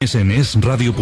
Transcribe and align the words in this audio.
Es, 0.00 0.14
es, 0.14 0.54
radio. 0.60 0.94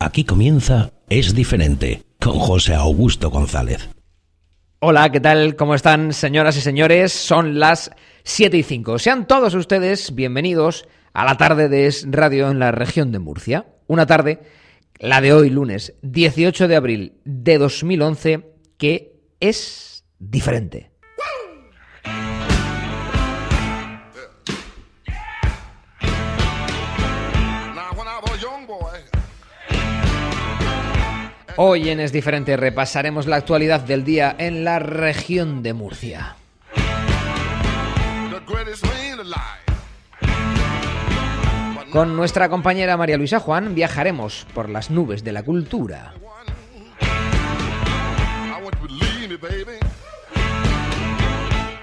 Aquí 0.00 0.24
comienza 0.24 0.90
Es 1.08 1.36
diferente 1.36 2.02
con 2.20 2.40
José 2.40 2.74
Augusto 2.74 3.30
González. 3.30 3.88
Hola, 4.80 5.08
¿qué 5.12 5.20
tal? 5.20 5.54
¿Cómo 5.54 5.76
están, 5.76 6.12
señoras 6.12 6.56
y 6.56 6.62
señores? 6.62 7.12
Son 7.12 7.60
las 7.60 7.92
7 8.24 8.56
y 8.56 8.64
5. 8.64 8.98
Sean 8.98 9.28
todos 9.28 9.54
ustedes 9.54 10.16
bienvenidos 10.16 10.84
a 10.84 11.05
la 11.24 11.36
tarde 11.36 11.68
de 11.68 11.86
Es 11.86 12.06
Radio 12.10 12.50
en 12.50 12.58
la 12.58 12.72
región 12.72 13.10
de 13.10 13.18
Murcia. 13.18 13.66
Una 13.86 14.06
tarde, 14.06 14.40
la 14.98 15.20
de 15.20 15.32
hoy, 15.32 15.48
lunes 15.48 15.94
18 16.02 16.68
de 16.68 16.76
abril 16.76 17.20
de 17.24 17.58
2011, 17.58 18.52
que 18.76 19.14
es 19.40 20.04
diferente. 20.18 20.90
Hoy 31.58 31.88
en 31.88 32.00
Es 32.00 32.12
Diferente 32.12 32.54
repasaremos 32.58 33.26
la 33.26 33.36
actualidad 33.36 33.80
del 33.80 34.04
día 34.04 34.36
en 34.38 34.64
la 34.64 34.78
región 34.78 35.62
de 35.62 35.72
Murcia. 35.72 36.36
Con 41.90 42.16
nuestra 42.16 42.48
compañera 42.48 42.96
María 42.96 43.16
Luisa 43.16 43.40
Juan 43.40 43.74
viajaremos 43.74 44.46
por 44.54 44.68
las 44.68 44.90
nubes 44.90 45.22
de 45.24 45.32
la 45.32 45.42
cultura. 45.42 46.14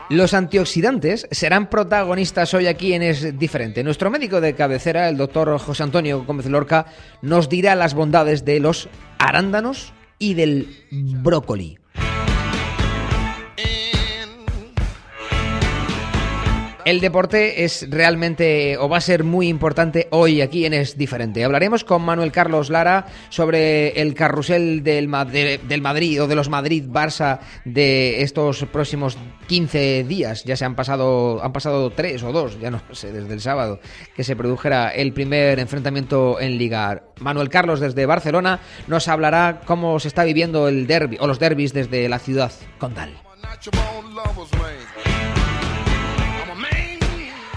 Los 0.09 0.33
antioxidantes 0.33 1.27
serán 1.31 1.69
protagonistas 1.69 2.53
hoy 2.53 2.67
aquí 2.67 2.93
en 2.93 3.01
Es 3.01 3.39
Diferente. 3.39 3.83
Nuestro 3.83 4.11
médico 4.11 4.41
de 4.41 4.53
cabecera, 4.53 5.09
el 5.09 5.17
doctor 5.17 5.57
José 5.57 5.83
Antonio 5.83 6.23
Gómez 6.23 6.45
Lorca, 6.45 6.85
nos 7.21 7.49
dirá 7.49 7.73
las 7.75 7.93
bondades 7.93 8.45
de 8.45 8.59
los 8.59 8.89
arándanos 9.17 9.93
y 10.19 10.35
del 10.35 10.67
brócoli. 10.91 11.79
El 16.85 16.99
deporte 16.99 17.63
es 17.63 17.87
realmente 17.89 18.77
o 18.77 18.89
va 18.89 18.97
a 18.97 19.01
ser 19.01 19.23
muy 19.23 19.47
importante 19.47 20.09
hoy 20.11 20.41
aquí 20.41 20.65
en 20.65 20.73
Es 20.73 20.97
Diferente. 20.97 21.41
Hablaremos 21.45 21.85
con 21.85 22.01
Manuel 22.01 22.33
Carlos 22.33 22.69
Lara 22.69 23.05
sobre 23.29 24.01
el 24.01 24.13
carrusel 24.13 24.83
del, 24.83 25.07
Madri- 25.07 25.61
del 25.61 25.81
Madrid 25.81 26.21
o 26.21 26.27
de 26.27 26.35
los 26.35 26.49
Madrid-Barça 26.49 27.39
de 27.63 28.21
estos 28.21 28.65
próximos 28.65 29.17
15 29.47 30.03
días. 30.03 30.43
Ya 30.43 30.57
se 30.57 30.65
han 30.65 30.75
pasado, 30.75 31.41
han 31.41 31.53
pasado 31.53 31.89
tres 31.91 32.21
o 32.21 32.33
dos, 32.33 32.59
ya 32.59 32.69
no 32.69 32.81
sé, 32.91 33.13
desde 33.13 33.33
el 33.33 33.39
sábado, 33.39 33.79
que 34.13 34.25
se 34.25 34.35
produjera 34.35 34.89
el 34.89 35.13
primer 35.13 35.59
enfrentamiento 35.59 36.37
en 36.41 36.57
Liga. 36.57 37.03
Manuel 37.21 37.47
Carlos 37.47 37.79
desde 37.79 38.05
Barcelona 38.05 38.59
nos 38.87 39.07
hablará 39.07 39.61
cómo 39.65 40.01
se 40.01 40.09
está 40.09 40.25
viviendo 40.25 40.67
el 40.67 40.85
derby 40.85 41.15
o 41.21 41.27
los 41.27 41.39
derbis 41.39 41.71
desde 41.71 42.09
la 42.09 42.19
ciudad 42.19 42.51
condal. 42.77 43.13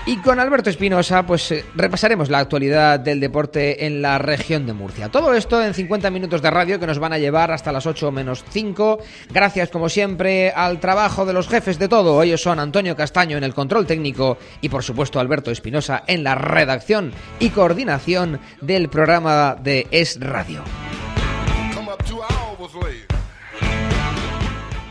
Y 0.08 0.18
con 0.18 0.38
Alberto 0.38 0.70
Espinosa, 0.70 1.26
pues 1.26 1.50
eh, 1.50 1.64
repasaremos 1.74 2.30
la 2.30 2.38
actualidad 2.38 3.00
del 3.00 3.18
deporte 3.18 3.86
en 3.86 4.02
la 4.02 4.18
región 4.18 4.64
de 4.64 4.72
Murcia. 4.72 5.08
Todo 5.08 5.34
esto 5.34 5.60
en 5.60 5.74
50 5.74 6.10
minutos 6.10 6.40
de 6.42 6.50
radio 6.52 6.78
que 6.78 6.86
nos 6.86 7.00
van 7.00 7.12
a 7.12 7.18
llevar 7.18 7.50
hasta 7.50 7.72
las 7.72 7.86
8 7.86 8.12
menos 8.12 8.44
5. 8.48 9.00
Gracias, 9.34 9.68
como 9.68 9.88
siempre, 9.88 10.52
al 10.52 10.78
trabajo 10.78 11.26
de 11.26 11.32
los 11.32 11.48
jefes 11.48 11.80
de 11.80 11.88
todo. 11.88 12.22
Ellos 12.22 12.40
son 12.40 12.60
Antonio 12.60 12.94
Castaño 12.94 13.36
en 13.36 13.42
el 13.42 13.52
control 13.52 13.84
técnico 13.84 14.38
y, 14.60 14.68
por 14.68 14.84
supuesto, 14.84 15.18
Alberto 15.18 15.50
Espinosa 15.50 16.04
en 16.06 16.22
la 16.22 16.36
redacción 16.36 17.10
y 17.40 17.50
coordinación 17.50 18.38
del 18.60 18.88
programa 18.88 19.56
de 19.60 19.88
Es 19.90 20.20
Radio. 20.20 20.62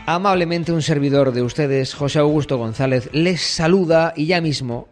Amablemente 0.04 0.72
un 0.72 0.82
servidor 0.82 1.32
de 1.32 1.42
ustedes, 1.42 1.94
José 1.94 2.18
Augusto 2.18 2.58
González, 2.58 3.08
les 3.12 3.40
saluda 3.40 4.12
y 4.14 4.26
ya 4.26 4.40
mismo, 4.40 4.88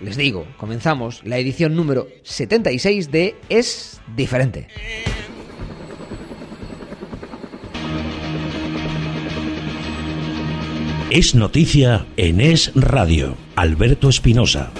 les 0.00 0.16
digo, 0.16 0.46
comenzamos 0.56 1.22
la 1.24 1.38
edición 1.38 1.74
número 1.74 2.08
76 2.22 3.10
de 3.10 3.34
Es 3.48 4.00
Diferente. 4.16 4.68
Es 11.10 11.34
noticia 11.34 12.06
en 12.16 12.40
Es 12.40 12.70
Radio. 12.74 13.34
Alberto 13.56 14.08
Espinosa. 14.10 14.70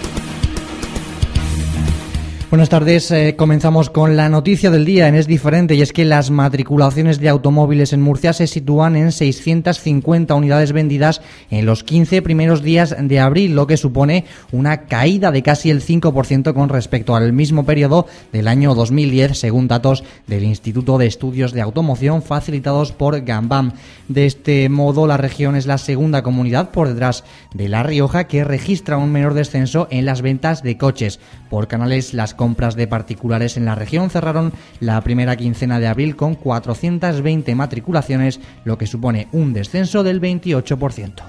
Buenas 2.50 2.70
tardes, 2.70 3.10
eh, 3.10 3.36
comenzamos 3.36 3.90
con 3.90 4.16
la 4.16 4.30
noticia 4.30 4.70
del 4.70 4.86
día 4.86 5.06
en 5.06 5.14
Es 5.14 5.26
Diferente 5.26 5.74
y 5.74 5.82
es 5.82 5.92
que 5.92 6.06
las 6.06 6.30
matriculaciones 6.30 7.20
de 7.20 7.28
automóviles 7.28 7.92
en 7.92 8.00
Murcia 8.00 8.32
se 8.32 8.46
sitúan 8.46 8.96
en 8.96 9.12
650 9.12 10.34
unidades 10.34 10.72
vendidas 10.72 11.20
en 11.50 11.66
los 11.66 11.84
15 11.84 12.22
primeros 12.22 12.62
días 12.62 12.96
de 12.98 13.20
abril, 13.20 13.54
lo 13.54 13.66
que 13.66 13.76
supone 13.76 14.24
una 14.50 14.86
caída 14.86 15.30
de 15.30 15.42
casi 15.42 15.68
el 15.68 15.82
5% 15.82 16.54
con 16.54 16.70
respecto 16.70 17.14
al 17.14 17.34
mismo 17.34 17.66
periodo 17.66 18.06
del 18.32 18.48
año 18.48 18.74
2010, 18.74 19.38
según 19.38 19.68
datos 19.68 20.02
del 20.26 20.44
Instituto 20.44 20.96
de 20.96 21.06
Estudios 21.06 21.52
de 21.52 21.60
Automoción 21.60 22.22
facilitados 22.22 22.92
por 22.92 23.20
Gambam. 23.26 23.72
De 24.08 24.24
este 24.24 24.70
modo, 24.70 25.06
la 25.06 25.18
región 25.18 25.54
es 25.54 25.66
la 25.66 25.76
segunda 25.76 26.22
comunidad 26.22 26.70
por 26.70 26.88
detrás 26.88 27.24
de 27.52 27.68
La 27.68 27.82
Rioja 27.82 28.24
que 28.24 28.42
registra 28.42 28.96
un 28.96 29.12
menor 29.12 29.34
descenso 29.34 29.86
en 29.90 30.06
las 30.06 30.22
ventas 30.22 30.62
de 30.62 30.78
coches. 30.78 31.20
Por 31.50 31.68
canales, 31.68 32.14
las 32.14 32.34
compras 32.34 32.76
de 32.76 32.86
particulares 32.86 33.56
en 33.56 33.64
la 33.64 33.74
región 33.74 34.10
cerraron 34.10 34.52
la 34.80 35.00
primera 35.00 35.36
quincena 35.36 35.80
de 35.80 35.86
abril 35.86 36.16
con 36.16 36.34
420 36.34 37.54
matriculaciones, 37.54 38.40
lo 38.64 38.78
que 38.78 38.86
supone 38.86 39.28
un 39.32 39.52
descenso 39.52 40.02
del 40.02 40.20
28%. 40.20 41.22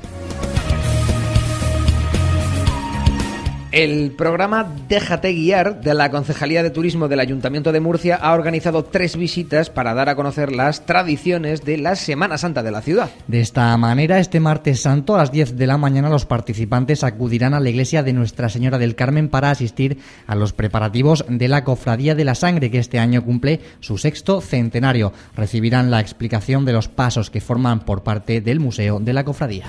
El 3.71 4.13
programa 4.13 4.67
Déjate 4.87 5.31
guiar 5.31 5.81
de 5.81 5.93
la 5.93 6.09
Concejalía 6.09 6.63
de 6.63 6.71
Turismo 6.71 7.07
del 7.07 7.19
Ayuntamiento 7.19 7.71
de 7.71 7.79
Murcia 7.79 8.15
ha 8.15 8.33
organizado 8.33 8.83
tres 8.83 9.15
visitas 9.15 9.69
para 9.69 9.93
dar 9.93 10.09
a 10.09 10.15
conocer 10.15 10.51
las 10.51 10.87
tradiciones 10.87 11.63
de 11.63 11.77
la 11.77 11.95
Semana 11.95 12.39
Santa 12.39 12.63
de 12.63 12.71
la 12.71 12.81
ciudad. 12.81 13.11
De 13.27 13.41
esta 13.41 13.77
manera, 13.77 14.17
este 14.17 14.39
martes 14.39 14.81
santo 14.81 15.13
a 15.13 15.19
las 15.19 15.31
10 15.31 15.55
de 15.55 15.67
la 15.67 15.77
mañana 15.77 16.09
los 16.09 16.25
participantes 16.25 17.03
acudirán 17.03 17.53
a 17.53 17.59
la 17.59 17.69
iglesia 17.69 18.01
de 18.01 18.13
Nuestra 18.13 18.49
Señora 18.49 18.79
del 18.79 18.95
Carmen 18.95 19.29
para 19.29 19.51
asistir 19.51 19.99
a 20.25 20.33
los 20.33 20.51
preparativos 20.51 21.23
de 21.27 21.47
la 21.47 21.63
Cofradía 21.63 22.15
de 22.15 22.25
la 22.25 22.33
Sangre 22.33 22.71
que 22.71 22.79
este 22.79 22.97
año 22.97 23.23
cumple 23.23 23.61
su 23.81 23.99
sexto 23.99 24.41
centenario. 24.41 25.13
Recibirán 25.35 25.91
la 25.91 25.99
explicación 25.99 26.65
de 26.65 26.73
los 26.73 26.87
pasos 26.87 27.29
que 27.29 27.39
forman 27.39 27.81
por 27.81 28.01
parte 28.01 28.41
del 28.41 28.59
Museo 28.59 28.99
de 28.99 29.13
la 29.13 29.23
Cofradía. 29.23 29.67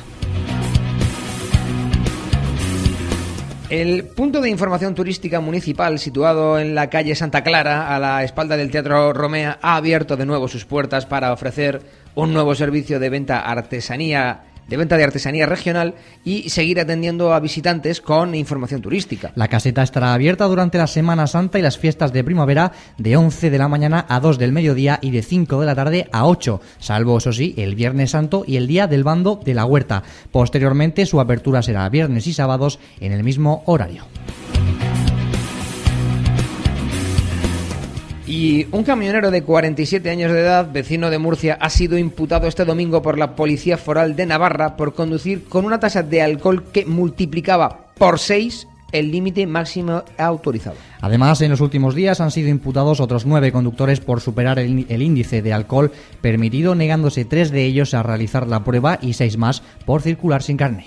El 3.71 4.03
punto 4.03 4.41
de 4.41 4.51
información 4.51 4.97
turística 4.97 5.39
municipal 5.39 6.01
situado 6.01 6.59
en 6.59 6.75
la 6.75 6.91
calle 6.91 7.15
Santa 7.15 7.45
Clara, 7.45 7.95
a 7.95 8.01
la 8.01 8.25
espalda 8.25 8.57
del 8.57 8.73
Teatro 8.73 9.13
Romea, 9.13 9.61
ha 9.63 9.77
abierto 9.77 10.17
de 10.17 10.27
nuevo 10.27 10.49
sus 10.49 10.65
puertas 10.65 11.07
para 11.07 11.33
ofrecer 11.33 11.81
un 12.17 12.33
nuevo 12.35 12.57
servicio 12.57 12.99
de 12.99 13.11
venta 13.11 13.39
artesanía 13.39 14.41
de 14.71 14.77
venta 14.77 14.97
de 14.97 15.05
artesanía 15.05 15.47
regional 15.47 15.95
y 16.25 16.49
seguir 16.49 16.81
atendiendo 16.81 17.35
a 17.35 17.41
visitantes 17.41 18.01
con 18.01 18.35
información 18.35 18.81
turística. 18.81 19.33
La 19.35 19.49
caseta 19.49 19.83
estará 19.83 20.15
abierta 20.15 20.47
durante 20.47 20.79
la 20.79 20.87
Semana 20.87 21.27
Santa 21.27 21.59
y 21.59 21.63
las 21.63 21.77
fiestas 21.77 22.13
de 22.13 22.25
primavera 22.25 22.73
de 22.97 23.17
11 23.17 23.51
de 23.51 23.59
la 23.59 23.69
mañana 23.69 24.07
a 24.09 24.21
2 24.21 24.39
del 24.39 24.53
mediodía 24.53 25.01
y 25.03 25.11
de 25.11 25.23
5 25.23 25.61
de 25.61 25.67
la 25.67 25.75
tarde 25.75 26.09
a 26.13 26.27
8, 26.27 26.61
salvo 26.79 27.19
eso 27.19 27.33
sí, 27.33 27.55
el 27.59 27.75
Viernes 27.75 28.13
Santo 28.13 28.45
y 28.47 28.57
el 28.57 28.69
día 28.69 28.87
del 28.87 29.03
bando 29.03 29.41
de 29.45 29.55
la 29.55 29.65
huerta. 29.65 30.05
Posteriormente 30.31 31.05
su 31.05 31.21
apertura 31.21 31.63
será 31.63 31.89
viernes 31.89 32.29
y 32.29 32.33
sábados 32.33 32.79
en 33.01 33.13
el 33.13 33.25
mismo 33.25 33.65
horario. 33.67 34.05
Y 38.31 38.69
un 38.71 38.85
camionero 38.85 39.33
de 39.33 39.43
47 39.43 40.09
años 40.09 40.31
de 40.31 40.39
edad, 40.39 40.71
vecino 40.73 41.11
de 41.11 41.19
Murcia, 41.19 41.59
ha 41.61 41.69
sido 41.69 41.99
imputado 41.99 42.47
este 42.47 42.65
domingo 42.65 43.03
por 43.03 43.19
la 43.19 43.35
Policía 43.35 43.77
Foral 43.77 44.15
de 44.15 44.25
Navarra 44.25 44.77
por 44.77 44.95
conducir 44.95 45.47
con 45.49 45.65
una 45.65 45.81
tasa 45.81 46.05
de 46.05 46.23
alcohol 46.23 46.63
que 46.73 46.87
multiplicaba 46.87 47.87
por 47.99 48.21
6 48.21 48.69
el 48.93 49.11
límite 49.11 49.49
máximo 49.49 50.05
autorizado. 50.17 50.77
Además, 51.01 51.41
en 51.41 51.51
los 51.51 51.61
últimos 51.61 51.97
días 51.97 52.21
han 52.21 52.31
sido 52.31 52.51
imputados 52.51 53.01
otros 53.01 53.27
nueve 53.27 53.51
conductores 53.51 53.99
por 53.99 54.21
superar 54.21 54.61
el, 54.61 54.87
el 54.89 55.03
índice 55.03 55.43
de 55.43 55.53
alcohol 55.53 55.91
permitido, 56.21 56.77
negándose 56.77 57.25
tres 57.25 57.51
de 57.51 57.65
ellos 57.65 57.95
a 57.95 58.05
realizar 58.05 58.47
la 58.47 58.63
prueba 58.63 59.01
y 59.03 59.15
seis 59.15 59.39
más 59.39 59.65
por 59.85 60.03
circular 60.03 60.45
sin 60.45 60.57
carne. 60.57 60.87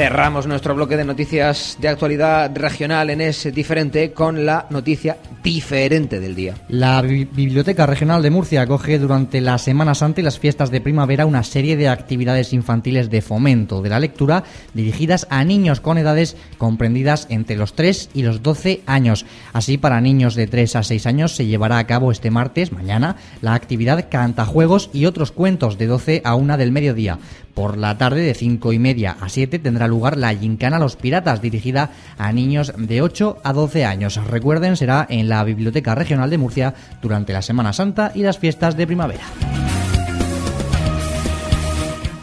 Cerramos 0.00 0.46
nuestro 0.46 0.74
bloque 0.74 0.96
de 0.96 1.04
noticias 1.04 1.76
de 1.78 1.86
actualidad 1.88 2.50
regional 2.56 3.10
en 3.10 3.20
Es 3.20 3.52
Diferente 3.52 4.12
con 4.12 4.46
la 4.46 4.64
noticia 4.70 5.18
diferente 5.44 6.20
del 6.20 6.34
día. 6.34 6.54
La 6.68 7.02
Bi- 7.02 7.26
Biblioteca 7.26 7.84
Regional 7.84 8.22
de 8.22 8.30
Murcia 8.30 8.62
acoge 8.62 8.98
durante 8.98 9.42
la 9.42 9.58
Semana 9.58 9.94
Santa 9.94 10.22
y 10.22 10.24
las 10.24 10.38
fiestas 10.38 10.70
de 10.70 10.80
primavera 10.80 11.26
una 11.26 11.42
serie 11.42 11.76
de 11.76 11.88
actividades 11.90 12.54
infantiles 12.54 13.10
de 13.10 13.20
fomento 13.20 13.82
de 13.82 13.90
la 13.90 14.00
lectura 14.00 14.44
dirigidas 14.72 15.26
a 15.28 15.44
niños 15.44 15.82
con 15.82 15.98
edades 15.98 16.34
comprendidas 16.56 17.26
entre 17.28 17.56
los 17.56 17.74
3 17.74 18.08
y 18.14 18.22
los 18.22 18.42
12 18.42 18.80
años. 18.86 19.26
Así, 19.52 19.76
para 19.76 20.00
niños 20.00 20.34
de 20.34 20.46
3 20.46 20.76
a 20.76 20.82
6 20.82 21.06
años 21.06 21.36
se 21.36 21.44
llevará 21.44 21.76
a 21.76 21.86
cabo 21.86 22.10
este 22.10 22.30
martes, 22.30 22.72
mañana, 22.72 23.16
la 23.42 23.52
actividad 23.52 24.06
Cantajuegos 24.10 24.88
y 24.94 25.04
otros 25.04 25.30
cuentos 25.30 25.76
de 25.76 25.88
12 25.88 26.22
a 26.24 26.36
1 26.36 26.56
del 26.56 26.72
mediodía. 26.72 27.18
Por 27.60 27.76
la 27.76 27.98
tarde, 27.98 28.22
de 28.22 28.32
5 28.32 28.72
y 28.72 28.78
media 28.78 29.18
a 29.20 29.28
7, 29.28 29.58
tendrá 29.58 29.86
lugar 29.86 30.16
la 30.16 30.34
Gincana 30.34 30.78
Los 30.78 30.96
Piratas, 30.96 31.42
dirigida 31.42 31.90
a 32.16 32.32
niños 32.32 32.72
de 32.78 33.02
8 33.02 33.36
a 33.44 33.52
12 33.52 33.84
años. 33.84 34.16
Recuerden, 34.28 34.78
será 34.78 35.06
en 35.10 35.28
la 35.28 35.44
Biblioteca 35.44 35.94
Regional 35.94 36.30
de 36.30 36.38
Murcia 36.38 36.72
durante 37.02 37.34
la 37.34 37.42
Semana 37.42 37.74
Santa 37.74 38.12
y 38.14 38.22
las 38.22 38.38
fiestas 38.38 38.78
de 38.78 38.86
primavera. 38.86 39.24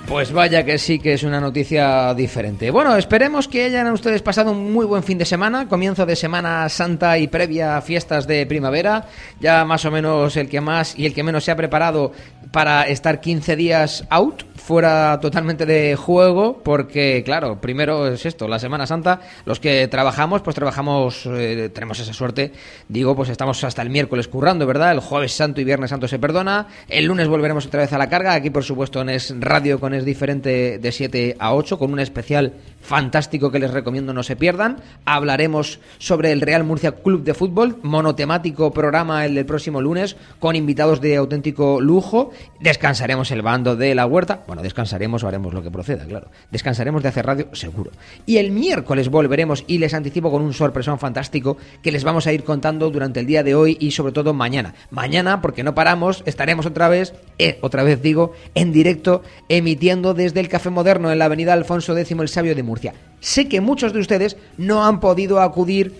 Pues 0.08 0.32
vaya 0.32 0.64
que 0.64 0.78
sí 0.78 1.00
que 1.00 1.14
es 1.14 1.24
una 1.24 1.42
noticia 1.42 2.14
diferente. 2.14 2.72
Bueno, 2.72 2.96
esperemos 2.96 3.50
que 3.50 3.66
hayan 3.66 3.92
ustedes 3.92 4.22
pasado 4.22 4.52
un 4.52 4.72
muy 4.72 4.86
buen 4.86 5.04
fin 5.04 5.18
de 5.18 5.26
semana, 5.26 5.68
comienzo 5.68 6.06
de 6.06 6.16
Semana 6.16 6.70
Santa 6.70 7.18
y 7.18 7.28
previa 7.28 7.76
a 7.76 7.82
fiestas 7.82 8.26
de 8.26 8.46
primavera. 8.46 9.10
Ya 9.42 9.66
más 9.66 9.84
o 9.84 9.92
menos 9.92 10.38
el 10.38 10.48
que 10.48 10.62
más 10.62 10.98
y 10.98 11.06
el 11.06 11.14
que 11.14 11.24
menos 11.24 11.44
se 11.44 11.52
ha 11.52 11.58
preparado 11.58 12.14
para 12.52 12.88
estar 12.88 13.20
15 13.20 13.56
días 13.58 14.06
out, 14.10 14.44
fuera 14.56 15.20
totalmente 15.22 15.66
de 15.66 15.96
juego, 15.96 16.62
porque 16.64 17.22
claro, 17.24 17.60
primero 17.62 18.08
es 18.08 18.26
esto, 18.26 18.48
la 18.48 18.60
Semana 18.60 18.88
Santa, 18.88 19.22
los 19.46 19.60
que 19.60 19.88
trabajamos, 19.88 20.42
pues 20.42 20.56
trabajamos, 20.56 21.26
eh, 21.26 21.70
tenemos 21.74 22.00
esa 22.00 22.14
suerte, 22.14 22.54
digo, 22.88 23.16
pues 23.16 23.30
estamos 23.30 23.64
hasta 23.64 23.82
el 23.82 23.90
miércoles 23.90 24.28
currando, 24.28 24.66
¿verdad? 24.66 24.92
El 24.92 25.00
jueves 25.00 25.34
santo 25.34 25.62
y 25.62 25.64
viernes 25.64 25.90
santo 25.90 26.08
se 26.08 26.20
perdona, 26.20 26.68
el 26.88 27.06
lunes 27.06 27.28
volveremos 27.28 27.66
otra 27.66 27.82
vez 27.82 27.94
a 27.94 27.98
la 27.98 28.10
carga, 28.10 28.34
aquí 28.34 28.50
por 28.50 28.64
supuesto 28.64 29.02
en 29.02 29.10
Es 29.10 29.34
Radio 29.40 29.80
con 29.80 29.94
Es 29.98 30.06
Diferente 30.06 30.78
de 30.78 30.92
7 30.92 31.38
a 31.40 31.56
8, 31.56 31.80
con 31.80 31.92
un 31.92 32.00
especial 32.00 32.54
fantástico 32.88 33.52
que 33.52 33.60
les 33.60 33.72
recomiendo 33.72 34.14
no 34.14 34.24
se 34.24 34.38
pierdan, 34.38 34.78
hablaremos 35.04 35.80
sobre 35.98 36.32
el 36.32 36.40
Real 36.40 36.64
Murcia 36.64 36.94
Club 36.94 37.24
de 37.24 37.34
Fútbol, 37.34 37.78
monotemático 37.84 38.72
programa 38.72 39.26
el 39.26 39.36
del 39.36 39.46
próximo 39.46 39.82
lunes, 39.82 40.16
con 40.40 40.56
invitados 40.56 41.02
de 41.02 41.18
auténtico 41.18 41.82
lujo, 41.82 42.32
descansaremos 42.62 43.30
el 43.32 43.42
bando 43.42 43.76
de 43.76 43.94
la 43.94 44.06
huerta, 44.06 44.44
bueno, 44.48 44.62
descansaremos 44.62 45.22
o 45.24 45.28
haremos 45.28 45.54
lo 45.54 45.62
que 45.62 45.70
proceda, 45.70 46.06
claro, 46.06 46.30
descansaremos 46.50 47.04
de 47.04 47.10
hacer 47.10 47.26
radio 47.26 47.50
seguro, 47.52 47.92
y 48.26 48.38
el 48.38 48.52
miércoles 48.52 49.10
volveremos 49.10 49.66
y 49.68 49.80
les 49.80 49.94
anticipo 49.94 50.32
con 50.32 50.42
un 50.42 50.54
sorpresón 50.54 50.98
fantástico 50.98 51.58
que 51.82 51.92
les 51.92 52.06
vamos 52.06 52.26
a 52.26 52.32
ir 52.32 52.46
contando 52.46 52.90
durante 52.90 53.20
el 53.20 53.26
día 53.26 53.44
de 53.44 53.56
hoy 53.56 53.76
y 53.82 53.92
sobre 53.92 54.14
todo 54.14 54.34
mañana, 54.34 54.76
mañana 54.92 55.42
porque 55.42 55.64
no 55.64 55.76
paramos, 55.76 56.24
estaremos 56.26 56.66
otra 56.66 56.88
vez, 56.88 57.14
eh, 57.38 57.60
otra 57.62 57.84
vez 57.84 58.02
digo, 58.02 58.32
en 58.56 58.72
directo, 58.72 59.24
emitiendo 59.50 59.87
desde 59.96 60.42
el 60.42 60.50
Café 60.50 60.70
Moderno 60.70 61.14
en 61.14 61.18
la 61.18 61.26
avenida 61.26 61.54
Alfonso 61.54 61.98
X 61.98 62.12
el 62.20 62.28
Sabio 62.28 62.56
de 62.56 62.62
Murcia. 62.64 62.94
Sé 63.22 63.48
que 63.48 63.62
muchos 63.62 63.94
de 63.94 64.00
ustedes 64.00 64.36
no 64.58 64.86
han 64.86 65.00
podido 65.00 65.40
acudir 65.40 65.94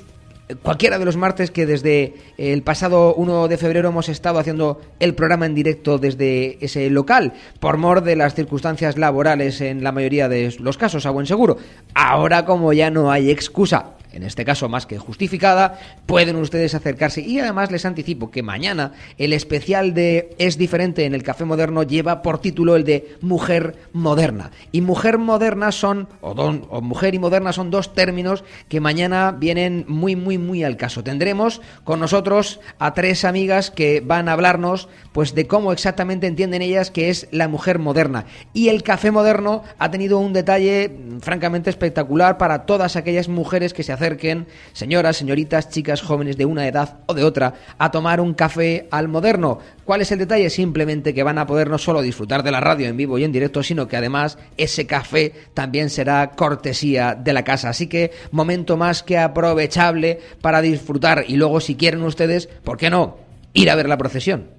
eh, 0.50 0.56
cualquiera 0.56 1.00
de 1.00 1.06
los 1.06 1.16
martes 1.16 1.52
que 1.52 1.66
desde 1.66 2.16
el 2.38 2.64
pasado 2.64 3.16
1 3.16 3.48
de 3.48 3.58
febrero 3.58 3.88
hemos 3.88 4.10
estado 4.10 4.40
haciendo 4.40 4.82
el 5.00 5.16
programa 5.16 5.46
en 5.46 5.56
directo 5.56 6.00
desde 6.00 6.58
ese 6.60 6.90
local, 6.90 7.32
por 7.62 7.78
mor 7.78 8.04
de 8.04 8.18
las 8.18 8.36
circunstancias 8.36 8.98
laborales 8.98 9.62
en 9.62 9.82
la 9.82 9.94
mayoría 9.94 10.28
de 10.28 10.54
los 10.60 10.78
casos, 10.78 11.06
a 11.06 11.12
buen 11.12 11.26
seguro. 11.26 11.56
Ahora 11.94 12.44
como 12.44 12.74
ya 12.74 12.92
no 12.92 13.10
hay 13.10 13.32
excusa 13.32 13.97
en 14.18 14.24
este 14.24 14.44
caso 14.44 14.68
más 14.68 14.88
que 14.88 14.98
justificada, 14.98 15.80
pueden 16.08 16.36
ustedes 16.38 16.74
acercarse. 16.74 17.22
Y 17.22 17.40
además 17.40 17.72
les 17.72 17.86
anticipo 17.86 18.32
que 18.32 18.42
mañana 18.42 18.94
el 19.20 19.32
especial 19.32 19.94
de 19.94 20.36
Es 20.40 20.58
diferente 20.58 21.06
en 21.06 21.14
el 21.14 21.22
Café 21.22 21.46
Moderno 21.46 21.84
lleva 21.84 22.24
por 22.24 22.40
título 22.40 22.76
el 22.76 22.84
de 22.84 23.16
Mujer 23.22 23.76
Moderna. 23.94 24.52
Y 24.72 24.82
Mujer 24.82 25.20
Moderna 25.20 25.72
son, 25.72 26.08
o, 26.22 26.34
don, 26.34 26.66
o 26.70 26.82
Mujer 26.82 27.14
y 27.14 27.20
Moderna 27.20 27.54
son 27.54 27.70
dos 27.70 27.94
términos 27.94 28.44
que 28.70 28.80
mañana 28.80 29.32
vienen 29.32 29.86
muy, 29.88 30.16
muy, 30.16 30.40
muy 30.40 30.64
al 30.64 30.78
caso. 30.78 31.04
Tendremos 31.04 31.62
con 31.84 32.00
nosotros 32.00 32.60
a 32.80 32.96
tres 32.96 33.24
amigas 33.24 33.70
que 33.70 34.02
van 34.02 34.30
a 34.30 34.34
hablarnos 34.34 34.90
pues 35.12 35.36
de 35.36 35.46
cómo 35.46 35.72
exactamente 35.72 36.26
entienden 36.26 36.64
ellas 36.64 36.90
que 36.90 37.10
es 37.10 37.28
la 37.32 37.48
mujer 37.48 37.78
moderna. 37.78 38.26
Y 38.54 38.70
el 38.70 38.82
Café 38.82 39.12
Moderno 39.12 39.64
ha 39.78 39.92
tenido 39.92 40.18
un 40.18 40.34
detalle 40.34 40.90
mm, 40.90 41.20
francamente 41.20 41.70
espectacular 41.70 42.40
para 42.40 42.66
todas 42.66 42.96
aquellas 42.96 43.28
mujeres 43.28 43.74
que 43.74 43.84
se 43.84 43.94
acerquen, 44.08 44.48
señoras, 44.74 45.18
señoritas, 45.18 45.70
chicas, 45.70 46.02
jóvenes 46.02 46.38
de 46.38 46.46
una 46.46 46.68
edad 46.68 47.00
o 47.08 47.14
de 47.14 47.24
otra, 47.24 47.54
a 47.78 47.92
tomar 47.92 48.22
un 48.22 48.34
café 48.34 48.88
al 48.90 49.10
moderno. 49.10 49.60
¿Cuál 49.84 50.02
es 50.02 50.12
el 50.12 50.20
detalle? 50.20 50.50
Simplemente 50.50 51.14
que 51.14 51.24
van 51.24 51.38
a 51.38 51.46
poder 51.46 51.70
no 51.70 51.78
solo 51.78 52.02
disfrutar 52.02 52.44
de 52.44 52.52
la 52.52 52.62
radio 52.62 52.88
en 52.88 52.98
vivo 52.98 53.18
y 53.18 53.24
en 53.24 53.32
directo, 53.32 53.64
sino 53.64 53.88
que 53.88 53.98
además 53.98 54.38
ese 54.56 54.88
café 54.88 55.34
también 55.54 55.90
será 55.90 56.32
cortesía 56.32 57.16
de 57.16 57.34
la 57.34 57.44
casa. 57.44 57.70
Así 57.70 57.88
que 57.88 58.12
momento 58.32 58.78
más 58.78 59.04
que 59.04 59.18
aprovechable 59.18 60.20
para 60.42 60.62
disfrutar. 60.62 61.26
Y 61.28 61.36
luego, 61.36 61.60
si 61.60 61.76
quieren 61.76 62.04
ustedes, 62.04 62.48
¿por 62.64 62.78
qué 62.78 62.90
no? 62.90 63.18
Ir 63.54 63.70
a 63.70 63.76
ver 63.76 63.90
la 63.90 63.98
procesión. 63.98 64.57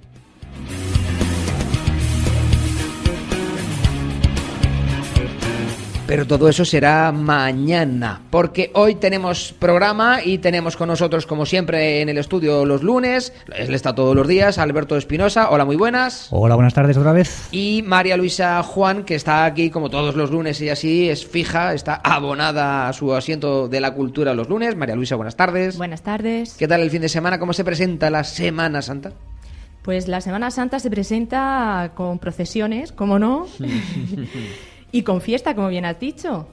Pero 6.08 6.26
todo 6.26 6.48
eso 6.48 6.64
será 6.64 7.12
mañana, 7.12 8.22
porque 8.30 8.70
hoy 8.72 8.94
tenemos 8.94 9.54
programa 9.58 10.24
y 10.24 10.38
tenemos 10.38 10.74
con 10.74 10.88
nosotros, 10.88 11.26
como 11.26 11.44
siempre, 11.44 12.00
en 12.00 12.08
el 12.08 12.16
estudio 12.16 12.64
los 12.64 12.82
lunes. 12.82 13.34
Él 13.54 13.74
está 13.74 13.94
todos 13.94 14.16
los 14.16 14.26
días, 14.26 14.56
Alberto 14.56 14.96
Espinosa. 14.96 15.50
Hola, 15.50 15.66
muy 15.66 15.76
buenas. 15.76 16.28
Hola, 16.30 16.54
buenas 16.54 16.72
tardes 16.72 16.96
otra 16.96 17.12
vez. 17.12 17.48
Y 17.52 17.82
María 17.84 18.16
Luisa 18.16 18.62
Juan, 18.62 19.04
que 19.04 19.16
está 19.16 19.44
aquí 19.44 19.68
como 19.68 19.90
todos 19.90 20.16
los 20.16 20.30
lunes 20.30 20.58
y 20.62 20.70
así, 20.70 21.10
es 21.10 21.26
fija, 21.26 21.74
está 21.74 21.96
abonada 21.96 22.88
a 22.88 22.94
su 22.94 23.14
asiento 23.14 23.68
de 23.68 23.82
la 23.82 23.92
cultura 23.92 24.32
los 24.32 24.48
lunes. 24.48 24.76
María 24.76 24.96
Luisa, 24.96 25.14
buenas 25.14 25.36
tardes. 25.36 25.76
Buenas 25.76 26.00
tardes. 26.00 26.54
¿Qué 26.54 26.66
tal 26.66 26.80
el 26.80 26.90
fin 26.90 27.02
de 27.02 27.10
semana? 27.10 27.38
¿Cómo 27.38 27.52
se 27.52 27.64
presenta 27.64 28.08
la 28.08 28.24
Semana 28.24 28.80
Santa? 28.80 29.12
Pues 29.82 30.08
la 30.08 30.20
Semana 30.20 30.50
Santa 30.50 30.80
se 30.80 30.90
presenta 30.90 31.92
con 31.94 32.18
procesiones, 32.18 32.92
como 32.92 33.18
no, 33.18 33.46
y 34.90 35.02
con 35.02 35.20
fiesta, 35.20 35.54
como 35.54 35.68
bien 35.68 35.84
has 35.84 36.00
dicho. 36.00 36.48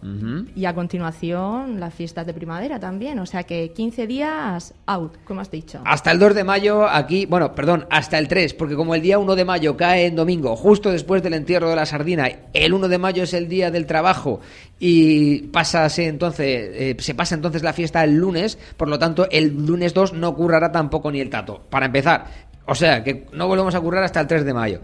Y 0.56 0.66
a 0.66 0.76
continuación 0.76 1.80
las 1.80 1.94
fiestas 1.94 2.26
de 2.26 2.34
primavera 2.34 2.80
también. 2.80 3.18
O 3.20 3.26
sea 3.26 3.44
que 3.44 3.72
15 3.72 4.08
días 4.08 4.74
out, 4.86 5.14
como 5.24 5.42
has 5.42 5.50
dicho. 5.50 5.82
Hasta 5.86 6.12
el 6.12 6.20
2 6.20 6.36
de 6.36 6.44
mayo 6.44 6.88
aquí, 6.88 7.26
bueno, 7.26 7.56
perdón, 7.56 7.86
hasta 7.90 8.18
el 8.18 8.28
3, 8.28 8.54
porque 8.54 8.76
como 8.76 8.94
el 8.94 9.02
día 9.02 9.20
1 9.20 9.36
de 9.36 9.46
mayo 9.46 9.78
cae 9.78 10.08
en 10.08 10.16
domingo, 10.16 10.56
justo 10.56 10.92
después 10.92 11.24
del 11.24 11.34
entierro 11.34 11.70
de 11.70 11.78
la 11.78 11.86
sardina, 11.86 12.30
el 12.54 12.74
1 12.74 12.90
de 12.90 12.98
mayo 12.98 13.24
es 13.24 13.34
el 13.34 13.48
día 13.48 13.72
del 13.72 13.86
trabajo 13.86 14.42
y 14.80 15.44
pásase 15.44 16.08
entonces, 16.08 16.70
eh, 16.74 16.96
se 17.00 17.16
pasa 17.16 17.36
entonces 17.36 17.64
la 17.64 17.72
fiesta 17.72 18.04
el 18.04 18.16
lunes, 18.16 18.58
por 18.76 18.90
lo 18.90 19.00
tanto 19.00 19.28
el 19.32 19.66
lunes 19.66 19.94
2 19.94 20.14
no 20.14 20.36
currará 20.36 20.72
tampoco 20.72 21.10
ni 21.10 21.22
el 21.22 21.30
tato. 21.30 21.62
Para 21.70 21.86
empezar, 21.86 22.26
o 22.66 22.76
sea 22.76 23.04
que 23.04 23.28
no 23.32 23.48
volvemos 23.48 23.76
a 23.76 23.80
currar 23.80 24.04
hasta 24.04 24.20
el 24.20 24.28
3 24.28 24.44
de 24.44 24.54
mayo. 24.54 24.82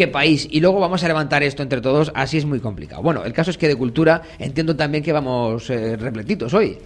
¿Qué 0.00 0.08
país? 0.08 0.48
Y 0.50 0.60
luego 0.60 0.80
vamos 0.80 1.04
a 1.04 1.08
levantar 1.08 1.42
esto 1.42 1.62
entre 1.62 1.82
todos, 1.82 2.10
así 2.14 2.38
es 2.38 2.46
muy 2.46 2.58
complicado. 2.58 3.02
Bueno, 3.02 3.22
el 3.22 3.34
caso 3.34 3.50
es 3.50 3.58
que 3.58 3.68
de 3.68 3.76
cultura 3.76 4.22
entiendo 4.38 4.74
también 4.74 5.04
que 5.04 5.12
vamos 5.12 5.68
eh, 5.68 5.94
repletitos 5.94 6.54
hoy. 6.54 6.78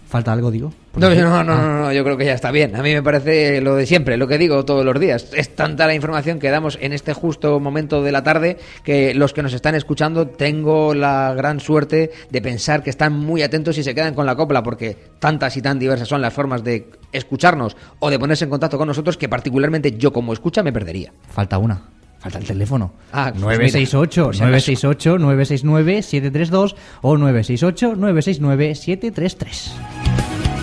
¿Falta 0.08 0.32
algo, 0.32 0.50
digo? 0.50 0.72
No, 0.96 1.14
no, 1.14 1.44
no, 1.44 1.44
no, 1.44 1.80
no, 1.82 1.92
yo 1.92 2.02
creo 2.02 2.16
que 2.16 2.24
ya 2.24 2.32
está 2.32 2.50
bien. 2.50 2.74
A 2.74 2.82
mí 2.82 2.94
me 2.94 3.02
parece 3.02 3.60
lo 3.60 3.76
de 3.76 3.84
siempre, 3.84 4.16
lo 4.16 4.26
que 4.26 4.38
digo 4.38 4.64
todos 4.64 4.82
los 4.82 4.98
días. 4.98 5.28
Es 5.34 5.54
tanta 5.54 5.86
la 5.86 5.94
información 5.94 6.38
que 6.38 6.48
damos 6.48 6.78
en 6.80 6.94
este 6.94 7.12
justo 7.12 7.60
momento 7.60 8.02
de 8.02 8.10
la 8.10 8.22
tarde 8.22 8.56
que 8.84 9.12
los 9.12 9.34
que 9.34 9.42
nos 9.42 9.52
están 9.52 9.74
escuchando 9.74 10.26
tengo 10.26 10.94
la 10.94 11.34
gran 11.36 11.60
suerte 11.60 12.10
de 12.30 12.40
pensar 12.40 12.82
que 12.82 12.88
están 12.88 13.12
muy 13.12 13.42
atentos 13.42 13.76
y 13.76 13.82
se 13.82 13.94
quedan 13.94 14.14
con 14.14 14.24
la 14.24 14.34
copla 14.34 14.62
porque 14.62 14.96
tantas 15.18 15.58
y 15.58 15.62
tan 15.62 15.78
diversas 15.78 16.08
son 16.08 16.22
las 16.22 16.32
formas 16.32 16.64
de 16.64 16.88
escucharnos 17.12 17.76
o 17.98 18.08
de 18.08 18.18
ponerse 18.18 18.44
en 18.44 18.50
contacto 18.50 18.78
con 18.78 18.88
nosotros 18.88 19.18
que 19.18 19.28
particularmente 19.28 19.92
yo 19.98 20.10
como 20.10 20.32
escucha 20.32 20.62
me 20.62 20.72
perdería. 20.72 21.12
Falta 21.28 21.58
una. 21.58 21.97
Falta 22.18 22.38
el 22.38 22.44
teléfono. 22.44 22.92
Ah, 23.12 23.28
pues 23.30 23.42
968 23.42 24.20
mira, 24.20 24.26
por 24.26 24.34
si 24.34 24.42
acaso. 24.42 24.88
968 24.88 25.18
969 25.18 26.02
732 26.02 26.76
o 27.02 27.16
968 27.16 27.96
969 27.96 28.74
733. 28.74 30.57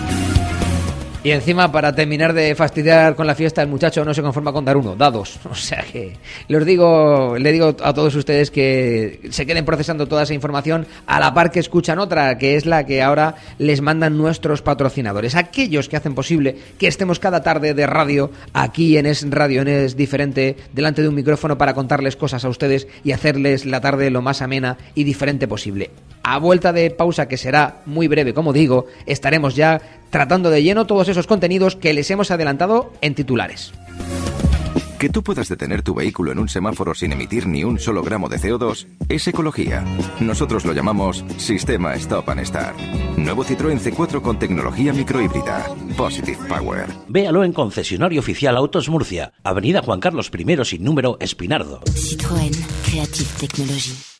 Y 1.26 1.32
encima, 1.32 1.72
para 1.72 1.92
terminar 1.92 2.32
de 2.34 2.54
fastidiar 2.54 3.16
con 3.16 3.26
la 3.26 3.34
fiesta, 3.34 3.60
el 3.60 3.66
muchacho 3.66 4.04
no 4.04 4.14
se 4.14 4.22
conforma 4.22 4.52
con 4.52 4.64
dar 4.64 4.76
uno, 4.76 4.94
da 4.94 5.10
dos. 5.10 5.40
O 5.50 5.56
sea 5.56 5.82
que 5.82 6.12
les 6.46 6.64
digo, 6.64 7.36
le 7.36 7.50
digo 7.50 7.74
a 7.82 7.92
todos 7.92 8.14
ustedes 8.14 8.52
que 8.52 9.18
se 9.30 9.44
queden 9.44 9.64
procesando 9.64 10.06
toda 10.06 10.22
esa 10.22 10.34
información 10.34 10.86
a 11.04 11.18
la 11.18 11.34
par 11.34 11.50
que 11.50 11.58
escuchan 11.58 11.98
otra, 11.98 12.38
que 12.38 12.54
es 12.54 12.64
la 12.64 12.86
que 12.86 13.02
ahora 13.02 13.34
les 13.58 13.80
mandan 13.80 14.16
nuestros 14.16 14.62
patrocinadores. 14.62 15.34
Aquellos 15.34 15.88
que 15.88 15.96
hacen 15.96 16.14
posible 16.14 16.58
que 16.78 16.86
estemos 16.86 17.18
cada 17.18 17.42
tarde 17.42 17.74
de 17.74 17.88
radio 17.88 18.30
aquí 18.52 18.96
en 18.96 19.06
Es 19.06 19.28
Radio, 19.28 19.62
en 19.62 19.68
Es 19.68 19.96
Diferente, 19.96 20.54
delante 20.74 21.02
de 21.02 21.08
un 21.08 21.16
micrófono 21.16 21.58
para 21.58 21.74
contarles 21.74 22.14
cosas 22.14 22.44
a 22.44 22.48
ustedes 22.48 22.86
y 23.02 23.10
hacerles 23.10 23.66
la 23.66 23.80
tarde 23.80 24.10
lo 24.10 24.22
más 24.22 24.42
amena 24.42 24.78
y 24.94 25.02
diferente 25.02 25.48
posible. 25.48 25.90
A 26.22 26.38
vuelta 26.38 26.72
de 26.72 26.90
pausa, 26.90 27.28
que 27.28 27.36
será 27.36 27.82
muy 27.86 28.08
breve, 28.08 28.34
como 28.34 28.52
digo, 28.52 28.86
estaremos 29.06 29.54
ya 29.54 29.80
tratando 30.10 30.50
de 30.50 30.62
lleno 30.62 30.86
todos 30.86 31.08
esos 31.08 31.26
contenidos 31.26 31.76
que 31.76 31.94
les 31.94 32.10
hemos 32.10 32.30
adelantado 32.30 32.92
en 33.00 33.14
titulares. 33.14 33.72
Que 34.98 35.10
tú 35.10 35.22
puedas 35.22 35.48
detener 35.48 35.82
tu 35.82 35.94
vehículo 35.94 36.32
en 36.32 36.38
un 36.38 36.48
semáforo 36.48 36.94
sin 36.94 37.12
emitir 37.12 37.46
ni 37.46 37.64
un 37.64 37.78
solo 37.78 38.02
gramo 38.02 38.30
de 38.30 38.38
CO2 38.38 38.86
es 39.10 39.28
ecología. 39.28 39.84
Nosotros 40.20 40.64
lo 40.64 40.72
llamamos 40.72 41.22
Sistema 41.36 41.94
Stop 41.96 42.30
and 42.30 42.44
Start. 42.46 42.78
Nuevo 43.18 43.44
Citroën 43.44 43.78
C4 43.78 44.22
con 44.22 44.38
tecnología 44.38 44.94
microhíbrida. 44.94 45.66
Positive 45.98 46.38
Power. 46.48 46.86
Véalo 47.08 47.44
en 47.44 47.52
concesionario 47.52 48.20
oficial 48.20 48.56
Autos 48.56 48.88
Murcia, 48.88 49.32
Avenida 49.44 49.82
Juan 49.82 50.00
Carlos 50.00 50.30
I 50.34 50.64
sin 50.64 50.82
número 50.82 51.18
Espinardo. 51.20 51.82
Citroën, 51.84 52.52
Creative 52.84 53.28
Technology. 53.38 54.15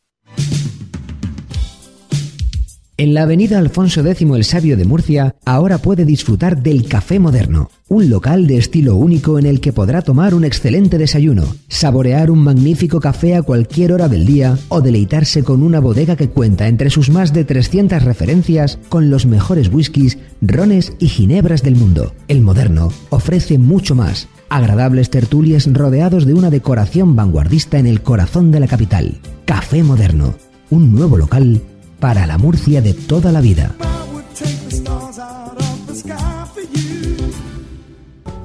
En 2.98 3.12
la 3.12 3.24
avenida 3.24 3.58
Alfonso 3.58 4.00
X 4.00 4.26
el 4.34 4.44
Sabio 4.44 4.74
de 4.74 4.86
Murcia, 4.86 5.36
ahora 5.44 5.76
puede 5.76 6.06
disfrutar 6.06 6.62
del 6.62 6.88
Café 6.88 7.18
Moderno, 7.18 7.70
un 7.88 8.08
local 8.08 8.46
de 8.46 8.56
estilo 8.56 8.96
único 8.96 9.38
en 9.38 9.44
el 9.44 9.60
que 9.60 9.74
podrá 9.74 10.00
tomar 10.00 10.32
un 10.32 10.46
excelente 10.46 10.96
desayuno, 10.96 11.44
saborear 11.68 12.30
un 12.30 12.38
magnífico 12.38 12.98
café 12.98 13.34
a 13.34 13.42
cualquier 13.42 13.92
hora 13.92 14.08
del 14.08 14.24
día 14.24 14.56
o 14.70 14.80
deleitarse 14.80 15.42
con 15.42 15.62
una 15.62 15.78
bodega 15.78 16.16
que 16.16 16.30
cuenta 16.30 16.68
entre 16.68 16.88
sus 16.88 17.10
más 17.10 17.34
de 17.34 17.44
300 17.44 18.02
referencias 18.02 18.78
con 18.88 19.10
los 19.10 19.26
mejores 19.26 19.68
whiskies, 19.70 20.16
rones 20.40 20.94
y 20.98 21.08
ginebras 21.08 21.62
del 21.62 21.76
mundo. 21.76 22.14
El 22.28 22.40
Moderno 22.40 22.90
ofrece 23.10 23.58
mucho 23.58 23.94
más. 23.94 24.26
Agradables 24.48 25.10
tertulias 25.10 25.70
rodeados 25.70 26.24
de 26.24 26.32
una 26.32 26.48
decoración 26.48 27.14
vanguardista 27.14 27.78
en 27.78 27.88
el 27.88 28.00
corazón 28.00 28.50
de 28.52 28.60
la 28.60 28.68
capital. 28.68 29.20
Café 29.44 29.82
Moderno, 29.82 30.34
un 30.70 30.94
nuevo 30.94 31.18
local 31.18 31.60
para 31.98 32.26
la 32.26 32.38
Murcia 32.38 32.80
de 32.80 32.94
toda 32.94 33.32
la 33.32 33.40
vida. 33.40 33.74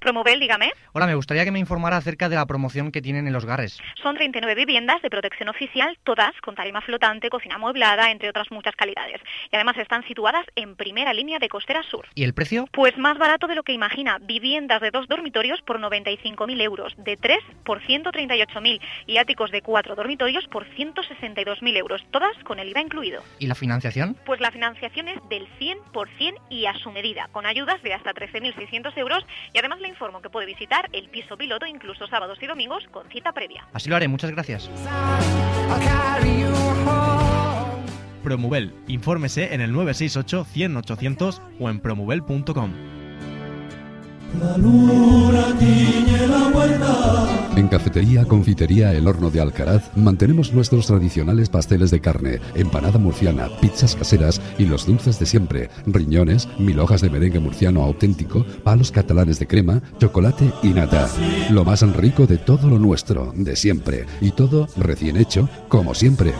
Promovel, 0.00 0.40
dígame. 0.40 0.72
Hola, 0.92 1.06
me 1.06 1.14
gustaría 1.14 1.44
que 1.44 1.50
me 1.50 1.58
informara 1.58 1.98
acerca 1.98 2.28
de 2.28 2.36
la 2.36 2.46
promoción 2.46 2.90
que 2.90 3.02
tienen 3.02 3.26
en 3.26 3.32
los 3.32 3.44
Garres. 3.44 3.78
Son 4.02 4.16
39 4.16 4.54
viviendas 4.54 5.02
de 5.02 5.10
protección 5.10 5.48
oficial, 5.48 5.96
todas 6.04 6.32
con 6.40 6.54
tarima 6.54 6.80
flotante, 6.80 7.28
cocina 7.28 7.56
amueblada, 7.56 8.10
entre 8.10 8.30
otras 8.30 8.50
muchas 8.50 8.74
calidades. 8.74 9.20
Y 9.52 9.56
además 9.56 9.76
están 9.76 10.06
situadas 10.08 10.46
en 10.56 10.74
primera 10.76 11.12
línea 11.12 11.38
de 11.38 11.48
costera 11.48 11.82
sur. 11.82 12.06
¿Y 12.14 12.24
el 12.24 12.34
precio? 12.34 12.66
Pues 12.72 12.96
más 12.96 13.18
barato 13.18 13.46
de 13.46 13.54
lo 13.54 13.62
que 13.62 13.72
imagina. 13.72 14.18
Viviendas 14.20 14.80
de 14.80 14.90
dos 14.90 15.06
dormitorios 15.06 15.60
por 15.62 15.78
95.000 15.78 16.62
euros, 16.62 16.94
de 16.96 17.16
tres 17.16 17.40
por 17.64 17.80
138.000 17.82 18.80
y 19.06 19.18
áticos 19.18 19.50
de 19.50 19.60
cuatro 19.62 19.94
dormitorios 19.94 20.46
por 20.48 20.66
162.000 20.66 21.76
euros, 21.76 22.02
todas 22.10 22.36
con 22.44 22.58
el 22.58 22.70
IVA 22.70 22.80
incluido. 22.80 23.22
¿Y 23.38 23.46
la 23.46 23.54
financiación? 23.54 24.16
Pues 24.24 24.40
la 24.40 24.50
financiación 24.50 25.08
es 25.08 25.18
del 25.28 25.46
100% 25.58 26.34
y 26.48 26.66
a 26.66 26.74
su 26.74 26.90
medida, 26.90 27.28
con 27.32 27.44
ayudas 27.44 27.82
de 27.82 27.92
hasta 27.92 28.14
13.600 28.14 28.96
euros 28.96 29.26
y 29.52 29.58
además 29.58 29.80
le 29.80 29.89
informo 29.90 30.22
que 30.22 30.30
puede 30.30 30.46
visitar 30.46 30.88
el 30.92 31.08
piso 31.10 31.36
piloto 31.36 31.66
incluso 31.66 32.06
sábados 32.06 32.38
y 32.40 32.46
domingos 32.46 32.84
con 32.90 33.08
cita 33.10 33.32
previa. 33.32 33.66
Así 33.72 33.90
lo 33.90 33.96
haré, 33.96 34.08
muchas 34.08 34.30
gracias. 34.30 34.70
Promovel. 38.22 38.74
Infórmese 38.86 39.54
en 39.54 39.60
el 39.60 39.72
968 39.72 40.44
100 40.44 40.76
800 40.76 41.42
o 41.58 41.70
en 41.70 41.80
promovel.com. 41.80 42.99
En 47.56 47.68
Cafetería 47.68 48.24
Confitería 48.24 48.92
El 48.94 49.08
Horno 49.08 49.30
de 49.30 49.40
Alcaraz 49.40 49.90
mantenemos 49.96 50.52
nuestros 50.52 50.86
tradicionales 50.86 51.48
pasteles 51.48 51.90
de 51.90 52.00
carne, 52.00 52.40
empanada 52.54 52.98
murciana, 52.98 53.48
pizzas 53.60 53.96
caseras 53.96 54.40
y 54.58 54.66
los 54.66 54.86
dulces 54.86 55.18
de 55.18 55.26
siempre, 55.26 55.70
riñones, 55.86 56.48
mil 56.58 56.78
hojas 56.78 57.00
de 57.00 57.10
merengue 57.10 57.40
murciano 57.40 57.82
auténtico, 57.82 58.46
palos 58.62 58.90
catalanes 58.92 59.38
de 59.38 59.46
crema, 59.46 59.82
chocolate 59.98 60.52
y 60.62 60.68
nata. 60.68 61.08
Lo 61.50 61.64
más 61.64 61.82
rico 61.96 62.26
de 62.26 62.38
todo 62.38 62.68
lo 62.68 62.78
nuestro, 62.78 63.32
de 63.36 63.56
siempre, 63.56 64.06
y 64.20 64.30
todo 64.30 64.68
recién 64.76 65.16
hecho, 65.16 65.48
como 65.68 65.94
siempre. 65.94 66.32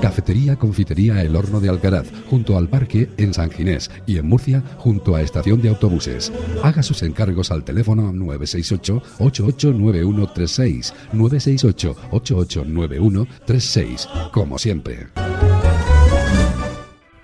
Cafetería 0.00 0.56
Confitería 0.56 1.22
El 1.22 1.36
Horno 1.36 1.60
de 1.60 1.68
Alcaraz, 1.68 2.06
junto 2.28 2.56
al 2.58 2.68
parque 2.68 3.08
en 3.18 3.34
San 3.34 3.50
Ginés 3.50 3.90
y 4.04 4.18
en 4.18 4.28
Murcia, 4.28 4.62
junto 4.78 5.14
a 5.14 5.22
estación 5.22 5.62
de 5.62 5.68
autobuses. 5.68 6.32
Haga 6.62 6.82
sus 6.82 7.02
encargos 7.02 7.31
al 7.50 7.64
teléfono 7.64 8.12
968 8.12 9.02
889136 9.18 10.94
968 11.12 11.96
889136 12.10 14.08
como 14.32 14.58
siempre. 14.58 15.08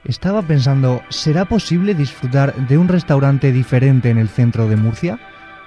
Estaba 0.05 0.41
pensando, 0.43 1.03
¿será 1.11 1.45
posible 1.45 1.95
disfrutar 1.95 2.55
de 2.67 2.79
un 2.79 2.89
restaurante 2.89 3.53
diferente 3.53 4.09
en 4.09 4.17
el 4.17 4.31
centro 4.31 4.67
de 4.67 4.77
Murcia? 4.77 5.19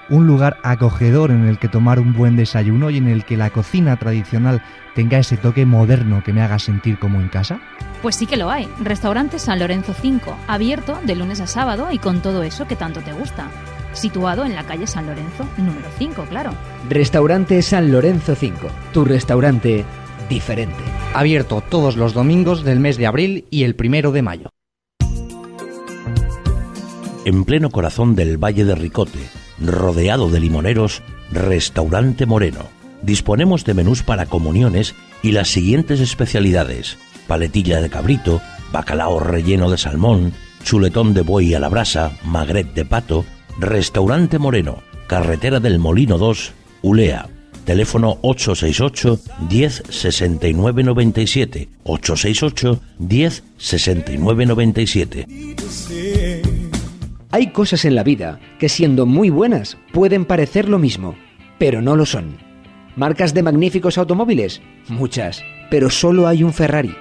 Un 0.09 0.25
lugar 0.25 0.57
acogedor 0.63 1.29
en 1.29 1.45
el 1.45 1.59
que 1.59 1.69
tomar 1.69 1.99
un 1.99 2.13
buen 2.13 2.35
desayuno 2.35 2.89
y 2.89 2.97
en 2.97 3.07
el 3.07 3.23
que 3.23 3.37
la 3.37 3.51
cocina 3.51 3.97
tradicional 3.97 4.63
tenga 4.95 5.19
ese 5.19 5.37
toque 5.37 5.65
moderno 5.65 6.23
que 6.23 6.33
me 6.33 6.41
haga 6.41 6.59
sentir 6.59 6.97
como 6.97 7.21
en 7.21 7.29
casa? 7.29 7.59
Pues 8.01 8.15
sí 8.15 8.25
que 8.25 8.37
lo 8.37 8.49
hay. 8.49 8.67
Restaurante 8.79 9.37
San 9.37 9.59
Lorenzo 9.59 9.93
5, 9.93 10.35
abierto 10.47 10.99
de 11.05 11.15
lunes 11.15 11.39
a 11.39 11.47
sábado 11.47 11.91
y 11.91 11.99
con 11.99 12.21
todo 12.21 12.41
eso 12.43 12.67
que 12.67 12.75
tanto 12.75 13.01
te 13.01 13.13
gusta. 13.13 13.47
Situado 13.93 14.45
en 14.45 14.55
la 14.55 14.63
calle 14.63 14.87
San 14.87 15.07
Lorenzo, 15.07 15.45
número 15.57 15.87
5, 15.97 16.25
claro. 16.29 16.53
Restaurante 16.89 17.61
San 17.61 17.91
Lorenzo 17.91 18.35
5, 18.35 18.67
tu 18.93 19.05
restaurante 19.05 19.85
diferente. 20.29 20.83
Abierto 21.13 21.61
todos 21.61 21.97
los 21.97 22.13
domingos 22.13 22.63
del 22.63 22.79
mes 22.79 22.97
de 22.97 23.07
abril 23.07 23.45
y 23.49 23.63
el 23.63 23.75
primero 23.75 24.11
de 24.11 24.21
mayo. 24.21 24.49
En 27.25 27.43
pleno 27.43 27.69
corazón 27.69 28.15
del 28.15 28.37
Valle 28.37 28.65
de 28.65 28.75
Ricote, 28.75 29.19
rodeado 29.59 30.29
de 30.29 30.39
limoneros, 30.39 31.03
Restaurante 31.31 32.25
Moreno. 32.25 32.65
Disponemos 33.03 33.63
de 33.65 33.73
menús 33.73 34.03
para 34.03 34.25
comuniones 34.25 34.95
y 35.21 35.31
las 35.31 35.49
siguientes 35.49 35.99
especialidades: 35.99 36.97
paletilla 37.27 37.81
de 37.81 37.89
cabrito, 37.89 38.41
bacalao 38.71 39.19
relleno 39.19 39.69
de 39.69 39.77
salmón, 39.77 40.33
chuletón 40.63 41.13
de 41.13 41.21
buey 41.21 41.53
a 41.53 41.59
la 41.59 41.69
brasa, 41.69 42.11
magret 42.23 42.73
de 42.73 42.85
pato. 42.85 43.25
Restaurante 43.61 44.39
Moreno, 44.39 44.81
carretera 45.05 45.59
del 45.59 45.77
Molino 45.77 46.17
2, 46.17 46.53
Ulea. 46.81 47.29
Teléfono 47.63 48.17
868 48.23 49.19
10 49.47 49.83
69 49.87 50.83
97 50.83 51.69
868 51.83 52.81
10 52.97 53.43
69 53.57 54.45
97. 54.47 55.27
Hay 57.29 57.51
cosas 57.51 57.85
en 57.85 57.93
la 57.93 58.03
vida 58.03 58.39
que 58.57 58.67
siendo 58.67 59.05
muy 59.05 59.29
buenas 59.29 59.77
pueden 59.93 60.25
parecer 60.25 60.67
lo 60.67 60.79
mismo, 60.79 61.15
pero 61.59 61.83
no 61.83 61.95
lo 61.95 62.07
son. 62.07 62.37
Marcas 62.95 63.35
de 63.35 63.43
magníficos 63.43 63.99
automóviles, 63.99 64.59
muchas, 64.87 65.43
pero 65.69 65.91
solo 65.91 66.27
hay 66.27 66.43
un 66.43 66.51
Ferrari. 66.51 66.95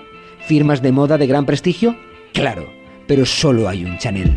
Firmas 0.46 0.82
de 0.82 0.92
moda 0.92 1.16
de 1.16 1.26
gran 1.26 1.46
prestigio, 1.46 1.96
claro, 2.34 2.68
pero 3.06 3.24
solo 3.24 3.66
hay 3.66 3.86
un 3.86 3.96
Chanel. 3.96 4.34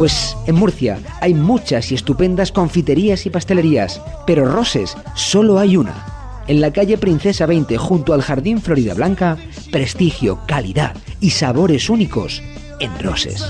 Pues 0.00 0.34
en 0.46 0.54
Murcia 0.54 0.98
hay 1.20 1.34
muchas 1.34 1.92
y 1.92 1.94
estupendas 1.94 2.52
confiterías 2.52 3.26
y 3.26 3.30
pastelerías, 3.30 4.00
pero 4.26 4.46
Roses 4.46 4.96
solo 5.14 5.58
hay 5.58 5.76
una. 5.76 6.06
En 6.46 6.62
la 6.62 6.72
calle 6.72 6.96
Princesa 6.96 7.44
20, 7.44 7.76
junto 7.76 8.14
al 8.14 8.22
Jardín 8.22 8.62
Florida 8.62 8.94
Blanca, 8.94 9.36
prestigio, 9.70 10.40
calidad 10.46 10.96
y 11.20 11.28
sabores 11.32 11.90
únicos 11.90 12.42
en 12.80 12.98
Roses. 12.98 13.44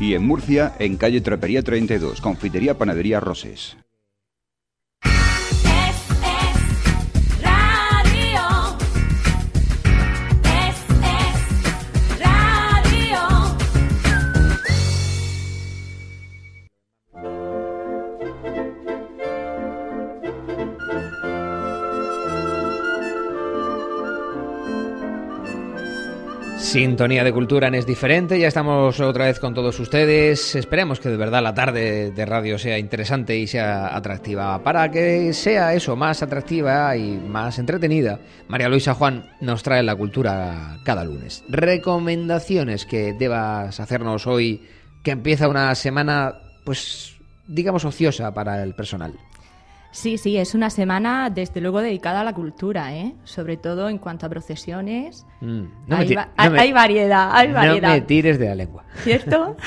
Y 0.00 0.14
en 0.14 0.26
Murcia, 0.26 0.74
en 0.80 0.96
calle 0.96 1.20
Trapería 1.20 1.62
32, 1.62 2.20
Confitería 2.20 2.76
Panadería 2.76 3.20
Roses. 3.20 3.76
Sintonía 26.58 27.22
de 27.22 27.32
Cultura 27.32 27.68
Es 27.68 27.86
Diferente, 27.86 28.38
ya 28.40 28.48
estamos 28.48 28.98
otra 29.00 29.26
vez 29.26 29.38
con 29.38 29.52
todos 29.52 29.78
ustedes. 29.78 30.54
Esperemos 30.54 30.98
que 30.98 31.10
de 31.10 31.16
verdad 31.16 31.42
la 31.42 31.54
tarde 31.54 32.10
de 32.10 32.26
radio 32.26 32.58
sea 32.58 32.78
interesante 32.78 33.36
y 33.36 33.46
sea 33.46 33.94
atractiva. 33.94 34.62
Para 34.62 34.90
que 34.90 35.32
sea 35.34 35.74
eso, 35.74 35.96
más 35.96 36.22
atractiva 36.22 36.96
y 36.96 37.18
más 37.18 37.58
entretenida, 37.58 38.18
María 38.48 38.68
Luisa 38.68 38.94
Juan 38.94 39.30
nos 39.40 39.62
trae 39.62 39.82
la 39.82 39.94
cultura 39.96 40.78
cada 40.82 41.04
lunes. 41.04 41.44
Recomendaciones 41.48 42.86
que 42.86 43.12
debas 43.12 43.78
hacernos 43.78 44.26
hoy, 44.26 44.62
que 45.02 45.10
empieza 45.10 45.48
una 45.48 45.74
semana, 45.74 46.34
pues, 46.64 47.16
digamos, 47.46 47.84
ociosa 47.84 48.32
para 48.32 48.62
el 48.62 48.74
personal. 48.74 49.12
Sí, 49.96 50.18
sí, 50.18 50.36
es 50.36 50.54
una 50.54 50.68
semana 50.68 51.30
desde 51.30 51.62
luego 51.62 51.80
dedicada 51.80 52.20
a 52.20 52.24
la 52.24 52.34
cultura, 52.34 52.94
¿eh? 52.94 53.14
Sobre 53.24 53.56
todo 53.56 53.88
en 53.88 53.96
cuanto 53.96 54.26
a 54.26 54.28
procesiones. 54.28 55.24
Mm, 55.40 55.62
no 55.86 55.96
hay, 55.96 56.06
ti- 56.08 56.14
va- 56.14 56.28
no 56.36 56.50
me- 56.50 56.60
hay 56.60 56.72
variedad, 56.72 57.30
hay 57.32 57.50
variedad. 57.50 57.88
No 57.88 57.94
me 57.94 58.00
tires 58.02 58.38
de 58.38 58.46
la 58.46 58.54
lengua. 58.54 58.84
¿Cierto? 59.02 59.56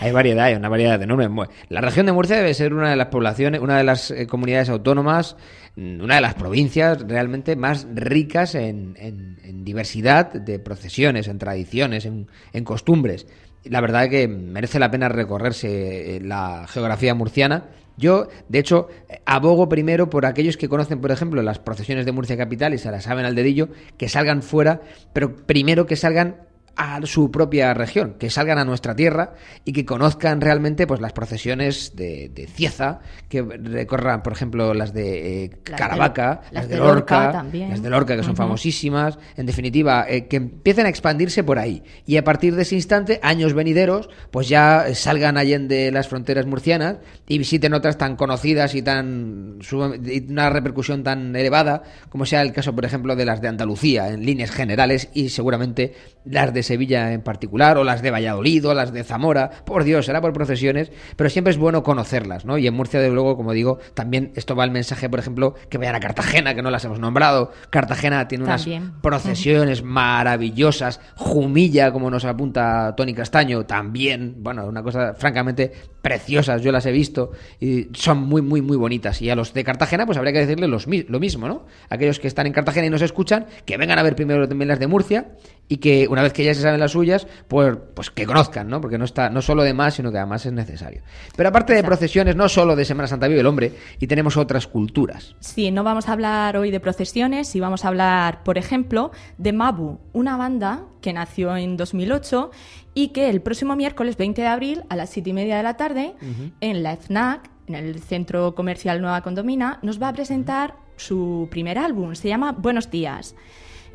Hay 0.00 0.10
variedad, 0.10 0.46
hay 0.46 0.54
una 0.56 0.68
variedad 0.68 1.00
enorme. 1.00 1.28
Mu- 1.28 1.44
La 1.68 1.80
región 1.80 2.04
de 2.06 2.10
Murcia 2.12 2.36
debe 2.36 2.52
ser 2.52 2.74
una 2.74 2.90
de 2.90 2.96
las 2.96 3.06
poblaciones, 3.06 3.60
una 3.60 3.78
de 3.78 3.84
las 3.84 4.10
eh, 4.10 4.26
comunidades 4.26 4.68
autónomas, 4.68 5.36
mm, 5.76 6.00
una 6.00 6.16
de 6.16 6.20
las 6.20 6.34
provincias 6.34 7.00
realmente 7.06 7.54
más 7.54 7.86
ricas 7.94 8.56
en, 8.56 8.96
en- 8.98 9.38
en 9.44 9.64
diversidad 9.64 10.32
de 10.32 10.58
procesiones, 10.58 11.28
en 11.28 11.38
tradiciones, 11.38 12.06
en, 12.06 12.26
en 12.52 12.64
costumbres. 12.64 13.28
La 13.62 13.80
verdad 13.80 14.04
es 14.04 14.10
que 14.10 14.26
merece 14.28 14.80
la 14.80 14.90
pena 14.90 15.08
recorrerse 15.08 16.16
eh, 16.16 16.20
la 16.20 16.66
geografía 16.68 17.14
murciana. 17.14 17.64
Yo, 17.96 18.28
de 18.48 18.58
hecho, 18.58 18.88
abogo 19.24 19.68
primero 19.68 20.10
por 20.10 20.26
aquellos 20.26 20.56
que 20.56 20.68
conocen, 20.68 21.00
por 21.00 21.12
ejemplo, 21.12 21.42
las 21.42 21.58
procesiones 21.58 22.06
de 22.06 22.12
Murcia 22.12 22.36
Capital 22.36 22.74
y 22.74 22.78
se 22.78 22.90
las 22.90 23.04
saben 23.04 23.24
al 23.24 23.34
dedillo, 23.34 23.68
que 23.96 24.08
salgan 24.08 24.42
fuera, 24.42 24.80
pero 25.12 25.36
primero 25.36 25.86
que 25.86 25.96
salgan 25.96 26.36
a 26.76 27.00
su 27.04 27.30
propia 27.30 27.72
región, 27.74 28.14
que 28.18 28.30
salgan 28.30 28.58
a 28.58 28.64
nuestra 28.64 28.94
tierra 28.96 29.34
y 29.64 29.72
que 29.72 29.84
conozcan 29.84 30.40
realmente 30.40 30.86
pues 30.86 31.00
las 31.00 31.12
procesiones 31.12 31.94
de, 31.96 32.28
de 32.34 32.46
Cieza, 32.46 33.00
que 33.28 33.42
recorran, 33.42 34.22
por 34.22 34.32
ejemplo, 34.32 34.74
las 34.74 34.92
de 34.92 35.44
eh, 35.44 35.50
Las 35.50 35.64
de- 35.64 35.76
Caravaca, 35.76 36.40
las 36.44 36.52
las, 36.52 36.68
de 36.68 36.74
de 36.74 36.80
Lorca, 36.80 37.44
las 37.68 37.82
de 37.82 37.90
Lorca, 37.90 38.16
que 38.16 38.22
son 38.22 38.36
famosísimas. 38.36 39.18
En 39.36 39.46
definitiva, 39.46 40.06
eh, 40.08 40.26
que 40.26 40.36
empiecen 40.36 40.86
a 40.86 40.88
expandirse 40.88 41.44
por 41.44 41.58
ahí. 41.58 41.82
Y 42.06 42.16
a 42.16 42.24
partir 42.24 42.54
de 42.54 42.62
ese 42.62 42.74
instante, 42.74 43.20
años 43.22 43.54
venideros, 43.54 44.08
pues 44.30 44.48
ya 44.48 44.86
salgan 44.94 45.36
allende 45.36 45.90
las 45.92 46.08
fronteras 46.08 46.46
murcianas 46.46 46.96
y 47.28 47.38
visiten 47.38 47.74
otras 47.74 47.98
tan 47.98 48.16
conocidas 48.16 48.74
y 48.74 48.82
tan 48.82 49.58
y 50.04 50.30
una 50.30 50.50
repercusión 50.50 51.02
tan 51.02 51.34
elevada 51.36 51.82
como 52.08 52.26
sea 52.26 52.42
el 52.42 52.52
caso, 52.52 52.74
por 52.74 52.84
ejemplo, 52.84 53.16
de 53.16 53.24
las 53.24 53.40
de 53.40 53.48
Andalucía 53.48 54.08
en 54.08 54.24
líneas 54.24 54.50
generales 54.50 55.08
y 55.14 55.28
seguramente 55.30 55.94
las 56.24 56.52
de 56.52 56.62
Sevilla 56.62 57.12
en 57.12 57.22
particular 57.22 57.78
o 57.78 57.84
las 57.84 58.02
de 58.02 58.10
Valladolid 58.10 58.66
o 58.66 58.74
las 58.74 58.92
de 58.92 59.04
Zamora. 59.04 59.50
Por 59.64 59.84
Dios, 59.84 60.06
será 60.06 60.20
por 60.20 60.32
procesiones, 60.32 60.90
pero 61.16 61.30
siempre 61.30 61.50
es 61.50 61.58
bueno 61.58 61.82
conocerlas, 61.82 62.44
¿no? 62.44 62.58
Y 62.58 62.66
en 62.66 62.74
Murcia, 62.74 63.00
de 63.00 63.10
luego, 63.10 63.36
como 63.36 63.52
digo, 63.52 63.78
también 63.94 64.32
esto 64.34 64.56
va 64.56 64.64
el 64.64 64.70
mensaje, 64.70 65.08
por 65.08 65.18
ejemplo, 65.18 65.54
que 65.68 65.78
vayan 65.78 65.94
a 65.94 66.00
Cartagena, 66.00 66.54
que 66.54 66.62
no 66.62 66.70
las 66.70 66.84
hemos 66.84 66.98
nombrado. 66.98 67.52
Cartagena 67.70 68.26
tiene 68.28 68.44
unas 68.44 68.62
También. 68.62 68.92
procesiones 69.02 69.82
maravillosas. 69.82 71.00
Jumilla, 71.16 71.92
como 71.92 72.10
nos 72.10 72.24
apunta 72.24 72.94
Tony 72.96 73.14
Castaño, 73.14 73.64
también, 73.66 74.36
bueno, 74.38 74.66
una 74.66 74.82
cosa 74.82 75.14
francamente 75.14 75.72
preciosas, 76.00 76.60
yo 76.60 76.70
las 76.70 76.84
he 76.84 76.92
visto 76.92 77.30
y 77.58 77.88
son 77.94 78.18
muy, 78.18 78.42
muy, 78.42 78.60
muy 78.60 78.76
bonitas. 78.76 79.22
Y 79.22 79.30
a 79.30 79.34
los 79.34 79.54
de 79.54 79.64
Cartagena, 79.64 80.04
pues 80.04 80.18
habría 80.18 80.32
que 80.32 80.40
decirles 80.40 80.68
los 80.68 80.86
lo 80.86 81.18
mismo, 81.18 81.48
¿no? 81.48 81.66
Aquellos 81.88 82.20
que 82.20 82.28
están 82.28 82.46
en 82.46 82.52
Cartagena 82.52 82.86
y 82.86 82.90
nos 82.90 83.02
escuchan, 83.02 83.46
que 83.64 83.76
vengan 83.76 83.98
a 83.98 84.02
ver 84.02 84.14
primero 84.14 84.46
también 84.46 84.68
las 84.68 84.78
de 84.78 84.86
Murcia 84.86 85.32
y 85.66 85.78
que 85.78 86.06
una 86.14 86.22
vez 86.22 86.32
que 86.32 86.44
ya 86.44 86.54
se 86.54 86.62
saben 86.62 86.80
las 86.80 86.92
suyas, 86.92 87.26
pues, 87.48 87.76
pues 87.94 88.10
que 88.10 88.24
conozcan, 88.24 88.68
¿no? 88.68 88.80
Porque 88.80 88.98
no 88.98 89.04
está 89.04 89.28
no 89.30 89.42
solo 89.42 89.62
de 89.62 89.74
más, 89.74 89.94
sino 89.94 90.10
que 90.10 90.18
además 90.18 90.46
es 90.46 90.52
necesario. 90.52 91.02
Pero 91.36 91.48
aparte 91.48 91.74
de 91.74 91.84
procesiones, 91.84 92.36
no 92.36 92.48
solo 92.48 92.76
de 92.76 92.84
Semana 92.84 93.06
Santa 93.06 93.28
vive 93.28 93.40
el 93.40 93.46
hombre, 93.46 93.72
y 94.00 94.06
tenemos 94.06 94.36
otras 94.36 94.66
culturas. 94.66 95.36
Sí, 95.40 95.70
no 95.70 95.84
vamos 95.84 96.08
a 96.08 96.12
hablar 96.12 96.56
hoy 96.56 96.70
de 96.70 96.80
procesiones 96.80 97.54
y 97.54 97.60
vamos 97.60 97.84
a 97.84 97.88
hablar, 97.88 98.42
por 98.44 98.58
ejemplo, 98.58 99.10
de 99.38 99.52
Mabu, 99.52 99.98
una 100.12 100.36
banda 100.36 100.84
que 101.00 101.12
nació 101.12 101.56
en 101.56 101.76
2008 101.76 102.50
y 102.94 103.08
que 103.08 103.28
el 103.28 103.42
próximo 103.42 103.76
miércoles 103.76 104.16
20 104.16 104.40
de 104.40 104.48
abril 104.48 104.82
a 104.88 104.96
las 104.96 105.10
7 105.10 105.30
y 105.30 105.32
media 105.32 105.56
de 105.56 105.62
la 105.62 105.76
tarde 105.76 106.14
en 106.60 106.82
la 106.82 106.96
FNAC, 106.96 107.50
en 107.66 107.74
el 107.74 108.00
Centro 108.00 108.54
Comercial 108.54 109.00
Nueva 109.00 109.22
Condomina, 109.22 109.78
nos 109.82 110.00
va 110.00 110.08
a 110.08 110.12
presentar 110.12 110.76
su 110.96 111.48
primer 111.50 111.78
álbum, 111.78 112.14
se 112.14 112.28
llama 112.28 112.52
Buenos 112.52 112.90
Días. 112.90 113.34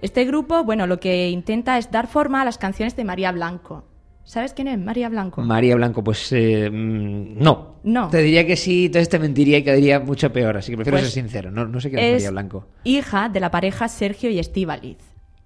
Este 0.01 0.25
grupo, 0.25 0.63
bueno, 0.63 0.87
lo 0.87 0.99
que 0.99 1.29
intenta 1.29 1.77
es 1.77 1.91
dar 1.91 2.07
forma 2.07 2.41
a 2.41 2.45
las 2.45 2.57
canciones 2.57 2.95
de 2.95 3.03
María 3.03 3.31
Blanco. 3.31 3.85
¿Sabes 4.23 4.53
quién 4.53 4.67
es 4.67 4.77
María 4.77 5.09
Blanco? 5.09 5.41
María 5.41 5.75
Blanco, 5.75 6.03
pues 6.03 6.31
eh, 6.33 6.69
mm, 6.71 7.41
no. 7.41 7.77
No. 7.83 8.09
Te 8.09 8.19
diría 8.19 8.45
que 8.45 8.55
sí, 8.55 8.85
entonces 8.85 9.09
te 9.09 9.17
mentiría 9.17 9.57
y 9.57 9.63
quedaría 9.63 9.99
mucho 9.99 10.31
peor, 10.31 10.57
así 10.57 10.71
que 10.71 10.77
prefiero 10.77 10.97
Pues 10.99 11.11
ser 11.11 11.23
sincero. 11.23 11.49
No, 11.51 11.65
no 11.65 11.79
sé 11.81 11.89
quién 11.89 12.03
es, 12.03 12.13
María 12.13 12.31
Blanco. 12.31 12.67
hija 12.83 13.29
de 13.29 13.39
la 13.39 13.49
pareja 13.49 13.87
Sergio 13.87 14.29
y 14.29 14.37
Estíbaliz. 14.39 14.97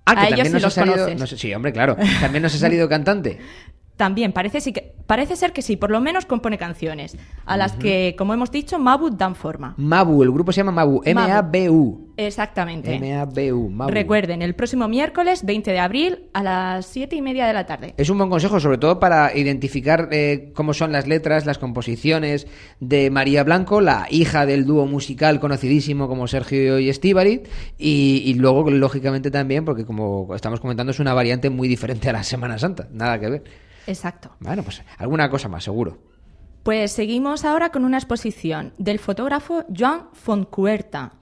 Ah, 0.05 0.15
que 0.15 0.19
a 0.21 0.27
ellos 0.27 0.37
también 0.39 0.47
sí 0.47 0.53
nos 0.53 0.65
ha 0.65 0.69
salido. 0.71 0.95
conoces. 0.97 1.19
no 1.19 1.27
sé- 1.27 1.37
sí, 1.37 1.53
hombre, 1.53 1.71
claro. 1.71 1.95
También 2.19 2.41
nos 2.43 2.53
ha 2.55 2.57
salido 2.57 2.89
cantante. 2.89 3.39
También 4.03 4.33
parece, 4.33 4.59
sí 4.59 4.73
que, 4.73 4.95
parece 5.07 5.37
ser 5.37 5.53
que 5.53 5.61
sí, 5.61 5.77
por 5.77 5.89
lo 5.89 6.01
menos 6.01 6.25
compone 6.25 6.57
canciones, 6.57 7.15
a 7.45 7.55
las 7.55 7.71
que, 7.71 8.15
como 8.17 8.33
hemos 8.33 8.51
dicho, 8.51 8.77
Mabu 8.77 9.11
dan 9.11 9.33
forma. 9.33 9.75
Mabu, 9.77 10.23
el 10.23 10.29
grupo 10.29 10.51
se 10.51 10.57
llama 10.57 10.73
Mabu. 10.73 11.01
M-A-B-U. 11.05 12.11
Exactamente. 12.17 12.95
M-A-B-U. 12.95 13.69
Mabu. 13.69 13.89
Recuerden, 13.89 14.41
el 14.41 14.55
próximo 14.55 14.89
miércoles 14.89 15.45
20 15.45 15.71
de 15.71 15.79
abril 15.79 16.23
a 16.33 16.43
las 16.43 16.85
7 16.87 17.15
y 17.15 17.21
media 17.21 17.47
de 17.47 17.53
la 17.53 17.65
tarde. 17.65 17.93
Es 17.95 18.09
un 18.09 18.17
buen 18.17 18.29
consejo, 18.29 18.59
sobre 18.59 18.77
todo 18.77 18.99
para 18.99 19.33
identificar 19.33 20.09
eh, 20.11 20.51
cómo 20.53 20.73
son 20.73 20.91
las 20.91 21.07
letras, 21.07 21.45
las 21.45 21.59
composiciones 21.59 22.45
de 22.81 23.09
María 23.09 23.45
Blanco, 23.45 23.79
la 23.79 24.07
hija 24.09 24.45
del 24.45 24.65
dúo 24.65 24.85
musical 24.85 25.39
conocidísimo 25.39 26.09
como 26.09 26.27
Sergio 26.27 26.77
y 26.77 26.89
Estíbaliz, 26.89 27.43
y, 27.77 28.21
y 28.25 28.33
luego, 28.33 28.69
lógicamente, 28.69 29.31
también, 29.31 29.63
porque 29.63 29.85
como 29.85 30.35
estamos 30.35 30.59
comentando, 30.59 30.91
es 30.91 30.99
una 30.99 31.13
variante 31.13 31.49
muy 31.49 31.69
diferente 31.69 32.09
a 32.09 32.11
la 32.11 32.23
Semana 32.23 32.59
Santa, 32.59 32.89
nada 32.91 33.17
que 33.17 33.29
ver. 33.29 33.43
Exacto. 33.87 34.31
Bueno, 34.39 34.63
pues 34.63 34.83
alguna 34.97 35.29
cosa 35.29 35.47
más, 35.47 35.63
seguro. 35.63 35.97
Pues 36.63 36.93
seguimos 36.93 37.43
ahora 37.43 37.71
con 37.71 37.83
una 37.83 37.97
exposición 37.97 38.73
del 38.77 38.99
fotógrafo 38.99 39.65
Joan 39.75 40.07
Foncuerta. 40.13 41.13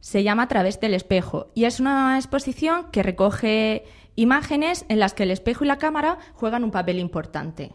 Se 0.00 0.22
llama 0.22 0.44
A 0.44 0.48
través 0.48 0.80
del 0.80 0.94
espejo 0.94 1.50
y 1.54 1.64
es 1.64 1.80
una 1.80 2.16
exposición 2.16 2.86
que 2.90 3.02
recoge 3.02 3.84
imágenes 4.16 4.84
en 4.88 4.98
las 4.98 5.14
que 5.14 5.22
el 5.22 5.30
espejo 5.30 5.64
y 5.64 5.68
la 5.68 5.78
cámara 5.78 6.18
juegan 6.34 6.64
un 6.64 6.70
papel 6.70 6.98
importante. 6.98 7.72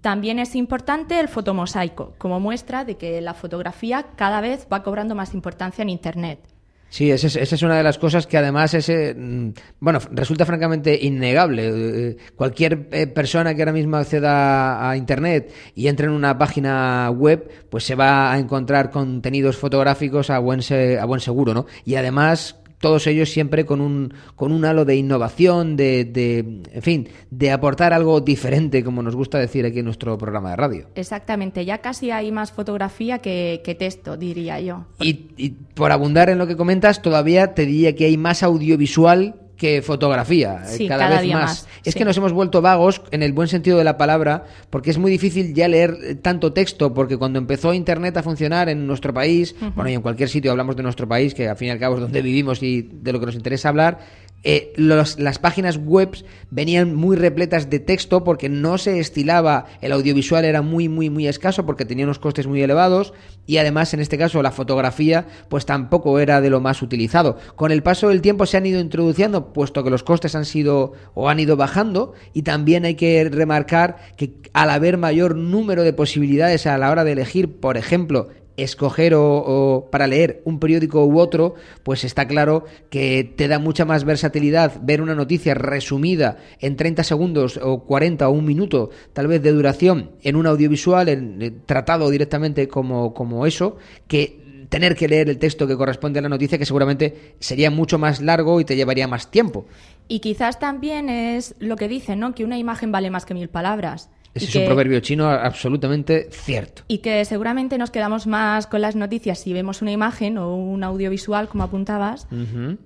También 0.00 0.38
es 0.38 0.56
importante 0.56 1.20
el 1.20 1.28
fotomosaico, 1.28 2.14
como 2.18 2.40
muestra 2.40 2.84
de 2.84 2.96
que 2.96 3.20
la 3.20 3.34
fotografía 3.34 4.06
cada 4.16 4.40
vez 4.40 4.66
va 4.72 4.82
cobrando 4.82 5.14
más 5.14 5.34
importancia 5.34 5.82
en 5.82 5.90
Internet. 5.90 6.53
Sí, 6.94 7.10
esa 7.10 7.26
es, 7.26 7.34
esa 7.34 7.56
es 7.56 7.62
una 7.62 7.76
de 7.76 7.82
las 7.82 7.98
cosas 7.98 8.28
que 8.28 8.38
además 8.38 8.72
ese, 8.72 9.16
mm, 9.18 9.48
bueno, 9.80 9.98
resulta 10.12 10.46
francamente 10.46 10.96
innegable. 11.02 11.62
Eh, 12.10 12.16
Cualquier 12.36 12.86
eh, 12.92 13.08
persona 13.08 13.52
que 13.52 13.62
ahora 13.62 13.72
mismo 13.72 13.96
acceda 13.96 14.88
a 14.88 14.96
Internet 14.96 15.52
y 15.74 15.88
entre 15.88 16.06
en 16.06 16.12
una 16.12 16.38
página 16.38 17.10
web, 17.10 17.50
pues 17.68 17.82
se 17.82 17.96
va 17.96 18.32
a 18.32 18.38
encontrar 18.38 18.92
contenidos 18.92 19.56
fotográficos 19.56 20.30
a 20.30 20.38
buen, 20.38 20.62
se- 20.62 21.00
a 21.00 21.04
buen 21.04 21.20
seguro, 21.20 21.52
¿no? 21.52 21.66
Y 21.84 21.96
además 21.96 22.60
todos 22.84 23.06
ellos 23.06 23.30
siempre 23.30 23.64
con 23.64 23.80
un, 23.80 24.12
con 24.36 24.52
un 24.52 24.66
halo 24.66 24.84
de 24.84 24.94
innovación, 24.94 25.74
de, 25.74 26.04
de, 26.04 26.40
en 26.70 26.82
fin, 26.82 27.08
de 27.30 27.50
aportar 27.50 27.94
algo 27.94 28.20
diferente, 28.20 28.84
como 28.84 29.02
nos 29.02 29.16
gusta 29.16 29.38
decir 29.38 29.64
aquí 29.64 29.78
en 29.78 29.86
nuestro 29.86 30.18
programa 30.18 30.50
de 30.50 30.56
radio. 30.56 30.86
Exactamente, 30.94 31.64
ya 31.64 31.78
casi 31.78 32.10
hay 32.10 32.30
más 32.30 32.52
fotografía 32.52 33.20
que, 33.20 33.62
que 33.64 33.74
texto, 33.74 34.18
diría 34.18 34.60
yo. 34.60 34.84
Y, 35.00 35.28
y 35.38 35.48
por 35.72 35.92
abundar 35.92 36.28
en 36.28 36.36
lo 36.36 36.46
que 36.46 36.58
comentas, 36.58 37.00
todavía 37.00 37.54
te 37.54 37.64
diría 37.64 37.94
que 37.96 38.04
hay 38.04 38.18
más 38.18 38.42
audiovisual 38.42 39.36
que 39.56 39.82
fotografía, 39.82 40.62
eh, 40.64 40.76
Sí, 40.76 40.88
cada, 40.88 41.08
cada 41.08 41.20
vez 41.20 41.32
más. 41.32 41.42
más, 41.42 41.68
Es 41.84 41.92
sí. 41.92 41.98
que 41.98 42.04
nos 42.04 42.16
hemos 42.16 42.32
vuelto 42.32 42.60
vagos 42.60 43.02
en 43.10 43.22
el 43.22 43.32
buen 43.32 43.48
sentido 43.48 43.78
de 43.78 43.84
la 43.84 43.96
palabra, 43.96 44.44
porque 44.70 44.90
es 44.90 44.98
muy 44.98 45.10
difícil 45.10 45.54
ya 45.54 45.68
leer 45.68 45.96
eh, 46.02 46.14
tanto 46.16 46.52
texto, 46.52 46.92
porque 46.92 47.16
cuando 47.16 47.38
empezó 47.38 47.72
Internet 47.72 48.16
a 48.16 48.22
funcionar 48.22 48.68
en 48.68 48.86
nuestro 48.86 49.14
país, 49.14 49.54
bueno, 49.74 49.90
y 49.90 49.94
en 49.94 50.02
cualquier 50.02 50.28
sitio 50.28 50.50
hablamos 50.50 50.76
de 50.76 50.82
nuestro 50.82 51.06
país, 51.08 51.34
que 51.34 51.48
al 51.48 51.56
fin 51.56 51.68
y 51.68 51.70
al 51.70 51.78
cabo 51.78 51.94
es 51.96 52.00
donde 52.00 52.20
vivimos 52.22 52.62
y 52.62 52.82
de 52.82 53.12
lo 53.12 53.20
que 53.20 53.26
nos 53.26 53.34
interesa 53.36 53.68
hablar, 53.68 53.98
eh, 54.44 54.72
las 54.76 55.38
páginas 55.38 55.78
web 55.78 56.10
venían 56.50 56.94
muy 56.94 57.16
repletas 57.16 57.70
de 57.70 57.80
texto 57.80 58.24
porque 58.24 58.50
no 58.50 58.76
se 58.76 59.00
estilaba, 59.00 59.64
el 59.80 59.92
audiovisual 59.92 60.44
era 60.44 60.60
muy, 60.60 60.90
muy, 60.90 61.08
muy 61.08 61.26
escaso 61.26 61.64
porque 61.64 61.86
tenía 61.86 62.04
unos 62.04 62.18
costes 62.18 62.46
muy 62.46 62.62
elevados 62.62 63.14
y 63.46 63.56
además 63.56 63.94
en 63.94 64.00
este 64.00 64.18
caso 64.18 64.42
la 64.42 64.52
fotografía 64.52 65.26
pues 65.48 65.64
tampoco 65.64 66.18
era 66.18 66.42
de 66.42 66.50
lo 66.50 66.60
más 66.60 66.82
utilizado. 66.82 67.38
Con 67.56 67.72
el 67.72 67.82
paso 67.82 68.10
del 68.10 68.20
tiempo 68.20 68.44
se 68.44 68.58
han 68.58 68.66
ido 68.66 68.80
introduciendo 68.80 69.52
puesto 69.54 69.82
que 69.82 69.90
los 69.90 70.02
costes 70.02 70.34
han 70.34 70.44
sido 70.44 70.92
o 71.14 71.30
han 71.30 71.40
ido 71.40 71.56
bajando 71.56 72.12
y 72.34 72.42
también 72.42 72.84
hay 72.84 72.96
que 72.96 73.24
remarcar 73.30 73.96
que 74.16 74.34
al 74.52 74.68
haber 74.68 74.98
mayor 74.98 75.36
número 75.36 75.84
de 75.84 75.94
posibilidades 75.94 76.66
a 76.66 76.76
la 76.76 76.90
hora 76.90 77.04
de 77.04 77.12
elegir, 77.12 77.60
por 77.60 77.76
ejemplo, 77.76 78.28
escoger 78.56 79.14
o, 79.16 79.88
para 79.90 80.06
leer 80.06 80.42
un 80.44 80.58
periódico 80.58 81.04
u 81.04 81.18
otro, 81.18 81.54
pues 81.82 82.04
está 82.04 82.26
claro 82.26 82.64
que 82.90 83.24
te 83.36 83.48
da 83.48 83.58
mucha 83.58 83.84
más 83.84 84.04
versatilidad 84.04 84.80
ver 84.82 85.00
una 85.00 85.14
noticia 85.14 85.54
resumida 85.54 86.36
en 86.60 86.76
30 86.76 87.04
segundos 87.04 87.58
o 87.62 87.84
40 87.84 88.28
o 88.28 88.32
un 88.32 88.44
minuto 88.44 88.90
tal 89.12 89.26
vez 89.26 89.42
de 89.42 89.52
duración 89.52 90.12
en 90.22 90.36
un 90.36 90.46
audiovisual, 90.46 91.08
en, 91.08 91.42
eh, 91.42 91.52
tratado 91.66 92.10
directamente 92.10 92.68
como, 92.68 93.14
como 93.14 93.46
eso, 93.46 93.76
que 94.06 94.44
tener 94.68 94.96
que 94.96 95.08
leer 95.08 95.28
el 95.28 95.38
texto 95.38 95.66
que 95.66 95.76
corresponde 95.76 96.18
a 96.18 96.22
la 96.22 96.28
noticia 96.28 96.58
que 96.58 96.66
seguramente 96.66 97.34
sería 97.38 97.70
mucho 97.70 97.98
más 97.98 98.20
largo 98.20 98.60
y 98.60 98.64
te 98.64 98.76
llevaría 98.76 99.06
más 99.06 99.30
tiempo. 99.30 99.66
Y 100.08 100.20
quizás 100.20 100.58
también 100.58 101.08
es 101.08 101.54
lo 101.60 101.76
que 101.76 101.88
dicen, 101.88 102.20
¿no? 102.20 102.34
Que 102.34 102.44
una 102.44 102.58
imagen 102.58 102.90
vale 102.92 103.10
más 103.10 103.24
que 103.24 103.34
mil 103.34 103.48
palabras. 103.48 104.10
Ese 104.34 104.46
es 104.46 104.56
un 104.56 104.66
proverbio 104.66 104.98
chino 105.00 105.28
absolutamente 105.28 106.28
cierto. 106.30 106.82
Y 106.88 106.98
que 106.98 107.24
seguramente 107.24 107.78
nos 107.78 107.90
quedamos 107.90 108.26
más 108.26 108.66
con 108.66 108.80
las 108.80 108.96
noticias 108.96 109.38
si 109.38 109.52
vemos 109.52 109.80
una 109.80 109.92
imagen 109.92 110.38
o 110.38 110.56
un 110.56 110.82
audiovisual, 110.82 111.48
como 111.48 111.62
apuntabas, 111.64 112.26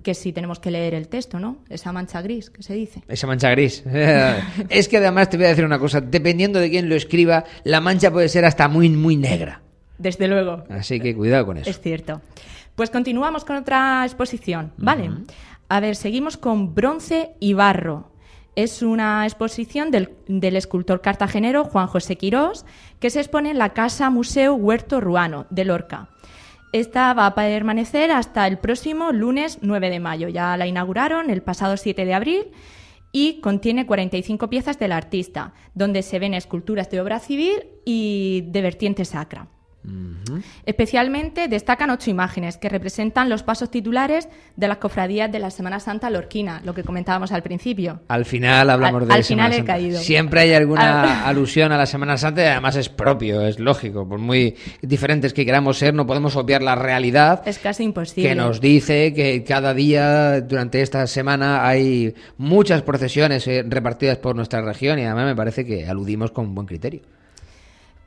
que 0.02 0.14
si 0.14 0.32
tenemos 0.32 0.60
que 0.60 0.70
leer 0.70 0.94
el 0.94 1.08
texto, 1.08 1.38
¿no? 1.40 1.58
Esa 1.70 1.92
mancha 1.92 2.20
gris 2.20 2.50
que 2.50 2.62
se 2.62 2.74
dice. 2.74 3.02
Esa 3.08 3.26
mancha 3.26 3.50
gris. 3.50 3.82
es 4.68 4.88
que 4.88 4.98
además 4.98 5.30
te 5.30 5.38
voy 5.38 5.46
a 5.46 5.50
decir 5.50 5.64
una 5.64 5.78
cosa, 5.78 6.00
dependiendo 6.00 6.58
de 6.58 6.68
quién 6.68 6.88
lo 6.88 6.94
escriba, 6.94 7.44
la 7.64 7.80
mancha 7.80 8.10
puede 8.10 8.28
ser 8.28 8.44
hasta 8.44 8.68
muy, 8.68 8.90
muy 8.90 9.16
negra. 9.16 9.62
Desde 9.96 10.28
luego. 10.28 10.64
Así 10.68 11.00
que 11.00 11.16
cuidado 11.16 11.46
con 11.46 11.56
eso. 11.56 11.70
Es 11.70 11.80
cierto. 11.80 12.20
Pues 12.74 12.90
continuamos 12.90 13.44
con 13.44 13.56
otra 13.56 14.04
exposición, 14.04 14.72
¿vale? 14.76 15.10
A 15.68 15.80
ver, 15.80 15.96
seguimos 15.96 16.36
con 16.36 16.74
bronce 16.74 17.30
y 17.40 17.52
barro. 17.54 18.12
Es 18.58 18.82
una 18.82 19.24
exposición 19.24 19.92
del, 19.92 20.56
escultor 20.56 21.00
cartagenero 21.00 21.62
Juan 21.62 21.86
José 21.86 22.16
Quirós 22.16 22.66
que 22.98 23.08
se 23.08 23.20
expone 23.20 23.52
en 23.52 23.58
la 23.58 23.72
Casa 23.72 24.10
Museo 24.10 24.54
Huerto 24.54 25.00
Ruano 25.00 25.46
de 25.48 25.64
Lorca. 25.64 26.08
Esta 26.72 27.14
va 27.14 27.26
a 27.26 27.36
permanecer 27.36 28.10
hasta 28.10 28.48
el 28.48 28.58
próximo 28.58 29.12
lunes 29.12 29.60
9 29.62 29.90
de 29.90 30.00
mayo. 30.00 30.26
Ya 30.26 30.56
la 30.56 30.66
inauguraron 30.66 31.30
el 31.30 31.40
pasado 31.40 31.76
7 31.76 32.04
de 32.04 32.14
abril 32.14 32.46
y 33.12 33.40
contiene 33.42 33.86
45 33.86 34.50
piezas 34.50 34.76
del 34.80 34.90
artista, 34.90 35.54
donde 35.74 36.02
se 36.02 36.18
ven 36.18 36.34
esculturas 36.34 36.90
de 36.90 37.00
obra 37.00 37.20
civil 37.20 37.64
y 37.84 38.42
de 38.48 38.60
vertiente 38.60 39.04
sacra. 39.04 39.46
Especialmente 40.66 41.48
destacan 41.48 41.90
ocho 41.90 42.10
imágenes 42.10 42.56
que 42.58 42.68
representan 42.68 43.28
los 43.28 43.42
pasos 43.42 43.70
titulares 43.70 44.28
de 44.56 44.68
las 44.68 44.78
cofradías 44.78 45.30
de 45.32 45.38
la 45.38 45.50
Semana 45.50 45.80
Santa 45.80 46.10
lorquina, 46.10 46.60
lo 46.64 46.74
que 46.74 46.84
comentábamos 46.84 47.32
al 47.32 47.42
principio. 47.42 48.00
Al 48.08 48.24
final 48.24 48.68
hablamos 48.70 49.02
Al- 49.02 49.08
de 49.08 49.14
al 49.14 49.24
Semana 49.24 49.48
final 49.48 49.52
he 49.52 49.56
Santa. 49.56 49.72
caído. 49.72 49.98
Siempre 50.00 50.40
hay 50.42 50.52
alguna 50.54 51.02
Al- 51.02 51.08
alusión 51.36 51.72
a 51.72 51.78
la 51.78 51.86
Semana 51.86 52.16
Santa 52.18 52.42
y 52.42 52.46
además 52.46 52.76
es 52.76 52.88
propio, 52.88 53.42
es 53.46 53.58
lógico. 53.58 54.06
Por 54.08 54.18
muy 54.18 54.56
diferentes 54.82 55.32
que 55.32 55.46
queramos 55.46 55.78
ser, 55.78 55.94
no 55.94 56.06
podemos 56.06 56.36
obviar 56.36 56.62
la 56.62 56.74
realidad 56.74 57.42
Es 57.46 57.58
casi 57.58 57.84
imposible. 57.84 58.28
que 58.28 58.34
nos 58.34 58.60
dice 58.60 59.14
que 59.14 59.44
cada 59.44 59.74
día 59.74 60.40
durante 60.42 60.82
esta 60.82 61.06
semana 61.06 61.66
hay 61.66 62.14
muchas 62.36 62.82
procesiones 62.82 63.46
eh, 63.46 63.64
repartidas 63.66 64.18
por 64.18 64.36
nuestra 64.36 64.60
región 64.60 64.98
y 64.98 65.04
además 65.04 65.26
me 65.26 65.36
parece 65.36 65.64
que 65.64 65.86
aludimos 65.86 66.30
con 66.30 66.54
buen 66.54 66.66
criterio. 66.66 67.00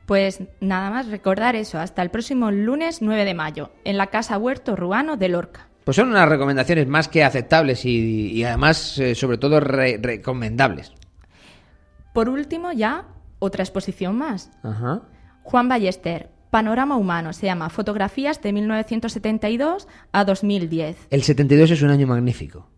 Pues 0.06 0.40
nada 0.60 0.90
más 0.90 1.06
recordar 1.08 1.56
eso, 1.56 1.78
hasta 1.78 2.02
el 2.02 2.10
próximo 2.10 2.50
lunes 2.50 3.02
9 3.02 3.24
de 3.24 3.34
mayo, 3.34 3.70
en 3.84 3.96
la 3.96 4.08
Casa 4.08 4.36
Huerto 4.38 4.76
Ruano 4.76 5.16
de 5.16 5.28
Lorca. 5.28 5.68
Pues 5.84 5.96
son 5.96 6.08
unas 6.10 6.28
recomendaciones 6.28 6.86
más 6.86 7.08
que 7.08 7.24
aceptables 7.24 7.84
y, 7.84 8.30
y 8.32 8.44
además, 8.44 8.98
eh, 8.98 9.14
sobre 9.14 9.38
todo, 9.38 9.58
re- 9.60 9.98
recomendables. 10.00 10.92
Por 12.12 12.28
último, 12.28 12.72
ya 12.72 13.06
otra 13.38 13.62
exposición 13.64 14.16
más. 14.16 14.50
Ajá. 14.62 15.02
Juan 15.42 15.68
Ballester, 15.68 16.30
Panorama 16.50 16.96
Humano, 16.96 17.32
se 17.32 17.46
llama 17.46 17.70
Fotografías 17.70 18.40
de 18.42 18.52
1972 18.52 19.88
a 20.12 20.24
2010. 20.24 20.96
El 21.10 21.22
72 21.22 21.70
es 21.70 21.82
un 21.82 21.90
año 21.90 22.06
magnífico, 22.06 22.68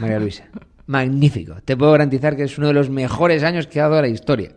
María 0.00 0.18
Luisa. 0.18 0.44
Magnífico. 0.86 1.56
Te 1.64 1.76
puedo 1.76 1.92
garantizar 1.92 2.34
que 2.36 2.42
es 2.44 2.58
uno 2.58 2.66
de 2.68 2.72
los 2.72 2.90
mejores 2.90 3.44
años 3.44 3.66
que 3.68 3.80
ha 3.80 3.88
dado 3.88 4.02
la 4.02 4.08
historia. 4.08 4.50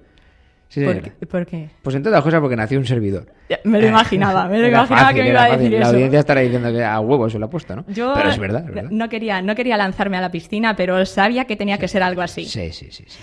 Sí, 0.76 0.84
¿Por 0.84 1.02
qué? 1.02 1.12
¿Por 1.26 1.46
qué? 1.46 1.70
Pues 1.82 1.96
entre 1.96 2.10
otras 2.10 2.22
cosas 2.22 2.42
porque 2.42 2.58
nació 2.58 2.78
un 2.78 2.86
servidor. 2.86 3.28
Me 3.64 3.80
lo 3.80 3.88
imaginaba, 3.88 4.50
me 4.50 4.60
lo 4.60 4.68
imaginaba 4.68 5.06
fácil, 5.08 5.16
que 5.16 5.24
me 5.24 5.30
iba 5.30 5.44
a 5.46 5.48
fácil. 5.48 5.64
decir 5.64 5.80
La 5.80 5.86
eso. 5.86 5.94
audiencia 5.94 6.20
estará 6.20 6.42
diciendo 6.42 6.74
que 6.74 6.84
a 6.84 7.00
huevos 7.00 7.32
se 7.32 7.40
lo 7.40 7.46
ha 7.46 7.50
puesto, 7.50 7.78
¿no? 7.78 7.86
Yo 7.88 8.14
Pero 8.14 8.30
es 8.30 8.38
verdad, 8.38 8.66
es 8.68 8.76
verdad. 8.76 8.92
No 8.92 9.08
quería, 9.08 9.42
no 9.42 9.56
quería 9.56 9.78
lanzarme 9.78 10.18
a 10.18 10.22
la 10.22 10.32
piscina, 10.32 10.76
pero 10.76 11.06
sabía 11.06 11.46
que 11.46 11.56
tenía 11.56 11.78
que 11.78 11.88
ser 11.88 12.04
algo 12.04 12.22
así. 12.22 12.44
Sí, 12.44 12.74
sí, 12.74 12.88
sí. 12.92 13.06
sí. 13.08 13.18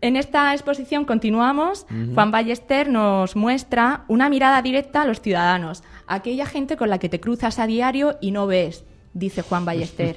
En 0.00 0.14
esta 0.14 0.52
exposición 0.52 1.04
continuamos. 1.04 1.84
Juan 2.14 2.30
Ballester 2.30 2.88
nos 2.88 3.34
muestra 3.34 4.04
una 4.06 4.28
mirada 4.28 4.62
directa 4.62 5.02
a 5.02 5.04
los 5.04 5.20
ciudadanos, 5.20 5.82
aquella 6.06 6.46
gente 6.46 6.76
con 6.76 6.90
la 6.90 6.98
que 7.00 7.08
te 7.08 7.18
cruzas 7.18 7.58
a 7.58 7.66
diario 7.66 8.18
y 8.20 8.30
no 8.30 8.46
ves, 8.46 8.84
dice 9.14 9.42
Juan 9.42 9.64
Ballester. 9.64 10.16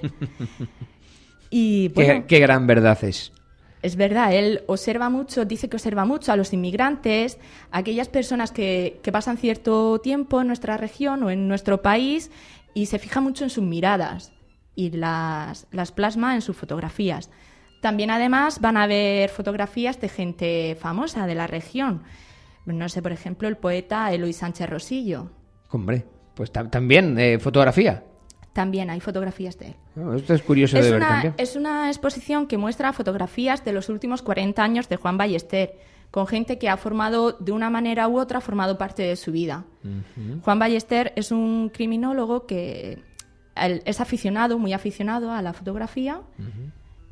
y 1.49 1.89
qué 2.27 2.39
gran 2.39 2.67
verdad 2.67 3.03
es. 3.03 3.31
Es 3.81 3.95
verdad, 3.95 4.33
él 4.33 4.61
observa 4.67 5.09
mucho, 5.09 5.45
dice 5.45 5.69
que 5.69 5.77
observa 5.77 6.03
mucho 6.05 6.31
a 6.31 6.35
los 6.35 6.51
inmigrantes, 6.53 7.37
a 7.71 7.79
aquellas 7.79 8.09
personas 8.09 8.51
que, 8.51 8.99
que 9.03 9.11
pasan 9.11 9.37
cierto 9.37 9.99
tiempo 9.99 10.41
en 10.41 10.47
nuestra 10.47 10.77
región 10.77 11.23
o 11.23 11.29
en 11.29 11.47
nuestro 11.47 11.81
país 11.81 12.31
y 12.73 12.87
se 12.87 12.99
fija 12.99 13.21
mucho 13.21 13.43
en 13.43 13.49
sus 13.49 13.63
miradas 13.63 14.33
y 14.75 14.91
las, 14.91 15.67
las 15.71 15.91
plasma 15.91 16.35
en 16.35 16.41
sus 16.41 16.55
fotografías. 16.57 17.29
También 17.81 18.09
además 18.09 18.59
van 18.61 18.77
a 18.77 18.87
ver 18.87 19.29
fotografías 19.29 20.01
de 20.01 20.09
gente 20.09 20.75
famosa 20.79 21.27
de 21.27 21.35
la 21.35 21.45
región. 21.47 22.03
No 22.65 22.89
sé, 22.89 23.01
por 23.01 23.11
ejemplo, 23.11 23.47
el 23.47 23.57
poeta 23.57 24.11
Eloy 24.11 24.33
Sánchez 24.33 24.69
Rosillo. 24.69 25.29
Hombre, 25.69 26.05
pues 26.33 26.51
tam- 26.51 26.69
también 26.69 27.17
eh, 27.19 27.39
fotografía. 27.39 28.03
También 28.57 28.89
hay 28.89 28.99
fotografías 29.01 29.55
de 29.59 29.67
él. 29.67 29.75
Oh, 29.95 30.15
Esto 30.15 30.33
es 30.33 30.41
curioso 30.41 30.77
de 30.77 30.81
ver 30.81 30.95
una, 30.95 31.07
también. 31.07 31.35
es 31.37 31.55
una 31.55 31.89
exposición 31.89 32.47
que 32.47 32.57
muestra 32.57 32.91
fotografías 32.91 33.63
de 33.63 33.71
los 33.71 33.87
últimos 33.87 34.23
40 34.23 34.63
años 34.63 34.89
de 34.89 34.95
Juan 34.95 35.15
Ballester, 35.15 35.75
con 36.09 36.25
gente 36.25 36.57
que 36.57 36.67
ha 36.67 36.75
formado, 36.75 37.33
de 37.33 37.51
una 37.51 37.69
manera 37.69 38.07
u 38.07 38.17
otra, 38.17 38.41
formado 38.41 38.75
parte 38.79 39.03
de 39.03 39.15
su 39.15 39.31
vida. 39.31 39.65
Juan 40.43 40.57
Ballester 40.57 41.13
es 41.15 41.31
un 41.31 41.69
criminólogo 41.69 42.47
que 42.47 43.03
él 43.55 43.83
es 43.85 44.01
aficionado, 44.01 44.57
muy 44.57 44.73
aficionado 44.73 45.31
a 45.31 45.43
la 45.43 45.53
fotografía 45.53 46.21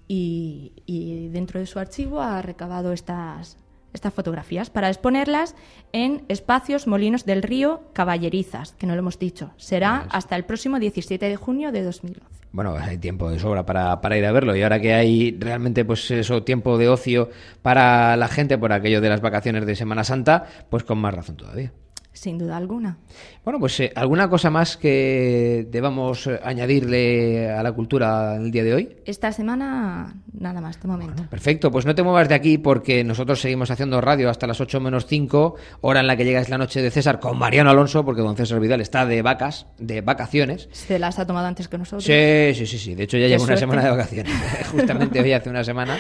y, 0.08 0.71
y 0.88 1.27
dentro 1.27 1.60
de 1.60 1.67
su 1.67 1.77
archivo 1.77 2.21
ha 2.21 2.41
recabado 2.41 2.91
estas, 2.91 3.60
estas 3.95 4.13
fotografías 4.13 4.69
para 4.69 4.89
exponerlas 4.89 5.55
en 5.91 6.23
Espacios 6.27 6.86
Molinos 6.86 7.25
del 7.25 7.41
Río 7.41 7.81
Caballerizas, 7.93 8.73
que 8.73 8.86
no 8.86 8.93
lo 8.93 8.99
hemos 8.99 9.17
dicho. 9.17 9.51
Será 9.58 10.08
hasta 10.12 10.36
el 10.36 10.45
próximo 10.45 10.79
17 10.79 11.27
de 11.27 11.36
junio 11.36 11.71
de 11.71 11.84
2011. 11.84 12.45
Bueno, 12.51 12.75
hay 12.79 12.97
tiempo 12.97 13.29
de 13.29 13.39
sobra 13.39 13.65
para, 13.65 13.99
para 13.99 14.17
ir 14.17 14.25
a 14.25 14.31
verlo 14.31 14.55
y 14.55 14.63
ahora 14.63 14.79
que 14.79 14.93
hay 14.93 15.36
realmente 15.38 15.84
pues 15.84 16.10
eso 16.12 16.43
tiempo 16.43 16.77
de 16.77 16.88
ocio 16.88 17.29
para 17.62 18.15
la 18.15 18.29
gente 18.29 18.58
por 18.58 18.71
aquello 18.71 19.01
de 19.01 19.10
las 19.10 19.19
vacaciones 19.19 19.65
de 19.65 19.75
Semana 19.75 20.03
Santa, 20.03 20.45
pues 20.69 20.84
con 20.84 20.99
más 20.99 21.13
razón 21.13 21.36
todavía. 21.36 21.73
Sin 22.15 22.38
duda 22.38 22.56
alguna. 22.56 22.97
Bueno, 23.43 23.60
pues 23.60 23.78
eh, 23.82 23.91
alguna 23.93 24.30
cosa 24.30 24.49
más 24.49 24.78
que 24.78 25.67
debamos 25.69 26.28
eh, 26.28 26.39
añadirle 26.41 27.51
a 27.51 27.62
la 27.62 27.73
cultura 27.73 28.38
el 28.38 28.51
día 28.51 28.63
de 28.63 28.73
hoy. 28.73 28.95
Esta 29.06 29.34
semana 29.34 30.15
nada 30.34 30.62
más 30.62 30.82
de 30.82 30.88
momento. 30.88 31.23
Perfecto, 31.30 31.71
pues 31.71 31.86
no 31.86 31.93
te 31.93 32.04
muevas 32.04 32.30
de 32.30 32.36
aquí 32.36 32.58
porque 32.58 33.04
nosotros 33.04 33.41
seguimos 33.41 33.69
haciendo 33.69 33.99
radio 33.99 34.30
hasta 34.30 34.47
las 34.47 34.62
8 34.62 34.80
menos 34.80 35.08
5, 35.08 35.56
hora 35.82 35.99
en 35.99 36.08
la 36.08 36.15
que 36.15 36.23
llega 36.23 36.39
es 36.39 36.47
la 36.47 36.58
noche 36.58 36.82
de 36.82 36.89
César 36.89 37.19
con 37.19 37.38
Mariano 37.38 37.69
Alonso, 37.69 38.06
porque 38.06 38.21
don 38.21 38.38
César 38.38 38.62
Vidal 38.62 38.80
está 38.80 39.06
de 39.06 39.21
vacas, 39.21 39.67
de 39.78 39.99
vacaciones. 39.99 40.69
Se 40.71 40.99
las 40.99 41.19
ha 41.19 41.28
tomado 41.28 41.47
antes 41.47 41.67
que 41.67 41.78
nosotros. 41.78 42.06
Sí, 42.06 42.54
sí, 42.54 42.65
sí, 42.65 42.78
sí. 42.78 42.95
De 42.95 43.04
hecho 43.04 43.17
ya 43.17 43.25
Qué 43.25 43.32
llevo 43.32 43.43
una 43.43 43.58
semana 43.58 43.84
de 43.84 43.91
vacaciones. 43.91 44.34
Justamente 44.71 45.19
hoy 45.19 45.34
hace 45.34 45.49
una 45.49 45.65
semana. 45.65 45.97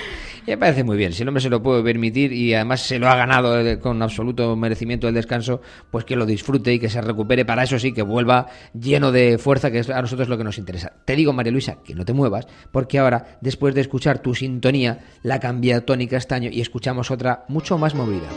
Y 0.47 0.51
me 0.51 0.57
parece 0.57 0.85
muy 0.85 0.95
bien. 0.95 1.11
Si 1.11 1.23
el 1.23 1.27
hombre 1.27 1.41
se 1.41 1.49
lo 1.49 1.61
puede 1.61 1.83
permitir 1.83 2.31
y 2.31 2.53
además 2.53 2.81
se 2.81 2.99
lo 2.99 3.09
ha 3.09 3.15
ganado 3.15 3.59
eh, 3.59 3.79
con 3.79 4.01
absoluto 4.01 4.55
merecimiento 4.55 5.07
el 5.07 5.13
descanso, 5.13 5.61
pues 5.91 6.04
que 6.05 6.15
lo 6.15 6.25
disfrute 6.25 6.73
y 6.73 6.79
que 6.79 6.89
se 6.89 7.01
recupere. 7.01 7.45
Para 7.45 7.63
eso 7.63 7.79
sí, 7.79 7.93
que 7.93 8.01
vuelva 8.01 8.47
lleno 8.73 9.11
de 9.11 9.37
fuerza, 9.37 9.71
que 9.71 9.79
es 9.79 9.89
a 9.89 10.01
nosotros 10.01 10.29
lo 10.29 10.37
que 10.37 10.43
nos 10.43 10.57
interesa. 10.57 10.93
Te 11.05 11.15
digo, 11.15 11.33
María 11.33 11.51
Luisa, 11.51 11.77
que 11.83 11.95
no 11.95 12.05
te 12.05 12.13
muevas, 12.13 12.47
porque 12.71 12.99
ahora, 12.99 13.37
después 13.41 13.75
de 13.75 13.81
escuchar 13.81 14.19
tu 14.19 14.35
sintonía, 14.35 14.99
la 15.23 15.39
cambia 15.39 15.85
Tony 15.85 16.07
Castaño 16.07 16.49
y 16.51 16.61
escuchamos 16.61 17.11
otra 17.11 17.45
mucho 17.47 17.77
más 17.77 17.95
movida. 17.95 18.27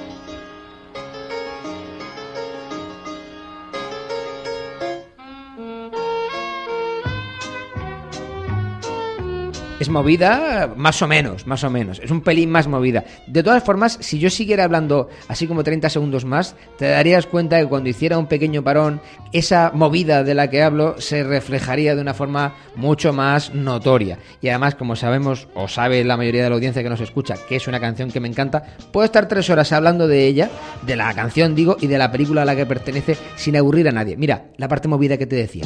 Es 9.81 9.89
movida, 9.89 10.73
más 10.77 11.01
o 11.03 11.09
menos, 11.09 11.47
más 11.47 11.63
o 11.63 11.71
menos. 11.71 12.01
Es 12.01 12.11
un 12.11 12.21
pelín 12.21 12.51
más 12.51 12.67
movida. 12.67 13.05
De 13.29 13.45
todas 13.45 13.63
formas, 13.63 13.97
si 14.01 14.19
yo 14.19 14.29
siguiera 14.29 14.65
hablando 14.65 15.09
así 15.29 15.47
como 15.47 15.63
30 15.63 15.89
segundos 15.89 16.25
más, 16.25 16.57
te 16.79 16.89
darías 16.89 17.27
cuenta 17.27 17.61
que 17.61 17.67
cuando 17.67 17.89
hiciera 17.89 18.19
un 18.19 18.27
pequeño 18.27 18.65
parón, 18.65 19.01
esa 19.33 19.71
movida 19.73 20.25
de 20.25 20.35
la 20.35 20.51
que 20.51 20.63
hablo 20.63 21.01
se 21.01 21.23
reflejaría 21.23 21.95
de 21.95 22.03
una 22.03 22.13
forma 22.13 22.57
mucho 22.75 23.13
más 23.13 23.55
notoria. 23.55 24.19
Y 24.41 24.49
además, 24.49 24.75
como 24.75 24.97
sabemos, 24.97 25.47
o 25.55 25.69
sabe 25.69 26.03
la 26.03 26.17
mayoría 26.17 26.43
de 26.43 26.51
la 26.51 26.57
audiencia 26.57 26.83
que 26.83 26.91
nos 26.91 27.01
escucha, 27.01 27.37
que 27.49 27.57
es 27.57 27.69
una 27.69 27.79
canción 27.79 28.11
que 28.11 28.21
me 28.21 28.29
encanta, 28.29 28.65
puedo 28.93 29.05
estar 29.05 29.29
tres 29.29 29.49
horas 29.49 29.73
hablando 29.73 30.09
de 30.09 30.27
ella, 30.27 30.51
de 30.87 30.97
la 30.97 31.15
canción, 31.15 31.55
digo, 31.55 31.77
y 31.81 31.87
de 31.87 31.99
la 31.99 32.11
película 32.11 32.43
a 32.43 32.45
la 32.45 32.57
que 32.57 32.67
pertenece, 32.67 33.17
sin 33.37 33.57
aburrir 33.57 33.89
a 33.89 33.93
nadie. 33.93 34.17
Mira, 34.17 34.47
la 34.57 34.67
parte 34.67 34.89
movida 34.89 35.17
que 35.17 35.27
te 35.27 35.37
decía. 35.37 35.65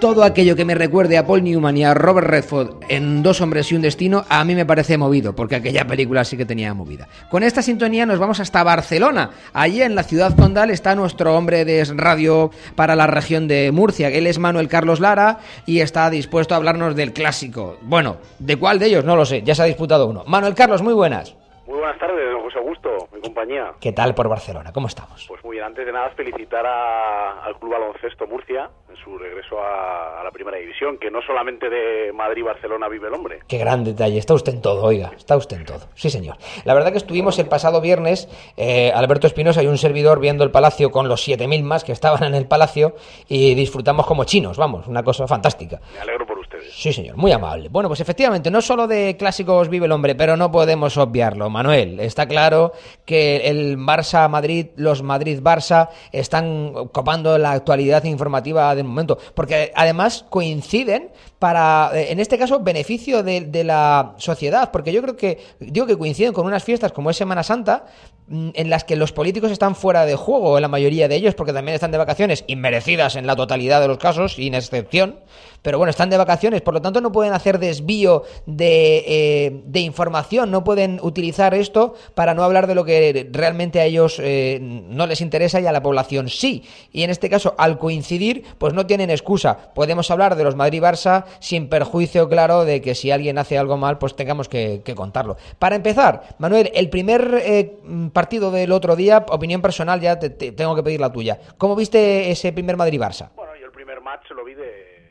Todo 0.00 0.24
aquello 0.24 0.56
que 0.56 0.64
me 0.64 0.74
recuerde 0.74 1.16
a 1.16 1.26
Paul 1.26 1.42
Newman 1.44 1.76
y 1.76 1.84
a 1.84 1.94
Robert 1.94 2.26
Redford 2.26 2.82
en 2.88 3.22
Dos 3.22 3.40
hombres 3.40 3.72
y 3.72 3.76
un 3.76 3.82
destino, 3.82 4.24
a 4.28 4.44
mí 4.44 4.54
me 4.54 4.66
parece 4.66 4.98
movido, 4.98 5.34
porque 5.34 5.56
aquella 5.56 5.86
película 5.86 6.24
sí 6.24 6.36
que 6.36 6.44
tenía 6.44 6.74
movida. 6.74 7.08
Con 7.30 7.42
esta 7.42 7.62
sintonía 7.62 8.06
nos 8.06 8.18
vamos 8.18 8.40
hasta 8.40 8.62
Barcelona. 8.62 9.30
Allí 9.52 9.82
en 9.82 9.94
la 9.94 10.02
ciudad 10.02 10.36
condal 10.36 10.70
está 10.70 10.94
nuestro 10.94 11.36
hombre 11.36 11.64
de 11.64 11.84
radio 11.84 12.50
para 12.74 12.94
la 12.94 13.06
región 13.06 13.48
de 13.48 13.72
Murcia. 13.72 14.08
Él 14.08 14.26
es 14.26 14.38
Manuel 14.38 14.68
Carlos 14.68 15.00
Lara 15.00 15.38
y 15.64 15.80
está 15.80 16.10
dispuesto 16.10 16.54
a 16.54 16.58
hablarnos 16.58 16.94
del 16.94 17.12
clásico. 17.12 17.78
Bueno, 17.82 18.18
¿de 18.38 18.56
cuál 18.56 18.78
de 18.78 18.86
ellos? 18.86 19.04
No 19.04 19.16
lo 19.16 19.24
sé, 19.24 19.42
ya 19.42 19.54
se 19.54 19.62
ha 19.62 19.66
disputado 19.66 20.06
uno. 20.06 20.24
Manuel 20.26 20.54
Carlos, 20.54 20.82
muy 20.82 20.94
buenas. 20.94 21.34
Muy 21.66 21.78
buenas 21.78 21.98
tardes, 21.98 22.30
don 22.30 22.42
José 22.42 22.58
Augusto, 22.58 23.08
mi 23.12 23.20
compañía. 23.20 23.72
¿Qué 23.80 23.90
tal 23.90 24.14
por 24.14 24.28
Barcelona? 24.28 24.72
¿Cómo 24.72 24.86
estamos? 24.86 25.24
Pues 25.26 25.42
muy 25.42 25.56
bien, 25.56 25.64
antes 25.64 25.84
de 25.84 25.90
nada 25.90 26.10
felicitar 26.10 26.64
a- 26.64 27.42
al 27.44 27.58
Club 27.58 27.72
Baloncesto 27.72 28.24
Murcia 28.28 28.70
en 28.88 28.94
su 28.96 29.18
regreso 29.18 29.58
a, 29.60 30.20
a 30.20 30.24
la 30.24 30.30
Primera 30.30 30.58
División, 30.58 30.96
que 30.96 31.10
no 31.10 31.20
solamente 31.22 31.68
de 31.68 32.12
Madrid 32.12 32.42
y 32.42 32.44
Barcelona 32.44 32.88
vive 32.88 33.08
el 33.08 33.14
hombre. 33.14 33.40
Qué 33.48 33.58
gran 33.58 33.82
detalle. 33.82 34.16
Está 34.18 34.34
usted 34.34 34.54
en 34.54 34.62
todo, 34.62 34.84
oiga. 34.84 35.10
Está 35.16 35.36
usted 35.36 35.56
en 35.56 35.64
todo. 35.64 35.80
Sí, 35.96 36.08
señor. 36.08 36.36
La 36.64 36.72
verdad 36.72 36.92
que 36.92 36.98
estuvimos 36.98 37.36
el 37.40 37.48
pasado 37.48 37.80
viernes, 37.80 38.28
eh, 38.56 38.92
Alberto 38.94 39.26
Espinosa 39.26 39.60
y 39.62 39.66
un 39.66 39.76
servidor 39.76 40.20
viendo 40.20 40.44
el 40.44 40.52
palacio 40.52 40.90
con 40.92 41.08
los 41.08 41.26
7.000 41.26 41.64
más 41.64 41.82
que 41.82 41.90
estaban 41.90 42.22
en 42.22 42.36
el 42.36 42.46
palacio 42.46 42.94
y 43.28 43.56
disfrutamos 43.56 44.06
como 44.06 44.22
chinos, 44.22 44.56
vamos, 44.56 44.86
una 44.86 45.02
cosa 45.02 45.26
fantástica. 45.26 45.80
Me 45.94 46.00
alegro 46.00 46.26
por 46.26 46.35
Sí, 46.72 46.92
señor, 46.92 47.16
muy 47.16 47.32
amable. 47.32 47.68
Bueno, 47.68 47.88
pues 47.88 48.00
efectivamente, 48.00 48.50
no 48.50 48.60
solo 48.60 48.86
de 48.86 49.16
clásicos 49.16 49.68
vive 49.68 49.86
el 49.86 49.92
hombre, 49.92 50.14
pero 50.14 50.36
no 50.36 50.50
podemos 50.50 50.96
obviarlo, 50.96 51.50
Manuel. 51.50 52.00
Está 52.00 52.26
claro 52.26 52.72
que 53.04 53.48
el 53.48 53.78
Barça-Madrid, 53.78 54.68
los 54.76 55.02
Madrid-Barça, 55.02 55.88
están 56.12 56.72
copando 56.92 57.38
la 57.38 57.52
actualidad 57.52 58.04
informativa 58.04 58.74
del 58.74 58.84
momento, 58.84 59.18
porque 59.34 59.72
además 59.74 60.24
coinciden 60.28 61.10
para, 61.38 61.90
eh, 61.94 62.12
en 62.12 62.20
este 62.20 62.38
caso, 62.38 62.60
beneficio 62.60 63.22
de, 63.22 63.42
de 63.42 63.64
la 63.64 64.14
sociedad, 64.18 64.70
porque 64.70 64.92
yo 64.92 65.02
creo 65.02 65.16
que, 65.16 65.38
digo 65.60 65.86
que 65.86 65.98
coinciden 65.98 66.32
con 66.32 66.46
unas 66.46 66.64
fiestas 66.64 66.92
como 66.92 67.10
es 67.10 67.16
Semana 67.16 67.42
Santa, 67.42 67.86
mm, 68.28 68.50
en 68.54 68.70
las 68.70 68.84
que 68.84 68.96
los 68.96 69.12
políticos 69.12 69.50
están 69.50 69.74
fuera 69.74 70.06
de 70.06 70.16
juego, 70.16 70.58
la 70.60 70.68
mayoría 70.68 71.08
de 71.08 71.16
ellos, 71.16 71.34
porque 71.34 71.52
también 71.52 71.74
están 71.74 71.90
de 71.90 71.98
vacaciones, 71.98 72.44
inmerecidas 72.46 73.16
en 73.16 73.26
la 73.26 73.36
totalidad 73.36 73.80
de 73.80 73.88
los 73.88 73.98
casos, 73.98 74.34
sin 74.34 74.54
excepción, 74.54 75.20
pero 75.66 75.78
bueno, 75.78 75.90
están 75.90 76.10
de 76.10 76.16
vacaciones, 76.16 76.62
por 76.62 76.74
lo 76.74 76.80
tanto 76.80 77.00
no 77.00 77.10
pueden 77.10 77.32
hacer 77.32 77.58
desvío 77.58 78.22
de, 78.46 79.02
eh, 79.04 79.62
de 79.64 79.80
información, 79.80 80.48
no 80.52 80.62
pueden 80.62 81.00
utilizar 81.02 81.54
esto 81.54 81.94
para 82.14 82.34
no 82.34 82.44
hablar 82.44 82.68
de 82.68 82.76
lo 82.76 82.84
que 82.84 83.28
realmente 83.32 83.80
a 83.80 83.84
ellos 83.84 84.20
eh, 84.22 84.60
no 84.60 85.08
les 85.08 85.20
interesa 85.20 85.60
y 85.60 85.66
a 85.66 85.72
la 85.72 85.82
población 85.82 86.28
sí. 86.28 86.62
Y 86.92 87.02
en 87.02 87.10
este 87.10 87.28
caso, 87.28 87.56
al 87.58 87.78
coincidir, 87.78 88.44
pues 88.58 88.74
no 88.74 88.86
tienen 88.86 89.10
excusa. 89.10 89.74
Podemos 89.74 90.08
hablar 90.12 90.36
de 90.36 90.44
los 90.44 90.54
Madrid-Barça 90.54 91.24
sin 91.40 91.68
perjuicio, 91.68 92.28
claro, 92.28 92.64
de 92.64 92.80
que 92.80 92.94
si 92.94 93.10
alguien 93.10 93.36
hace 93.36 93.58
algo 93.58 93.76
mal, 93.76 93.98
pues 93.98 94.14
tengamos 94.14 94.48
que, 94.48 94.82
que 94.84 94.94
contarlo. 94.94 95.36
Para 95.58 95.74
empezar, 95.74 96.36
Manuel, 96.38 96.70
el 96.74 96.90
primer 96.90 97.42
eh, 97.42 97.76
partido 98.12 98.52
del 98.52 98.70
otro 98.70 98.94
día, 98.94 99.26
opinión 99.30 99.62
personal, 99.62 100.00
ya 100.00 100.20
te 100.20 100.30
tengo 100.30 100.76
que 100.76 100.84
pedir 100.84 101.00
la 101.00 101.10
tuya. 101.10 101.40
¿Cómo 101.58 101.74
viste 101.74 102.30
ese 102.30 102.52
primer 102.52 102.76
Madrid-Barça? 102.76 103.30
Bueno, 103.34 103.50
yo 103.58 103.66
el 103.66 103.72
primer 103.72 104.00
match 104.00 104.30
lo 104.30 104.44
vi 104.44 104.54
de, 104.54 105.05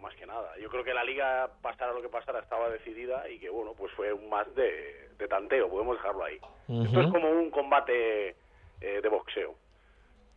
más 0.00 0.14
que 0.14 0.26
nada. 0.26 0.52
Yo 0.60 0.68
creo 0.68 0.84
que 0.84 0.94
la 0.94 1.04
liga, 1.04 1.48
pasara 1.62 1.92
lo 1.92 2.02
que 2.02 2.08
pasara, 2.08 2.40
estaba 2.40 2.68
decidida 2.68 3.28
y 3.28 3.38
que, 3.38 3.48
bueno, 3.48 3.72
pues 3.76 3.92
fue 3.92 4.12
un 4.12 4.28
match 4.28 4.48
de, 4.48 5.08
de 5.18 5.28
tanteo, 5.28 5.68
podemos 5.68 5.96
dejarlo 5.96 6.24
ahí. 6.24 6.38
Esto 6.84 7.00
es 7.00 7.06
como 7.08 7.30
un 7.30 7.50
combate 7.50 8.36
eh, 8.80 9.00
de 9.02 9.08
boxeo. 9.08 9.54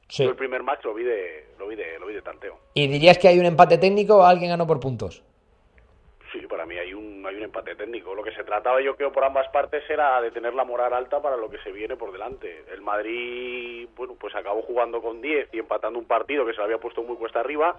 Sí. 0.10 0.24
Yo 0.24 0.30
el 0.30 0.36
primer 0.36 0.64
match 0.64 0.84
lo 0.86 0.94
vi 0.94 1.04
de, 1.04 1.48
lo 1.60 1.68
vi 1.68 1.76
de, 1.76 2.00
lo 2.00 2.08
vi 2.08 2.14
de 2.14 2.22
tanteo. 2.22 2.60
¿Y 2.74 2.88
dirías 2.88 3.18
que 3.18 3.28
hay 3.28 3.40
un 3.40 3.46
empate 3.46 3.78
técnico 3.78 4.18
o 4.18 4.24
alguien 4.24 4.52
ganó 4.52 4.66
por 4.66 4.80
puntos? 4.80 5.24
Sí, 6.32 6.40
para 6.48 6.66
mí 6.66 6.78
hay 6.78 6.94
un, 6.94 7.26
hay 7.26 7.36
un 7.36 7.44
empate 7.44 7.76
técnico. 7.76 8.16
Lo 8.16 8.24
que 8.24 8.32
se 8.32 8.44
trataba, 8.44 8.82
yo 8.82 8.96
creo, 8.96 9.12
por 9.12 9.24
ambas 9.24 9.48
partes 9.50 9.84
era 9.90 10.20
de 10.22 10.32
tener 10.32 10.54
la 10.54 10.64
moral 10.64 10.94
alta 10.94 11.22
para 11.22 11.38
lo 11.38 11.50
que 11.50 11.58
se 11.60 11.72
viene 11.72 11.96
por 11.96 12.12
delante. 12.12 12.64
El 12.72 12.82
Madrid, 12.82 13.88
bueno, 13.96 14.16
pues 14.20 14.36
acabó 14.36 14.62
jugando 14.62 15.02
con 15.02 15.22
10 15.22 15.50
y 15.54 15.60
empatando 15.60 16.00
un 16.00 16.06
partido 16.06 16.46
que 16.46 16.54
se 16.54 16.58
le 16.58 16.66
había 16.66 16.78
puesto 16.80 17.04
muy 17.04 17.16
cuesta 17.16 17.40
arriba. 17.40 17.78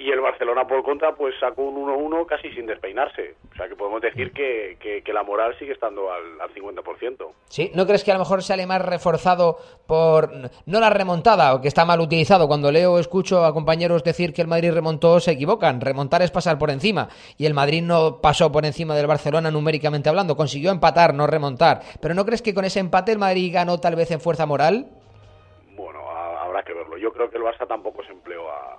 Y 0.00 0.12
el 0.12 0.20
Barcelona, 0.20 0.64
por 0.64 0.84
contra, 0.84 1.16
pues 1.16 1.34
sacó 1.40 1.62
un 1.62 1.74
1-1 1.88 2.24
casi 2.26 2.52
sin 2.52 2.66
despeinarse. 2.66 3.34
O 3.52 3.56
sea 3.56 3.68
que 3.68 3.74
podemos 3.74 4.00
decir 4.00 4.32
que, 4.32 4.76
que, 4.80 5.02
que 5.02 5.12
la 5.12 5.24
moral 5.24 5.56
sigue 5.58 5.72
estando 5.72 6.12
al, 6.12 6.40
al 6.40 6.54
50%. 6.54 7.26
¿Sí? 7.48 7.72
¿No 7.74 7.84
crees 7.84 8.04
que 8.04 8.12
a 8.12 8.14
lo 8.14 8.20
mejor 8.20 8.44
sale 8.44 8.64
más 8.64 8.80
reforzado 8.80 9.58
por, 9.88 10.30
no 10.66 10.78
la 10.78 10.90
remontada, 10.90 11.52
o 11.52 11.60
que 11.60 11.66
está 11.66 11.84
mal 11.84 12.00
utilizado? 12.00 12.46
Cuando 12.46 12.70
leo 12.70 12.92
o 12.92 12.98
escucho 13.00 13.44
a 13.44 13.52
compañeros 13.52 14.04
decir 14.04 14.32
que 14.32 14.40
el 14.42 14.46
Madrid 14.46 14.70
remontó, 14.72 15.18
se 15.18 15.32
equivocan. 15.32 15.80
Remontar 15.80 16.22
es 16.22 16.30
pasar 16.30 16.58
por 16.60 16.70
encima. 16.70 17.08
Y 17.36 17.46
el 17.46 17.54
Madrid 17.54 17.82
no 17.82 18.20
pasó 18.20 18.52
por 18.52 18.64
encima 18.66 18.94
del 18.94 19.08
Barcelona 19.08 19.50
numéricamente 19.50 20.08
hablando. 20.08 20.36
Consiguió 20.36 20.70
empatar, 20.70 21.12
no 21.12 21.26
remontar. 21.26 21.80
¿Pero 22.00 22.14
no 22.14 22.24
crees 22.24 22.40
que 22.42 22.54
con 22.54 22.64
ese 22.64 22.78
empate 22.78 23.10
el 23.10 23.18
Madrid 23.18 23.50
ganó 23.52 23.80
tal 23.80 23.96
vez 23.96 24.12
en 24.12 24.20
fuerza 24.20 24.46
moral? 24.46 24.86
Bueno, 25.76 25.98
ha- 26.08 26.44
habrá 26.44 26.62
que 26.62 26.72
verlo. 26.72 26.96
Yo 26.98 27.12
creo 27.12 27.28
que 27.30 27.36
el 27.38 27.42
Barça 27.42 27.66
tampoco 27.66 28.04
se 28.04 28.12
empleó 28.12 28.48
a- 28.48 28.78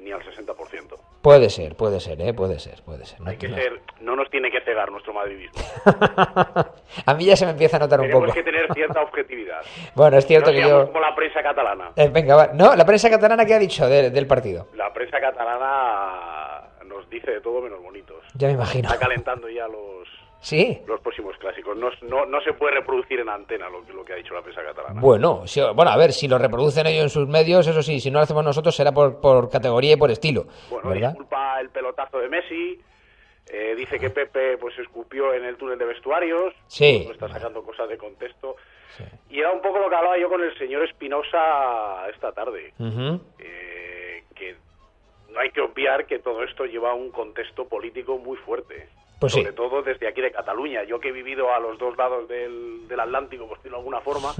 ni, 0.00 0.12
al 0.12 0.20
60%. 0.22 0.96
Puede 1.22 1.50
ser, 1.50 1.74
puede 1.76 2.00
ser, 2.00 2.20
¿eh? 2.20 2.32
Puede 2.34 2.58
ser, 2.58 2.82
puede 2.82 3.04
ser. 3.06 3.20
No- 3.20 3.30
Hay 3.30 3.36
que 3.36 3.48
no. 3.48 3.56
ser, 3.56 3.80
no 4.00 4.16
nos 4.16 4.30
tiene 4.30 4.50
que 4.50 4.60
cegar 4.62 4.90
nuestro 4.90 5.12
madridismo. 5.12 5.58
A 7.06 7.14
mí 7.14 7.24
ya 7.24 7.36
se 7.36 7.44
me 7.44 7.52
empieza 7.52 7.76
a 7.76 7.80
notar 7.80 8.00
un 8.00 8.06
Tenemos 8.06 8.24
poco. 8.28 8.34
que 8.34 8.42
tener 8.42 8.72
cierta 8.74 9.02
objetividad. 9.02 9.60
Bueno, 9.94 10.16
es 10.18 10.26
cierto 10.26 10.50
No 10.52 10.56
que 10.56 10.62
yo... 10.68 10.86
como 10.86 11.00
la 11.00 11.14
prensa 11.14 11.42
catalana. 11.42 11.92
Eh, 11.96 12.08
venga, 12.12 12.36
va. 12.36 12.46
No, 12.54 12.74
la 12.76 12.84
prensa 12.84 13.10
catalana, 13.10 13.44
¿qué 13.44 13.54
ha 13.54 13.58
dicho 13.58 13.88
de- 13.88 14.10
del 14.10 14.26
partido? 14.26 14.68
La 14.74 14.92
prensa 14.92 15.18
catalana 15.20 16.62
nos 16.86 17.08
dice 17.10 17.30
de 17.30 17.40
todo 17.40 17.60
menos 17.60 17.82
bonitos. 17.82 18.16
Ya 18.34 18.48
me 18.48 18.54
imagino. 18.54 18.88
Está 18.88 18.98
calentando 19.00 19.48
ya 19.48 19.66
los, 19.66 20.08
Sí. 20.40 20.80
los 20.86 21.00
próximos 21.00 21.36
clásicos. 21.38 21.76
No, 21.76 21.90
no, 22.02 22.24
no 22.26 22.40
se 22.42 22.52
puede 22.52 22.74
reproducir 22.76 23.20
en 23.20 23.28
antena 23.28 23.68
lo, 23.68 23.84
que- 23.84 23.92
lo 23.92 24.04
que 24.04 24.12
ha 24.12 24.16
dicho 24.16 24.34
la 24.34 24.42
prensa 24.42 24.62
catalana. 24.62 25.00
Bueno, 25.00 25.46
si- 25.46 25.60
bueno, 25.74 25.90
a 25.90 25.96
ver, 25.96 26.12
si 26.12 26.28
lo 26.28 26.38
reproducen 26.38 26.86
ellos 26.86 27.02
en 27.04 27.10
sus 27.10 27.26
medios, 27.28 27.66
eso 27.66 27.82
sí, 27.82 27.98
si 28.00 28.10
no 28.10 28.18
lo 28.18 28.24
hacemos 28.24 28.44
nosotros 28.44 28.74
será 28.74 28.92
por, 28.92 29.20
por 29.20 29.50
categoría 29.50 29.94
y 29.94 29.96
por 29.96 30.10
estilo, 30.10 30.44
Bueno, 30.70 30.90
¿verdad? 30.90 31.08
disculpa 31.10 31.60
el 31.60 31.70
pelotazo 31.70 32.18
de 32.18 32.28
Messi, 32.28 32.80
Eh, 33.50 33.74
dice 33.76 33.98
que 33.98 34.10
Pepe 34.10 34.58
pues 34.58 34.78
escupió 34.78 35.32
en 35.32 35.42
el 35.46 35.56
túnel 35.56 35.78
de 35.78 35.86
vestuarios. 35.86 36.52
Sí. 36.66 37.04
Lo 37.06 37.14
está 37.14 37.28
sacando 37.30 37.62
cosas 37.62 37.88
de 37.88 37.96
contexto. 37.96 38.56
Y 39.30 39.38
era 39.40 39.50
un 39.52 39.62
poco 39.62 39.78
lo 39.78 39.88
que 39.88 39.94
hablaba 39.96 40.18
yo 40.18 40.28
con 40.28 40.42
el 40.44 40.54
señor 40.58 40.84
Espinosa 40.84 42.06
esta 42.12 42.30
tarde. 42.32 42.74
Eh, 43.38 44.22
que 44.34 44.54
no 45.30 45.40
hay 45.40 45.50
que 45.50 45.62
obviar 45.62 46.04
que 46.06 46.18
todo 46.18 46.42
esto 46.44 46.66
lleva 46.66 46.92
un 46.92 47.10
contexto 47.10 47.66
político 47.66 48.18
muy 48.18 48.36
fuerte. 48.36 48.88
Pues 49.18 49.32
sí. 49.32 49.40
sobre 49.40 49.52
todo 49.52 49.82
desde 49.82 50.06
aquí 50.08 50.20
de 50.20 50.30
Cataluña. 50.30 50.84
Yo 50.84 51.00
que 51.00 51.08
he 51.08 51.12
vivido 51.12 51.52
a 51.52 51.58
los 51.58 51.78
dos 51.78 51.96
lados 51.96 52.28
del, 52.28 52.86
del 52.88 53.00
Atlántico, 53.00 53.46
por 53.48 53.56
decirlo 53.58 53.78
de 53.78 53.80
alguna 53.80 54.00
forma, 54.00 54.32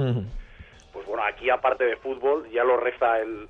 pues 0.92 1.06
bueno, 1.06 1.22
aquí 1.24 1.50
aparte 1.50 1.84
de 1.84 1.96
fútbol 1.96 2.48
ya 2.50 2.62
lo 2.64 2.76
resta 2.76 3.18
el, 3.20 3.48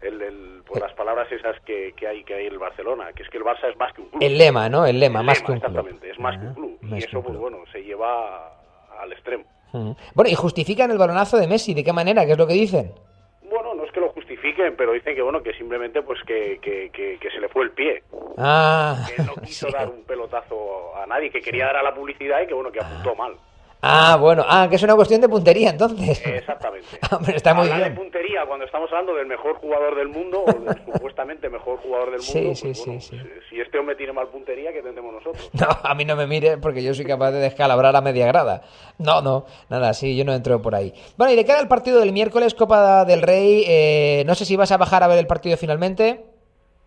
el, 0.00 0.22
el- 0.22 0.62
pues 0.66 0.80
las 0.80 0.92
palabras 0.94 1.30
esas 1.30 1.60
que, 1.60 1.92
que 1.96 2.06
hay 2.08 2.24
que 2.24 2.34
hay 2.34 2.46
en 2.46 2.52
el 2.54 2.58
Barcelona, 2.58 3.12
que 3.12 3.22
es 3.22 3.28
que 3.28 3.36
el 3.36 3.44
Barça 3.44 3.70
es 3.70 3.76
más 3.76 3.92
que 3.92 4.00
un 4.00 4.08
club. 4.08 4.22
El 4.22 4.38
lema, 4.38 4.68
¿no? 4.70 4.86
El 4.86 4.98
lema, 4.98 5.20
El 5.20 5.26
más 5.26 5.36
lema, 5.38 5.46
que 5.46 5.52
un 5.52 5.58
club. 5.60 5.68
Exactamente, 5.70 6.10
es 6.10 6.18
más 6.18 6.38
que 6.38 6.46
un 6.46 6.54
club. 6.54 6.78
Y 6.82 6.98
eso, 6.98 7.22
pues 7.22 7.36
bueno, 7.36 7.58
se 7.70 7.82
lleva 7.82 8.54
al 8.98 9.12
extremo. 9.12 9.44
Bueno, 10.14 10.30
y 10.30 10.34
justifican 10.34 10.90
el 10.90 10.98
balonazo 10.98 11.36
de 11.36 11.46
Messi, 11.48 11.74
¿de 11.74 11.84
qué 11.84 11.92
manera? 11.92 12.24
¿Qué 12.24 12.32
es 12.32 12.38
lo 12.38 12.46
que 12.46 12.54
dicen? 12.54 12.92
Pero 14.76 14.92
dicen 14.92 15.14
que 15.14 15.22
bueno, 15.22 15.42
que 15.42 15.54
simplemente 15.54 16.02
pues 16.02 16.20
que, 16.24 16.58
que, 16.60 16.90
que, 16.90 17.18
que 17.18 17.30
se 17.30 17.40
le 17.40 17.48
fue 17.48 17.64
el 17.64 17.70
pie. 17.70 18.02
Ah, 18.36 19.06
Que 19.08 19.22
no 19.22 19.34
quiso 19.44 19.70
dar 19.70 19.88
un 19.88 20.04
pelotazo 20.04 20.94
a 20.96 21.06
nadie, 21.06 21.30
que 21.30 21.40
quería 21.40 21.66
dar 21.66 21.76
a 21.78 21.82
la 21.82 21.94
publicidad 21.94 22.42
y 22.42 22.46
que 22.46 22.54
bueno, 22.54 22.70
que 22.70 22.80
apuntó 22.80 23.14
mal. 23.14 23.34
Ah, 23.86 24.16
bueno, 24.16 24.44
ah, 24.48 24.66
que 24.68 24.76
es 24.76 24.82
una 24.82 24.94
cuestión 24.96 25.20
de 25.20 25.28
puntería 25.28 25.70
entonces. 25.70 26.24
Exactamente. 26.26 26.86
Hombre, 27.10 27.36
está 27.36 27.54
muy 27.54 27.64
Hablar 27.64 27.78
de 27.78 27.84
bien. 27.90 27.96
puntería 27.96 28.46
cuando 28.46 28.64
estamos 28.64 28.90
hablando 28.90 29.14
del 29.14 29.26
mejor 29.26 29.56
jugador 29.56 29.94
del 29.96 30.08
mundo, 30.08 30.42
o 30.44 30.52
del 30.52 30.84
supuestamente 30.92 31.48
mejor 31.50 31.78
jugador 31.78 32.10
del 32.10 32.20
mundo, 32.20 32.24
Sí, 32.32 32.42
pues, 32.44 32.58
sí, 32.60 32.74
sí, 32.74 32.84
bueno, 32.86 33.00
sí. 33.00 33.20
si- 33.50 33.60
este 33.60 33.78
hombre 33.78 33.96
tiene 33.96 34.12
mal 34.12 34.28
puntería, 34.28 34.72
¿qué 34.72 34.82
tendremos 34.82 35.12
nosotros? 35.14 35.50
No, 35.60 35.66
a 35.82 35.94
mí 35.94 36.04
no 36.04 36.16
me 36.16 36.26
mire 36.26 36.58
porque 36.58 36.82
yo 36.82 36.94
soy 36.94 37.04
capaz 37.04 37.30
de 37.32 37.38
descalabrar 37.40 37.94
a 37.96 38.00
media 38.00 38.26
grada. 38.26 38.62
No, 38.98 39.20
no, 39.22 39.46
nada, 39.68 39.92
sí, 39.94 40.16
yo 40.16 40.24
no 40.24 40.32
entro 40.32 40.60
por 40.62 40.74
ahí. 40.74 40.92
Bueno, 41.16 41.32
y 41.32 41.36
de 41.36 41.44
cara 41.44 41.60
al 41.60 41.68
partido 41.68 42.00
del 42.00 42.12
miércoles, 42.12 42.54
Copa 42.54 43.04
del 43.04 43.22
Rey, 43.22 43.64
eh, 43.66 44.22
no 44.26 44.34
sé 44.34 44.44
si 44.44 44.56
vas 44.56 44.72
a 44.72 44.76
bajar 44.76 45.02
a 45.02 45.08
ver 45.08 45.18
el 45.18 45.26
partido 45.26 45.56
finalmente. 45.56 46.24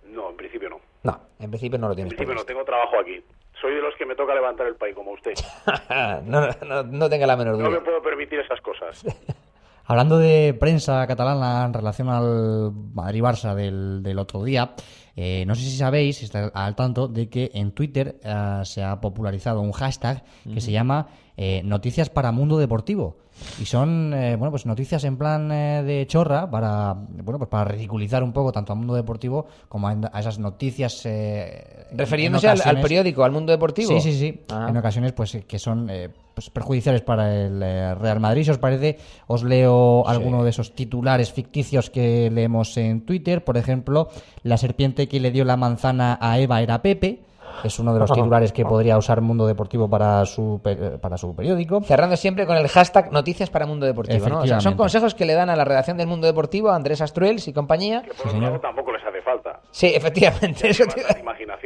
No, 0.06 0.30
en 0.30 0.38
principio 0.38 0.70
no. 0.70 0.80
No, 1.04 1.20
en 1.40 1.50
principio 1.52 1.78
no 1.78 1.88
lo 1.88 1.94
En 1.94 1.98
tienes 1.98 2.14
principio 2.14 2.36
no, 2.36 2.44
tengo 2.46 2.64
trabajo 2.64 3.00
aquí. 3.00 3.22
Soy 3.62 3.74
de 3.76 3.82
los 3.82 3.96
que 3.96 4.06
me 4.06 4.16
toca 4.16 4.36
levantar 4.36 4.68
el 4.68 4.76
país 4.76 4.94
como 4.96 5.12
usted. 5.12 5.34
no, 6.26 6.48
no, 6.68 6.84
no 6.84 7.10
tenga 7.10 7.26
la 7.28 7.36
menor 7.36 7.58
No 7.58 7.64
me 7.70 7.76
duda. 7.78 7.84
puedo 7.84 8.02
permitir 8.02 8.40
esas 8.40 8.62
cosas. 8.62 9.04
Hablando 9.90 10.18
de 10.18 10.54
prensa 10.60 11.08
catalana 11.08 11.64
en 11.66 11.74
relación 11.74 12.10
al 12.10 12.72
Madrid-Barça 12.94 13.56
del, 13.56 14.04
del 14.04 14.20
otro 14.20 14.44
día, 14.44 14.72
eh, 15.16 15.46
no 15.48 15.56
sé 15.56 15.62
si 15.62 15.78
sabéis, 15.78 16.18
si 16.18 16.26
estáis 16.26 16.52
al 16.54 16.76
tanto, 16.76 17.08
de 17.08 17.30
que 17.30 17.52
en 17.54 17.72
Twitter 17.72 18.18
eh, 18.22 18.62
se 18.66 18.84
ha 18.84 19.00
popularizado 19.00 19.62
un 19.62 19.72
hashtag 19.72 20.24
que 20.54 20.60
se 20.60 20.72
llama 20.74 21.08
eh, 21.38 21.62
Noticias 21.64 22.10
para 22.10 22.34
Mundo 22.34 22.58
Deportivo. 22.58 23.16
Y 23.60 23.66
son 23.66 24.14
eh, 24.14 24.36
bueno 24.36 24.52
pues 24.52 24.66
noticias 24.66 25.04
en 25.04 25.18
plan 25.18 25.52
eh, 25.52 25.84
de 25.84 26.06
chorra 26.08 26.50
para 26.50 26.94
bueno 26.94 27.38
pues 27.38 27.50
para 27.50 27.66
ridiculizar 27.66 28.24
un 28.24 28.34
poco 28.34 28.52
tanto 28.52 28.74
al 28.74 28.80
mundo 28.80 28.96
deportivo 28.96 29.48
como 29.68 29.88
a, 29.88 29.96
a 30.12 30.20
esas 30.20 30.40
noticias 30.40 31.06
eh, 31.06 31.78
Refiriéndose 31.92 32.48
al, 32.48 32.82
periódico, 32.82 33.24
al 33.24 33.32
mundo 33.32 33.52
deportivo. 33.52 33.88
Sí, 33.88 34.02
sí, 34.02 34.18
sí. 34.18 34.42
Ah. 34.50 34.68
En 34.70 34.78
ocasiones, 34.78 35.14
pues 35.14 35.36
eh, 35.36 35.46
que 35.48 35.58
son 35.58 35.90
eh, 35.90 36.10
pues, 36.34 36.50
perjudiciales 36.50 37.02
para 37.02 37.34
el 37.34 37.62
eh, 37.64 37.96
Real 37.96 38.20
Madrid. 38.20 38.44
Si 38.44 38.52
os 38.52 38.58
parece, 38.58 38.98
os 39.28 39.44
leo 39.44 40.08
alguno 40.08 40.44
de 40.44 40.50
esos 40.50 40.74
titulares 40.76 41.32
ficticios 41.32 41.90
que 41.90 42.30
leemos 42.30 42.76
en 42.78 43.02
Twitter. 43.02 43.44
Por 43.44 43.58
ejemplo, 43.58 44.10
la 44.44 44.58
serpiente 44.58 45.08
que 45.08 45.20
le 45.20 45.32
dio 45.32 45.46
la 45.46 45.58
manzana 45.58 46.18
a 46.20 46.40
Eva 46.40 46.62
era 46.62 46.82
Pepe. 46.82 47.22
Es 47.64 47.80
uno 47.80 47.94
de 47.94 48.00
los 48.00 48.10
titulares 48.12 48.52
que 48.52 48.64
podría 48.70 48.98
usar 48.98 49.22
Mundo 49.22 49.48
Deportivo 49.48 49.90
para 49.90 50.26
su, 50.26 50.60
pe- 50.64 50.76
para 51.00 51.18
su 51.18 51.36
periódico. 51.36 51.82
Cerrando 51.82 52.16
siempre 52.18 52.46
con 52.46 52.58
el 52.58 52.68
hashtag 52.68 53.12
Noticias 53.12 53.50
para 53.50 53.66
Mundo 53.66 53.86
Deportivo, 53.86 54.28
¿no? 54.30 54.40
O 54.40 54.48
sea, 54.48 54.60
son 54.62 54.76
consejos 54.78 55.16
que 55.16 55.26
le 55.26 55.34
dan 55.34 55.50
a 55.50 55.56
la 55.56 55.66
redacción 55.66 55.98
del 55.98 56.08
Mundo 56.08 56.28
Deportivo, 56.28 56.70
a 56.70 56.76
Andrés 56.76 57.02
Astruels 57.02 57.48
y 57.48 57.54
compañía. 57.54 58.04
Por 58.18 58.28
otro 58.28 58.40
lado, 58.42 58.60
tampoco 58.60 58.92
les 58.92 59.04
hace 59.06 59.22
falta. 59.22 59.60
Sí, 59.72 59.88
efectivamente, 59.94 60.70
eso 60.70 60.84
te, 60.86 61.02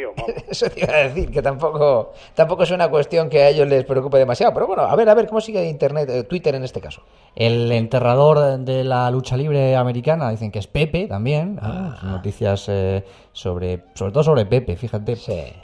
vamos. 0.06 0.32
eso 0.50 0.70
te 0.70 0.82
iba 0.82 0.94
a 0.94 1.04
decir, 1.08 1.30
que 1.32 1.42
tampoco, 1.42 2.14
tampoco 2.34 2.64
es 2.64 2.72
una 2.72 2.90
cuestión 2.90 3.30
que 3.30 3.42
a 3.44 3.50
ellos 3.50 3.68
les 3.68 3.84
preocupe 3.86 4.18
demasiado. 4.18 4.54
Pero 4.54 4.68
bueno, 4.68 4.84
a 4.84 4.96
ver, 4.96 5.10
a 5.10 5.14
ver, 5.14 5.28
¿cómo 5.28 5.42
sigue 5.42 5.64
Internet, 5.70 6.10
eh, 6.10 6.24
Twitter 6.24 6.56
en 6.56 6.64
este 6.64 6.82
caso? 6.82 7.02
El 7.36 7.72
enterrador 7.72 8.60
de 8.60 8.84
la 8.84 9.10
lucha 9.12 9.38
libre 9.38 9.76
americana 9.76 10.30
dicen 10.32 10.52
que 10.52 10.60
es 10.60 10.68
Pepe 10.68 11.08
también. 11.08 11.60
Ah. 11.62 11.98
Son 12.00 12.12
Noticias 12.12 12.66
eh, 12.70 13.04
sobre, 13.32 13.84
sobre 13.94 14.12
todo 14.12 14.24
sobre 14.24 14.46
Pepe, 14.46 14.76
fíjate. 14.76 15.16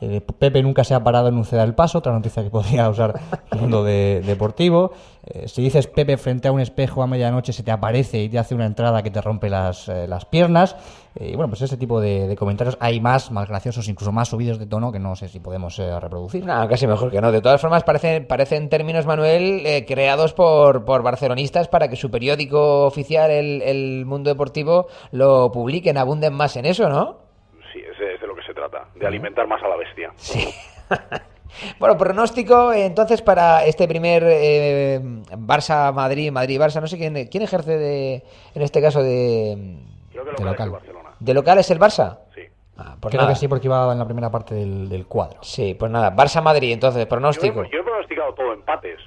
Eh, 0.01 0.21
Pepe 0.21 0.63
nunca 0.63 0.83
se 0.83 0.93
ha 0.93 1.03
parado 1.03 1.27
en 1.27 1.35
un 1.35 1.45
ceda 1.45 1.63
el 1.63 1.75
paso, 1.75 1.97
otra 1.97 2.13
noticia 2.13 2.43
que 2.43 2.49
podría 2.49 2.89
usar 2.89 3.19
el 3.51 3.59
mundo 3.59 3.83
de- 3.83 4.21
deportivo. 4.25 4.91
Eh, 5.29 5.47
si 5.47 5.61
dices 5.61 5.87
Pepe 5.87 6.15
frente 6.17 6.47
a 6.47 6.51
un 6.51 6.61
espejo 6.61 7.03
a 7.03 7.07
medianoche, 7.07 7.51
se 7.51 7.63
te 7.63 7.71
aparece 7.71 8.19
y 8.19 8.29
te 8.29 8.39
hace 8.39 8.55
una 8.55 8.65
entrada 8.65 9.03
que 9.03 9.11
te 9.11 9.19
rompe 9.21 9.49
las, 9.49 9.89
eh, 9.89 10.07
las 10.07 10.25
piernas. 10.25 10.75
Eh, 11.19 11.31
y 11.31 11.35
bueno, 11.35 11.49
pues 11.49 11.61
ese 11.61 11.75
tipo 11.77 11.99
de, 11.99 12.27
de 12.27 12.35
comentarios 12.35 12.77
hay 12.79 13.01
más, 13.01 13.31
más 13.31 13.49
graciosos, 13.49 13.87
incluso 13.89 14.11
más 14.11 14.29
subidos 14.29 14.59
de 14.59 14.67
tono 14.67 14.91
que 14.91 14.99
no 14.99 15.15
sé 15.15 15.27
si 15.27 15.39
podemos 15.39 15.77
eh, 15.79 15.99
reproducir. 15.99 16.45
No, 16.45 16.67
casi 16.67 16.87
mejor 16.87 17.11
que 17.11 17.19
no. 17.19 17.31
De 17.31 17.41
todas 17.41 17.59
formas, 17.59 17.83
parecen, 17.83 18.25
parecen 18.25 18.69
términos, 18.69 19.05
Manuel, 19.05 19.65
eh, 19.65 19.85
creados 19.85 20.33
por, 20.33 20.85
por 20.85 21.03
barcelonistas 21.03 21.67
para 21.67 21.89
que 21.89 21.95
su 21.95 22.09
periódico 22.09 22.85
oficial, 22.85 23.29
el, 23.31 23.61
el 23.63 24.05
Mundo 24.05 24.29
Deportivo, 24.29 24.87
lo 25.11 25.51
publiquen, 25.51 25.97
abunden 25.97 26.33
más 26.33 26.55
en 26.55 26.65
eso, 26.65 26.87
¿no? 26.87 27.17
Sí, 27.73 27.79
es 27.79 27.97
de, 27.99 28.15
es 28.15 28.21
de 28.21 28.27
lo 28.27 28.35
que 28.35 28.43
se 28.43 28.53
trata, 28.53 28.87
de 28.95 29.05
alimentar 29.07 29.47
más 29.47 29.61
a 29.61 29.67
la 29.67 29.75
bestia. 29.75 30.13
Bueno, 31.79 31.97
pronóstico 31.97 32.71
entonces 32.73 33.21
para 33.21 33.65
este 33.65 33.87
primer 33.87 34.23
eh, 34.25 34.99
Barça-Madrid, 35.31 36.31
Madrid-Barça. 36.31 36.81
No 36.81 36.87
sé 36.87 36.97
quién, 36.97 37.27
quién 37.27 37.43
ejerce 37.43 37.77
de, 37.77 38.23
en 38.55 38.61
este 38.61 38.81
caso 38.81 39.01
de, 39.03 39.77
Creo 40.11 40.23
que 40.25 40.31
lo 40.31 40.31
De 40.31 40.35
que 40.37 40.43
es 40.43 40.45
local. 40.51 40.67
el 40.67 40.71
Barcelona. 40.73 41.09
de 41.19 41.33
local 41.33 41.57
es 41.59 41.71
el 41.71 41.79
Barça. 41.79 42.19
Sí. 42.35 42.41
Ah, 42.77 42.95
pues 42.99 43.11
Creo 43.11 43.23
nada. 43.23 43.33
que 43.33 43.39
sí, 43.39 43.47
porque 43.47 43.67
iba 43.67 43.91
en 43.91 43.97
la 43.99 44.05
primera 44.05 44.29
parte 44.29 44.53
del, 44.53 44.87
del 44.89 45.05
cuadro. 45.07 45.39
Sí, 45.41 45.73
pues 45.73 45.91
nada, 45.91 46.15
Barça-Madrid, 46.15 46.73
entonces, 46.73 47.03
Yo 47.03 47.09
pronóstico. 47.09 47.63
he, 47.63 47.69
yo 47.71 47.79
he 47.79 47.83
pronosticado 47.83 48.33
todo 48.33 48.53
empates. 48.53 48.99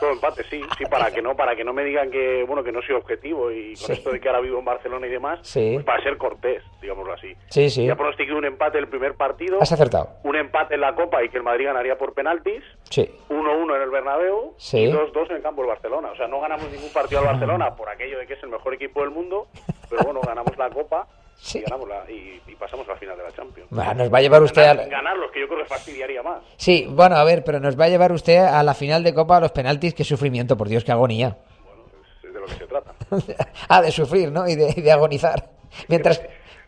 Todo 0.00 0.12
empates, 0.12 0.46
sí, 0.48 0.62
sí, 0.78 0.84
para 0.86 1.10
que 1.10 1.20
no, 1.20 1.36
para 1.36 1.54
que 1.54 1.62
no 1.62 1.74
me 1.74 1.84
digan 1.84 2.10
que, 2.10 2.42
bueno, 2.44 2.64
que 2.64 2.72
no 2.72 2.80
soy 2.80 2.94
objetivo 2.94 3.50
y 3.50 3.74
con 3.74 3.86
Sí. 3.88 3.92
esto 3.92 4.10
de 4.10 4.18
que 4.18 4.28
ahora 4.28 4.40
vivo 4.40 4.58
en 4.58 4.64
Barcelona 4.64 5.06
y 5.06 5.10
demás, 5.10 5.40
Sí. 5.42 5.72
pues 5.74 5.84
para 5.84 6.02
ser 6.02 6.16
cortés, 6.16 6.62
digámoslo 6.80 7.12
así. 7.12 7.34
Sí, 7.50 7.68
sí. 7.68 7.86
Ya 7.86 7.96
pronostiqué 7.96 8.32
un 8.32 8.46
empate 8.46 8.78
el 8.78 8.88
primer 8.88 9.14
partido, 9.14 9.58
Has 9.60 9.70
acertado. 9.72 10.08
un 10.24 10.36
empate 10.36 10.74
en 10.76 10.80
la 10.80 10.94
Copa 10.94 11.22
y 11.22 11.28
que 11.28 11.36
el 11.36 11.42
Madrid 11.42 11.66
ganaría 11.66 11.98
por 11.98 12.14
penaltis, 12.14 12.64
Sí. 12.84 13.10
1-1 13.28 13.76
en 13.76 13.82
el 13.82 13.90
Bernabéu 13.90 14.54
Sí. 14.56 14.78
y 14.84 14.90
2-2 14.90 15.28
en 15.30 15.36
el 15.36 15.42
campo 15.42 15.60
del 15.60 15.68
Barcelona. 15.68 16.10
O 16.12 16.16
sea, 16.16 16.26
no 16.26 16.40
ganamos 16.40 16.70
ningún 16.70 16.92
partido 16.94 17.20
al 17.20 17.26
Barcelona 17.26 17.76
por 17.76 17.90
aquello 17.90 18.18
de 18.18 18.26
que 18.26 18.34
es 18.34 18.42
el 18.42 18.48
mejor 18.48 18.72
equipo 18.72 19.00
del 19.02 19.10
mundo, 19.10 19.48
pero 19.90 20.02
bueno, 20.04 20.20
ganamos 20.26 20.56
la 20.56 20.70
Copa 20.70 21.06
y, 21.54 21.60
ganamos 21.60 21.88
la, 21.88 22.10
y, 22.10 22.40
y 22.46 22.54
pasamos 22.56 22.86
a 22.88 22.92
la 22.92 22.98
final 22.98 23.16
de 23.16 23.22
la 23.24 23.32
Champions. 23.32 23.68
Ah, 23.78 23.94
nos 23.94 24.12
va 24.12 24.18
a 24.18 24.20
llevar 24.20 24.42
usted 24.42 24.62
Ganar, 24.62 24.84
al- 24.84 24.90
Ganarlos, 24.90 25.30
que 25.32 25.40
yo 25.40 25.48
creo 25.48 25.60
que 25.60 25.66
fastidiaría 25.66 26.22
más. 26.22 26.42
Sí, 26.56 26.86
bueno, 26.90 27.16
a 27.16 27.24
ver, 27.24 27.42
pero 27.44 27.60
nos 27.60 27.78
va 27.78 27.84
a 27.86 27.88
llevar 27.88 28.12
usted 28.12 28.38
a 28.38 28.62
la 28.62 28.74
final 28.74 29.02
de 29.02 29.14
Copa 29.14 29.36
a 29.38 29.40
los 29.40 29.52
penaltis. 29.52 29.94
Qué 29.94 30.04
sufrimiento, 30.04 30.56
por 30.56 30.68
Dios, 30.68 30.84
qué 30.84 30.92
agonía. 30.92 31.36
Es 32.22 32.32
de 32.34 32.40
lo 32.40 32.46
que 32.46 32.54
se 32.54 32.66
trata. 32.66 32.92
ah, 33.68 33.82
de 33.82 33.90
sufrir, 33.90 34.30
¿no? 34.30 34.46
Y 34.48 34.54
de, 34.54 34.72
y 34.76 34.80
de 34.80 34.92
agonizar. 34.92 35.48
Mientras, 35.88 36.22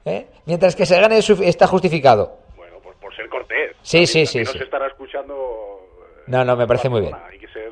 ¿eh? 0.04 0.26
Mientras 0.46 0.74
que 0.76 0.86
se 0.86 1.00
gane 1.00 1.18
está 1.18 1.66
justificado. 1.66 2.38
Bueno, 2.56 2.76
pues 2.82 2.96
por 3.00 3.14
ser 3.14 3.28
cortés. 3.28 3.76
Sí, 3.82 3.98
También- 3.98 4.06
sí, 4.06 4.26
sí, 4.26 4.38
no 4.44 4.52
sí. 4.52 4.58
se 4.58 4.64
estará 4.64 4.86
escuchando. 4.86 5.80
No, 6.26 6.44
no, 6.44 6.56
me 6.56 6.66
parece 6.66 6.88
muy 6.88 7.00
bien. 7.00 7.14
Hay 7.30 7.38
que 7.38 7.48
ser. 7.48 7.70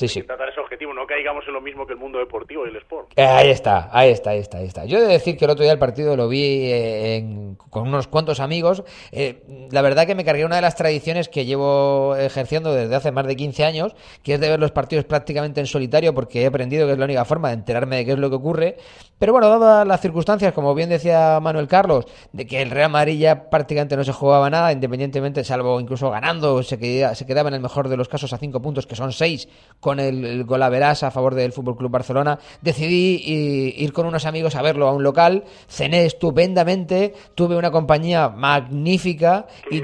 Sí, 0.00 0.08
sí. 0.08 0.22
Tratar 0.22 0.48
ese 0.48 0.60
objetivo, 0.60 0.94
no 0.94 1.06
caigamos 1.06 1.44
en 1.46 1.52
lo 1.52 1.60
mismo 1.60 1.86
que 1.86 1.92
el 1.92 1.98
mundo 1.98 2.18
deportivo 2.18 2.66
y 2.66 2.70
el 2.70 2.76
sport. 2.76 3.08
Eh, 3.16 3.22
Ahí 3.22 3.50
está, 3.50 3.90
ahí 3.92 4.10
está, 4.10 4.30
ahí 4.30 4.38
está, 4.38 4.58
ahí 4.58 4.66
está. 4.66 4.84
Yo 4.86 4.96
he 4.98 5.02
de 5.02 5.08
decir 5.08 5.36
que 5.36 5.44
el 5.44 5.50
otro 5.50 5.62
día 5.62 5.72
el 5.72 5.78
partido 5.78 6.16
lo 6.16 6.26
vi 6.28 6.42
eh, 6.70 7.16
en- 7.16 7.56
con 7.56 7.86
unos 7.86 8.06
cuantos 8.08 8.40
amigos. 8.40 8.82
Eh, 9.12 9.42
la 9.70 9.82
verdad 9.82 10.06
que 10.06 10.14
me 10.14 10.24
cargué 10.24 10.44
una 10.44 10.56
de 10.56 10.62
las 10.62 10.74
tradiciones 10.74 11.28
que 11.28 11.44
llevo 11.44 12.16
ejerciendo 12.16 12.72
desde 12.74 12.94
hace 12.96 13.12
más 13.12 13.26
de 13.26 13.36
15 13.36 13.64
años, 13.64 13.94
que 14.22 14.34
es 14.34 14.40
de 14.40 14.48
ver 14.48 14.58
los 14.58 14.70
partidos 14.72 15.04
prácticamente 15.04 15.60
en 15.60 15.66
solitario, 15.66 16.14
porque 16.14 16.42
he 16.42 16.46
aprendido 16.46 16.86
que 16.86 16.92
es 16.94 16.98
la 16.98 17.04
única 17.04 17.24
forma 17.24 17.48
de 17.48 17.54
enterarme 17.54 17.96
de 17.96 18.04
qué 18.06 18.12
es 18.12 18.18
lo 18.18 18.30
que 18.30 18.36
ocurre. 18.36 18.76
Pero 19.18 19.32
bueno, 19.32 19.48
dadas 19.50 19.86
las 19.86 20.00
circunstancias, 20.00 20.54
como 20.54 20.74
bien 20.74 20.88
decía 20.88 21.38
Manuel 21.42 21.68
Carlos, 21.68 22.06
de 22.32 22.46
que 22.46 22.62
el 22.62 22.70
Real 22.70 22.90
Madrid 22.90 23.18
ya 23.18 23.50
prácticamente 23.50 23.96
no 23.96 24.04
se 24.04 24.12
jugaba 24.12 24.48
nada, 24.48 24.72
independientemente, 24.72 25.44
salvo 25.44 25.78
incluso 25.78 26.08
ganando, 26.10 26.62
se 26.62 26.78
quedaba, 26.78 27.14
se 27.14 27.26
quedaba 27.26 27.48
en 27.50 27.56
el 27.56 27.60
mejor 27.60 27.88
de 27.90 27.98
los 27.98 28.08
casos 28.08 28.32
a 28.32 28.38
5 28.38 28.62
puntos, 28.62 28.86
que 28.86 28.96
son 28.96 29.12
6, 29.12 29.48
con 29.78 29.89
el, 29.98 30.24
el 30.24 30.44
golaveras 30.44 31.02
a 31.02 31.10
favor 31.10 31.34
del 31.34 31.52
Fútbol 31.52 31.76
Club 31.76 31.90
Barcelona. 31.90 32.38
Decidí 32.60 33.16
i- 33.24 33.82
ir 33.82 33.92
con 33.92 34.06
unos 34.06 34.26
amigos 34.26 34.54
a 34.54 34.62
verlo 34.62 34.86
a 34.86 34.92
un 34.92 35.02
local, 35.02 35.42
cené 35.68 36.04
estupendamente, 36.04 37.14
tuve 37.34 37.56
una 37.56 37.70
compañía 37.72 38.28
magnífica 38.28 39.46
y 39.70 39.80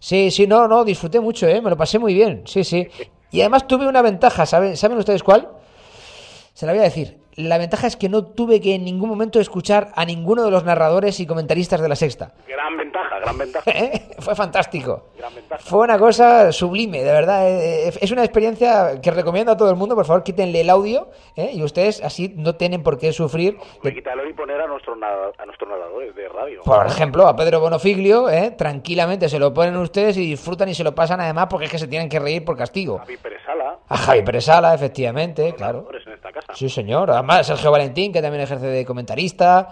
Sí, 0.00 0.30
sí, 0.30 0.46
no, 0.46 0.66
no, 0.66 0.82
disfruté 0.84 1.20
mucho, 1.20 1.46
¿eh? 1.46 1.60
me 1.60 1.68
lo 1.70 1.76
pasé 1.76 1.98
muy 1.98 2.14
bien, 2.14 2.42
sí, 2.46 2.64
sí. 2.64 2.88
Y 3.32 3.42
además 3.42 3.68
tuve 3.68 3.86
una 3.86 4.02
ventaja, 4.02 4.44
¿saben, 4.44 4.76
¿saben 4.76 4.98
ustedes 4.98 5.22
cuál? 5.22 5.48
Se 6.52 6.66
la 6.66 6.72
voy 6.72 6.80
a 6.80 6.84
decir. 6.84 7.19
La 7.48 7.58
ventaja 7.58 7.86
es 7.86 7.96
que 7.96 8.08
no 8.08 8.24
tuve 8.24 8.60
que 8.60 8.74
en 8.74 8.84
ningún 8.84 9.08
momento 9.08 9.40
escuchar 9.40 9.92
a 9.94 10.04
ninguno 10.04 10.44
de 10.44 10.50
los 10.50 10.64
narradores 10.64 11.20
y 11.20 11.26
comentaristas 11.26 11.80
de 11.80 11.88
la 11.88 11.96
sexta. 11.96 12.32
Gran 12.46 12.76
ventaja, 12.76 13.18
gran 13.20 13.38
ventaja. 13.38 13.70
Fue 14.18 14.34
fantástico. 14.34 15.08
Gran 15.18 15.34
ventaja. 15.34 15.62
Fue 15.64 15.80
una 15.80 15.98
cosa 15.98 16.52
sublime, 16.52 17.02
de 17.02 17.12
verdad. 17.12 17.48
eh, 17.48 17.88
eh, 17.88 17.92
Es 18.00 18.10
una 18.10 18.22
experiencia 18.24 19.00
que 19.00 19.10
recomiendo 19.10 19.52
a 19.52 19.56
todo 19.56 19.70
el 19.70 19.76
mundo. 19.76 19.94
Por 19.94 20.04
favor, 20.06 20.22
quítenle 20.22 20.60
el 20.60 20.70
audio 20.70 21.08
¿eh? 21.36 21.50
y 21.52 21.62
ustedes 21.62 22.02
así 22.02 22.32
no 22.36 22.54
tienen 22.54 22.82
por 22.82 22.98
qué 22.98 23.12
sufrir. 23.12 23.56
A 23.84 23.90
quitarlo 23.90 24.28
y 24.28 24.32
poner 24.32 24.60
a 24.60 24.66
nuestros 24.66 24.96
a 25.02 25.46
nuestros 25.46 25.68
narradores 25.70 26.14
de 26.14 26.28
radio. 26.28 26.62
Por 26.62 26.86
ejemplo, 26.86 27.26
a 27.26 27.34
Pedro 27.36 27.60
Bonofiglio, 27.60 28.28
¿eh? 28.30 28.50
tranquilamente 28.56 29.28
se 29.28 29.38
lo 29.38 29.52
ponen 29.54 29.76
ustedes 29.76 30.16
y 30.16 30.26
disfrutan 30.26 30.68
y 30.68 30.74
se 30.74 30.84
lo 30.84 30.94
pasan 30.94 31.20
además 31.20 31.46
porque 31.48 31.66
es 31.66 31.70
que 31.70 31.78
se 31.78 31.86
tienen 31.88 32.08
que 32.08 32.18
reír 32.18 32.44
por 32.44 32.56
castigo. 32.56 32.98
Javi 32.98 33.16
Pérez 33.16 33.40
Sala, 33.46 33.78
A 33.88 33.96
Javi 33.96 34.22
Presala, 34.22 34.74
efectivamente, 34.74 35.54
claro. 35.54 35.88
en 36.06 36.12
esta 36.12 36.32
casa. 36.32 36.52
Sí, 36.54 36.68
señor. 36.68 37.10
Además, 37.10 37.29
Sergio 37.44 37.70
Valentín, 37.70 38.12
que 38.12 38.20
también 38.22 38.42
ejerce 38.42 38.66
de 38.66 38.84
comentarista. 38.84 39.68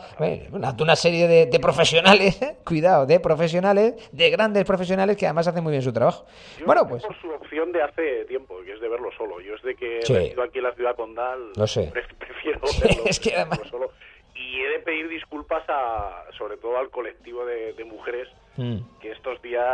Una, 0.53 0.75
una 0.81 0.97
serie 0.97 1.27
de, 1.29 1.47
de 1.47 1.59
profesionales, 1.61 2.39
cuidado, 2.65 3.07
de 3.07 3.21
profesionales, 3.21 3.95
de 4.13 4.31
grandes 4.31 4.65
profesionales 4.65 5.17
que 5.17 5.27
además 5.27 5.49
hacen 5.49 5.63
muy 5.63 5.73
bien 5.73 5.83
su 5.83 5.93
trabajo. 5.93 6.25
Yo 6.59 6.67
Bueno, 6.67 6.87
pues 6.89 7.03
por 7.03 7.21
su 7.21 7.29
opción 7.31 7.73
de 7.73 7.83
hace 7.83 8.25
tiempo, 8.27 8.57
que 8.65 8.73
es 8.75 8.81
de 8.81 8.89
verlo 8.89 9.11
solo. 9.17 9.41
Yo 9.41 9.55
es 9.55 9.63
de 9.63 9.75
que 9.75 10.01
Sí. 10.03 10.15
resido 10.15 10.43
aquí 10.43 10.59
en 10.59 10.65
la 10.65 10.73
ciudad 10.75 10.95
condal, 10.97 11.53
Lo 11.57 11.67
sé. 11.67 11.91
pre- 11.93 12.03
prefiero 12.19 12.61
verlo, 12.83 13.03
es 13.07 13.21
que 13.21 13.35
además- 13.35 13.59
verlo 13.59 13.71
solo. 13.71 13.91
Y 14.35 14.61
he 14.61 14.69
de 14.69 14.79
pedir 14.79 15.09
disculpas 15.09 15.65
a, 15.69 16.25
sobre 16.39 16.57
todo 16.59 16.79
al 16.79 16.91
colectivo 16.91 17.45
de, 17.45 17.73
de 17.75 17.85
mujeres 17.85 18.29
Mm. 18.57 18.79
que 19.01 19.13
estos 19.13 19.41
días 19.41 19.65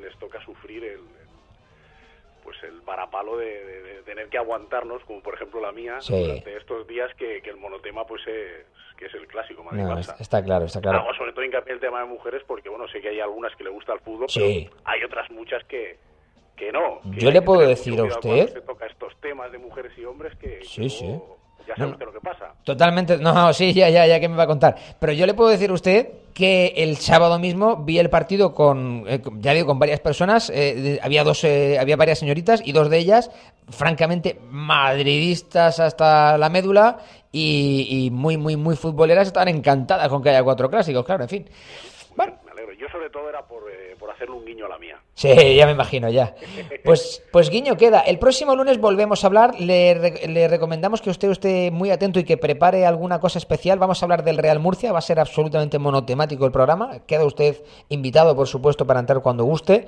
les 0.00 0.16
toca 0.18 0.44
sufrir 0.44 0.82
el, 0.84 0.98
pues 2.42 2.56
el 2.62 2.80
varapalo 2.80 3.36
de, 3.36 3.64
de- 3.64 3.82
de 3.82 4.02
tener 4.02 4.28
que 4.28 4.38
aguantarnos, 4.38 5.02
como 5.04 5.22
por 5.22 5.34
ejemplo 5.34 5.60
la 5.60 5.72
mía, 5.72 6.00
Sí. 6.00 6.12
durante 6.20 6.56
estos 6.56 6.86
días 6.86 7.10
que, 7.16 7.40
que 7.42 7.50
el 7.50 7.56
monotema 7.56 8.04
pues 8.06 8.22
es, 8.26 8.66
que 8.96 9.06
es 9.06 9.14
el 9.14 9.26
clásico 9.26 9.62
no, 9.64 9.70
Madrid-Barça. 9.70 10.14
es- 10.14 10.20
está 10.20 10.42
claro, 10.42 10.64
está 10.66 10.80
claro. 10.80 10.98
Hago 11.00 11.14
sobre 11.14 11.32
todo 11.32 11.44
hincapié 11.44 11.72
en 11.72 11.76
el 11.76 11.80
tema 11.80 12.00
de 12.00 12.06
mujeres 12.06 12.42
porque, 12.46 12.68
bueno, 12.68 12.86
sé 12.88 13.00
que 13.00 13.08
hay 13.08 13.20
algunas 13.20 13.54
que 13.56 13.64
le 13.64 13.70
gusta 13.70 13.92
el 13.92 14.00
fútbol, 14.00 14.28
Sí. 14.28 14.68
pero 14.70 14.82
hay 14.84 15.02
otras 15.04 15.30
muchas 15.30 15.64
que, 15.64 15.98
que 16.56 16.72
no. 16.72 17.00
que 17.14 17.20
Yo 17.20 17.30
le 17.30 17.40
puedo 17.42 17.60
decir 17.66 17.98
a 17.98 18.04
usted- 18.04 18.48
se 18.48 18.60
toca 18.62 18.86
estos 18.86 19.16
temas 19.20 19.50
de 19.52 19.58
mujeres 19.58 19.92
y 19.96 20.04
hombres 20.04 20.36
que, 20.36 20.62
Sí, 20.64 20.82
que 20.82 20.88
sí. 20.90 21.06
luego 21.06 21.38
Totalmente, 22.64 23.16
no, 23.18 23.52
sí, 23.54 23.72
ya, 23.72 23.88
ya, 23.88 24.06
ya 24.06 24.20
que 24.20 24.28
me 24.28 24.36
va 24.36 24.44
a 24.44 24.46
contar. 24.46 24.76
Pero 24.98 25.12
yo 25.12 25.26
le 25.26 25.34
puedo 25.34 25.50
decir 25.50 25.70
a 25.70 25.74
usted 25.74 26.08
que 26.34 26.74
el 26.76 26.96
sábado 26.96 27.38
mismo 27.38 27.76
vi 27.76 27.98
el 27.98 28.08
partido 28.08 28.54
con, 28.54 29.04
eh, 29.06 29.20
ya 29.38 29.52
digo, 29.52 29.66
con 29.66 29.78
varias 29.78 30.00
personas. 30.00 30.50
eh, 30.54 30.98
había 31.02 31.24
dos, 31.24 31.44
eh, 31.44 31.78
había 31.78 31.96
varias 31.96 32.18
señoritas 32.18 32.62
y 32.64 32.72
dos 32.72 32.88
de 32.90 32.98
ellas, 32.98 33.30
francamente, 33.68 34.40
madridistas 34.50 35.80
hasta 35.80 36.38
la 36.38 36.48
médula 36.48 36.98
y 37.32 38.08
muy, 38.12 38.36
muy, 38.36 38.56
muy 38.56 38.76
futboleras. 38.76 39.26
Estaban 39.28 39.48
encantadas 39.48 40.08
con 40.08 40.22
que 40.22 40.30
haya 40.30 40.42
cuatro 40.42 40.70
clásicos, 40.70 41.04
claro, 41.04 41.24
en 41.24 41.28
fin. 41.28 41.46
Yo 42.80 42.88
sobre 42.88 43.10
todo 43.10 43.28
era 43.28 43.46
por, 43.46 43.70
eh, 43.70 43.94
por 43.98 44.10
hacerle 44.10 44.36
un 44.36 44.46
guiño 44.46 44.64
a 44.64 44.70
la 44.70 44.78
mía. 44.78 44.98
Sí, 45.12 45.28
ya 45.54 45.66
me 45.66 45.72
imagino, 45.72 46.08
ya. 46.08 46.34
Pues, 46.84 47.22
pues 47.30 47.50
Guiño 47.50 47.76
queda. 47.76 48.00
El 48.00 48.18
próximo 48.18 48.56
lunes 48.56 48.78
volvemos 48.78 49.22
a 49.22 49.26
hablar. 49.26 49.60
Le, 49.60 50.26
le 50.26 50.48
recomendamos 50.48 51.02
que 51.02 51.10
usted 51.10 51.30
esté 51.30 51.70
muy 51.70 51.90
atento 51.90 52.18
y 52.18 52.24
que 52.24 52.38
prepare 52.38 52.86
alguna 52.86 53.20
cosa 53.20 53.38
especial. 53.38 53.78
Vamos 53.78 54.02
a 54.02 54.06
hablar 54.06 54.24
del 54.24 54.38
Real 54.38 54.60
Murcia. 54.60 54.92
Va 54.92 54.98
a 54.98 55.02
ser 55.02 55.20
absolutamente 55.20 55.78
monotemático 55.78 56.46
el 56.46 56.52
programa. 56.52 57.00
Queda 57.06 57.26
usted 57.26 57.62
invitado, 57.90 58.34
por 58.34 58.48
supuesto, 58.48 58.86
para 58.86 59.00
entrar 59.00 59.20
cuando 59.20 59.44
guste. 59.44 59.86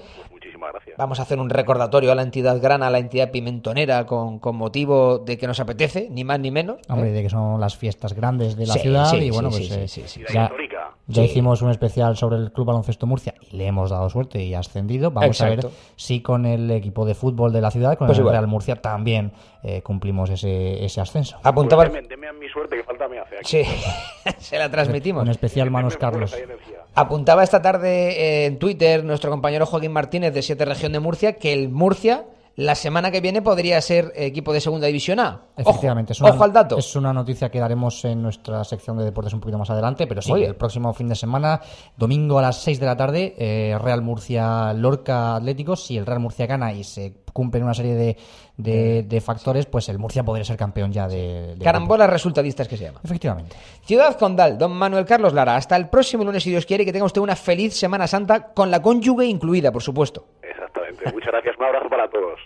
Muchísimas 0.62 0.72
gracias. 0.72 0.96
Vamos 0.98 1.18
a 1.18 1.22
hacer 1.22 1.38
un 1.38 1.50
recordatorio 1.50 2.12
a 2.12 2.14
la 2.14 2.22
entidad 2.22 2.60
grana, 2.60 2.86
a 2.86 2.90
la 2.90 2.98
entidad 2.98 3.30
pimentonera, 3.30 4.06
con, 4.06 4.38
con 4.38 4.56
motivo 4.56 5.18
de 5.18 5.36
que 5.38 5.46
nos 5.46 5.60
apetece, 5.60 6.08
ni 6.10 6.24
más 6.24 6.38
ni 6.40 6.50
menos. 6.50 6.76
Hombre, 6.88 7.10
de 7.12 7.22
que 7.22 7.28
son 7.30 7.60
las 7.60 7.76
fiestas 7.76 8.12
grandes 8.14 8.56
de 8.56 8.66
la 8.66 8.74
Sí, 8.74 8.80
ciudad 8.80 9.10
sí, 9.10 9.16
y 9.16 9.30
bueno, 9.30 9.50
sí, 9.50 9.66
pues 9.68 9.68
sí, 9.68 9.80
eh, 9.80 9.88
sí, 9.88 10.02
sí, 10.06 10.20
sí. 10.26 10.32
ya, 10.34 10.44
histórica. 10.44 10.90
ya 11.06 11.22
Sí. 11.22 11.28
hicimos 11.30 11.62
un 11.62 11.70
especial 11.70 12.16
sobre 12.16 12.36
el 12.36 12.52
Club 12.52 12.66
Baloncesto 12.66 13.06
Murcia 13.06 13.34
y 13.50 13.56
le 13.56 13.66
hemos 13.66 13.90
dado 13.90 14.08
suerte 14.08 14.42
y 14.42 14.54
ha 14.54 14.60
ascendido. 14.60 15.10
Vamos 15.10 15.40
a 15.40 15.48
ver 15.48 15.66
si 15.96 16.20
con 16.20 16.46
el 16.46 16.70
equipo 16.70 17.04
de 17.04 17.14
fútbol 17.14 17.52
de 17.52 17.60
la 17.60 17.70
ciudad, 17.70 17.96
con 17.98 18.06
Pues 18.06 18.18
el 18.18 18.22
igual. 18.22 18.34
Real 18.34 18.46
Murcia, 18.46 18.76
también 18.76 19.32
eh, 19.62 19.80
cumplimos 19.82 20.28
ese, 20.30 20.84
ese 20.84 21.00
ascenso. 21.00 21.38
Apuntaba. 21.42 21.84
Pues 21.84 21.94
deme, 21.94 22.08
deme 22.08 22.28
a 22.28 22.32
mi 22.32 22.48
suerte 22.48 22.76
que 22.76 22.82
falta 22.82 23.08
me 23.08 23.18
hace 23.18 23.36
aquí. 23.36 23.44
Sí, 23.44 23.64
se 24.38 24.58
la 24.58 24.70
transmitimos. 24.70 25.22
Un 25.22 25.30
especial 25.30 25.70
Manos 25.70 25.96
Carlos. 25.96 26.36
Apuntaba 26.94 27.42
esta 27.42 27.62
tarde 27.62 28.46
en 28.46 28.58
Twitter 28.58 29.04
nuestro 29.04 29.30
compañero 29.30 29.64
Joaquín 29.64 29.92
Martínez 29.92 30.34
de 30.34 30.42
7 30.42 30.64
Región 30.64 30.92
de 30.92 31.00
Murcia 31.00 31.34
que 31.34 31.52
el 31.52 31.68
Murcia 31.68 32.26
la 32.56 32.74
semana 32.74 33.10
que 33.10 33.20
viene 33.20 33.40
podría 33.42 33.80
ser 33.80 34.12
equipo 34.14 34.52
de 34.52 34.60
segunda 34.60 34.86
división 34.86 35.20
A. 35.20 35.40
Ojo, 35.56 35.70
Efectivamente, 35.70 36.12
es 36.12 36.20
una, 36.20 36.30
ojo 36.30 36.44
al 36.44 36.52
dato. 36.52 36.76
es 36.78 36.94
una 36.96 37.12
noticia 37.12 37.50
que 37.50 37.58
daremos 37.58 38.04
en 38.04 38.22
nuestra 38.22 38.62
sección 38.64 38.98
de 38.98 39.04
deportes 39.04 39.32
un 39.32 39.40
poquito 39.40 39.58
más 39.58 39.70
adelante, 39.70 40.06
pero 40.06 40.20
sí, 40.20 40.32
el 40.32 40.54
próximo 40.56 40.92
fin 40.92 41.08
de 41.08 41.14
semana, 41.14 41.60
domingo 41.96 42.38
a 42.38 42.42
las 42.42 42.58
6 42.62 42.78
de 42.80 42.86
la 42.86 42.96
tarde, 42.96 43.34
eh, 43.38 43.76
Real 43.80 44.02
Murcia 44.02 44.72
Lorca 44.74 45.36
Atlético, 45.36 45.76
si 45.76 45.96
el 45.96 46.04
Real 46.06 46.20
Murcia 46.20 46.46
gana 46.46 46.72
y 46.72 46.84
se 46.84 47.22
cumplen 47.32 47.64
una 47.64 47.72
serie 47.72 47.94
de, 47.94 48.16
de- 48.58 49.02
de 49.04 49.20
factores, 49.22 49.64
pues 49.64 49.88
el 49.88 49.98
Murcia 49.98 50.22
podría 50.22 50.44
ser 50.44 50.58
campeón 50.58 50.92
ya 50.92 51.08
de... 51.08 51.54
de 51.56 51.64
Carambolas 51.64 52.10
resultadistas 52.10 52.68
que 52.68 52.76
se 52.76 52.84
llama. 52.84 53.00
Efectivamente. 53.02 53.56
Ciudad 53.86 54.18
Condal, 54.18 54.58
don 54.58 54.72
Manuel 54.72 55.06
Carlos 55.06 55.32
Lara. 55.32 55.56
Hasta 55.56 55.74
el 55.76 55.88
próximo 55.88 56.24
lunes, 56.24 56.42
si 56.42 56.50
Dios 56.50 56.66
quiere, 56.66 56.82
y 56.82 56.86
que 56.86 56.92
tenga 56.92 57.06
usted 57.06 57.22
una 57.22 57.34
feliz 57.36 57.74
Semana 57.74 58.06
Santa 58.06 58.52
con 58.52 58.70
la 58.70 58.82
cónyuge 58.82 59.24
incluida, 59.24 59.72
por 59.72 59.82
supuesto. 59.82 60.26
Exactamente. 60.92 61.12
Muchas 61.12 61.32
gracias. 61.32 61.56
Un 61.58 61.64
abrazo 61.64 61.88
para 61.88 62.08
todos. 62.08 62.40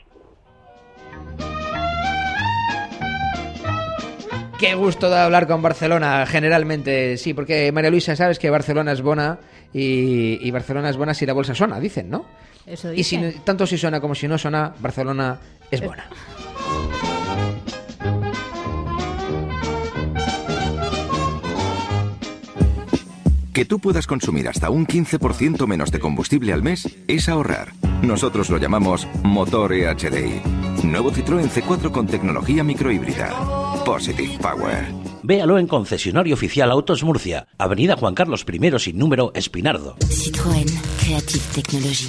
Qué 4.59 4.74
gusto 4.74 5.11
de 5.11 5.18
hablar 5.18 5.47
con 5.47 5.61
Barcelona, 5.61 6.24
generalmente, 6.24 7.18
sí, 7.18 7.34
porque 7.34 7.70
María 7.72 7.90
Luisa, 7.90 8.16
sabes 8.16 8.38
que 8.38 8.49
Barcelona 8.49 8.92
es 8.92 9.03
buena 9.03 9.38
y, 9.74 10.38
y 10.40 10.51
Barcelona 10.51 10.88
es 10.88 10.97
buena 10.97 11.12
si 11.12 11.26
la 11.26 11.34
bolsa 11.34 11.55
suena, 11.55 11.78
dicen, 11.78 12.09
¿no? 12.09 12.24
Eso 12.64 12.92
Y 12.92 13.05
si, 13.05 13.18
tanto 13.44 13.66
si 13.66 13.76
suena 13.76 14.01
como 14.01 14.14
si 14.14 14.26
no 14.26 14.38
suena, 14.38 14.72
Barcelona 14.80 15.38
es 15.70 15.82
buena. 15.82 16.09
Que 23.53 23.64
tú 23.64 23.78
puedas 23.78 24.07
consumir 24.07 24.49
hasta 24.49 24.68
un 24.68 24.86
15% 24.86 25.66
menos 25.66 25.90
de 25.90 26.01
combustible 26.01 26.53
al 26.53 26.62
mes 26.62 26.94
es 27.09 27.28
ahorrar. 27.28 27.68
Nosotros 28.07 28.51
lo 28.51 28.59
llamamos 28.59 29.07
Motor 29.25 29.73
EHDI. 29.73 30.41
Nuevo 30.85 31.11
Citroën 31.11 31.51
C4 31.51 31.91
con 31.91 32.07
tecnología 32.07 32.63
microhíbrida. 32.63 33.33
Positive 33.85 34.39
Power. 34.41 34.87
Véalo 35.25 35.59
en 35.59 35.67
concesionario 35.67 36.35
oficial 36.35 36.71
Autos 36.71 37.03
Murcia, 37.03 37.49
Avenida 37.59 37.97
Juan 37.97 38.15
Carlos 38.15 38.47
I 38.49 38.79
sin 38.79 38.97
número, 38.97 39.33
Espinardo. 39.35 39.97
Citroën, 40.09 40.67
Creative 41.01 41.43
Technology. 41.53 42.07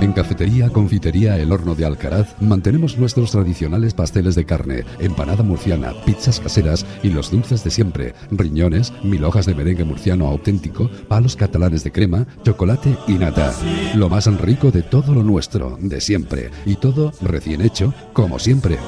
En 0.00 0.12
Cafetería 0.14 0.70
Confitería 0.70 1.36
El 1.36 1.52
Horno 1.52 1.74
de 1.74 1.84
Alcaraz 1.84 2.34
mantenemos 2.40 2.96
nuestros 2.96 3.32
tradicionales 3.32 3.92
pasteles 3.92 4.34
de 4.34 4.46
carne, 4.46 4.84
empanada 4.98 5.42
murciana, 5.42 5.92
pizzas 6.06 6.40
caseras 6.40 6.86
y 7.02 7.10
los 7.10 7.30
dulces 7.30 7.62
de 7.64 7.70
siempre, 7.70 8.14
riñones, 8.30 8.94
mil 9.02 9.22
hojas 9.24 9.44
de 9.44 9.54
merengue 9.54 9.84
murciano 9.84 10.26
auténtico, 10.26 10.90
palos 11.06 11.36
catalanes 11.36 11.84
de 11.84 11.92
crema, 11.92 12.26
chocolate 12.44 12.96
y 13.08 13.12
nata. 13.12 13.52
Lo 13.94 14.08
más 14.08 14.24
rico 14.40 14.70
de 14.70 14.82
todo 14.82 15.12
lo 15.12 15.22
nuestro, 15.22 15.78
de 15.78 16.00
siempre, 16.00 16.50
y 16.64 16.76
todo 16.76 17.12
recién 17.20 17.60
hecho, 17.60 17.92
como 18.14 18.38
siempre. 18.38 18.78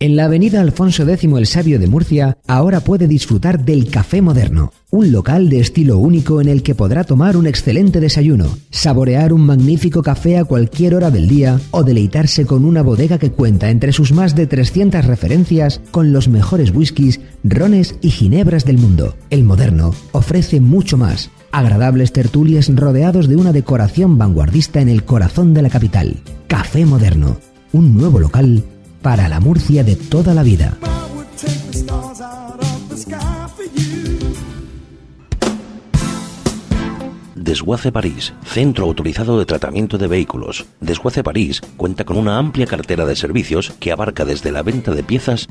En 0.04 0.16
la 0.16 0.26
avenida 0.26 0.60
Alfonso 0.60 1.08
X 1.08 1.24
el 1.24 1.46
Sabio 1.46 1.78
de 1.78 1.86
Murcia, 1.86 2.36
ahora 2.46 2.80
puede 2.80 3.08
disfrutar 3.08 3.64
del 3.64 3.90
Café 3.90 4.20
Moderno, 4.20 4.70
un 4.94 5.10
local 5.10 5.48
de 5.48 5.58
estilo 5.58 5.98
único 5.98 6.40
en 6.40 6.48
el 6.48 6.62
que 6.62 6.76
podrá 6.76 7.02
tomar 7.02 7.36
un 7.36 7.48
excelente 7.48 7.98
desayuno, 7.98 8.56
saborear 8.70 9.32
un 9.32 9.44
magnífico 9.44 10.04
café 10.04 10.38
a 10.38 10.44
cualquier 10.44 10.94
hora 10.94 11.10
del 11.10 11.26
día 11.26 11.60
o 11.72 11.82
deleitarse 11.82 12.46
con 12.46 12.64
una 12.64 12.80
bodega 12.80 13.18
que 13.18 13.32
cuenta 13.32 13.70
entre 13.70 13.92
sus 13.92 14.12
más 14.12 14.36
de 14.36 14.46
300 14.46 15.04
referencias 15.04 15.80
con 15.90 16.12
los 16.12 16.28
mejores 16.28 16.70
whiskies, 16.72 17.20
rones 17.42 17.96
y 18.02 18.10
ginebras 18.10 18.64
del 18.64 18.78
mundo. 18.78 19.16
El 19.30 19.42
Moderno 19.42 19.92
ofrece 20.12 20.60
mucho 20.60 20.96
más. 20.96 21.28
Agradables 21.50 22.12
tertulias 22.12 22.72
rodeados 22.72 23.26
de 23.26 23.34
una 23.34 23.52
decoración 23.52 24.16
vanguardista 24.16 24.80
en 24.80 24.88
el 24.88 25.04
corazón 25.04 25.54
de 25.54 25.62
la 25.62 25.70
capital. 25.70 26.18
Café 26.46 26.86
Moderno, 26.86 27.38
un 27.72 27.96
nuevo 27.96 28.20
local 28.20 28.62
para 29.02 29.28
la 29.28 29.40
Murcia 29.40 29.82
de 29.82 29.96
toda 29.96 30.34
la 30.34 30.44
vida. 30.44 30.78
Desguace 37.44 37.92
París, 37.92 38.32
centro 38.46 38.86
autorizado 38.86 39.38
de 39.38 39.44
tratamiento 39.44 39.98
de 39.98 40.06
vehículos. 40.06 40.64
Desguace 40.80 41.22
París 41.22 41.60
cuenta 41.76 42.06
con 42.06 42.16
una 42.16 42.38
amplia 42.38 42.64
cartera 42.64 43.04
de 43.04 43.14
servicios 43.16 43.74
que 43.80 43.92
abarca 43.92 44.24
desde 44.24 44.50
la 44.50 44.62
venta 44.62 44.92
de 44.92 45.04
piezas 45.04 45.50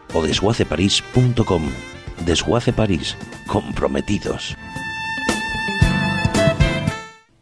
o 0.13 0.21
desguaceparís.com. 0.21 1.63
Desguace 2.25 2.71
París, 2.71 3.17
comprometidos. 3.47 4.55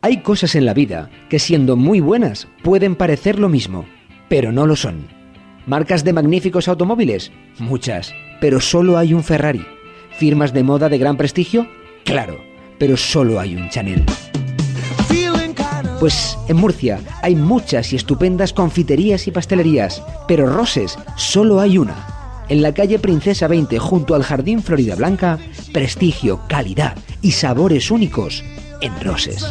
Hay 0.02 0.22
cosas 0.22 0.56
en 0.56 0.66
la 0.66 0.74
vida 0.74 1.10
que 1.30 1.40
siendo 1.40 1.76
muy 1.76 2.00
buenas 2.00 2.48
pueden 2.64 2.96
parecer 2.96 3.38
lo 3.38 3.50
mismo, 3.50 3.86
pero 4.30 4.52
no 4.52 4.66
lo 4.66 4.76
son. 4.76 5.08
¿Marcas 5.66 6.04
de 6.04 6.14
magníficos 6.14 6.68
automóviles? 6.68 7.32
Muchas, 7.60 8.14
pero 8.40 8.62
solo 8.62 8.98
hay 8.98 9.14
un 9.14 9.24
Ferrari. 9.24 9.66
¿Firmas 10.12 10.54
de 10.54 10.64
moda 10.64 10.88
de 10.88 10.98
gran 10.98 11.18
prestigio? 11.18 11.68
Claro, 12.06 12.40
pero 12.78 12.96
solo 12.96 13.40
hay 13.40 13.56
un 13.56 13.70
Chanel. 13.70 14.06
Pues 16.00 16.38
en 16.48 16.56
Murcia 16.56 17.02
hay 17.22 17.36
muchas 17.36 17.92
y 17.92 17.98
estupendas 17.98 18.54
confiterías 18.54 19.28
y 19.28 19.32
pastelerías, 19.32 20.02
pero 20.30 20.48
Roses 20.48 20.98
solo 21.18 21.60
hay 21.60 21.78
una. 21.78 22.19
En 22.50 22.64
la 22.64 22.74
calle 22.74 22.98
Princesa 22.98 23.48
20, 23.48 23.78
junto 23.78 24.16
al 24.16 24.24
Jardín 24.24 24.64
Florida 24.64 24.96
Blanca, 24.96 25.38
prestigio, 25.72 26.42
calidad 26.48 26.98
y 27.22 27.32
sabores 27.32 27.92
únicos 27.92 28.44
en 28.82 29.00
Roses. 29.02 29.46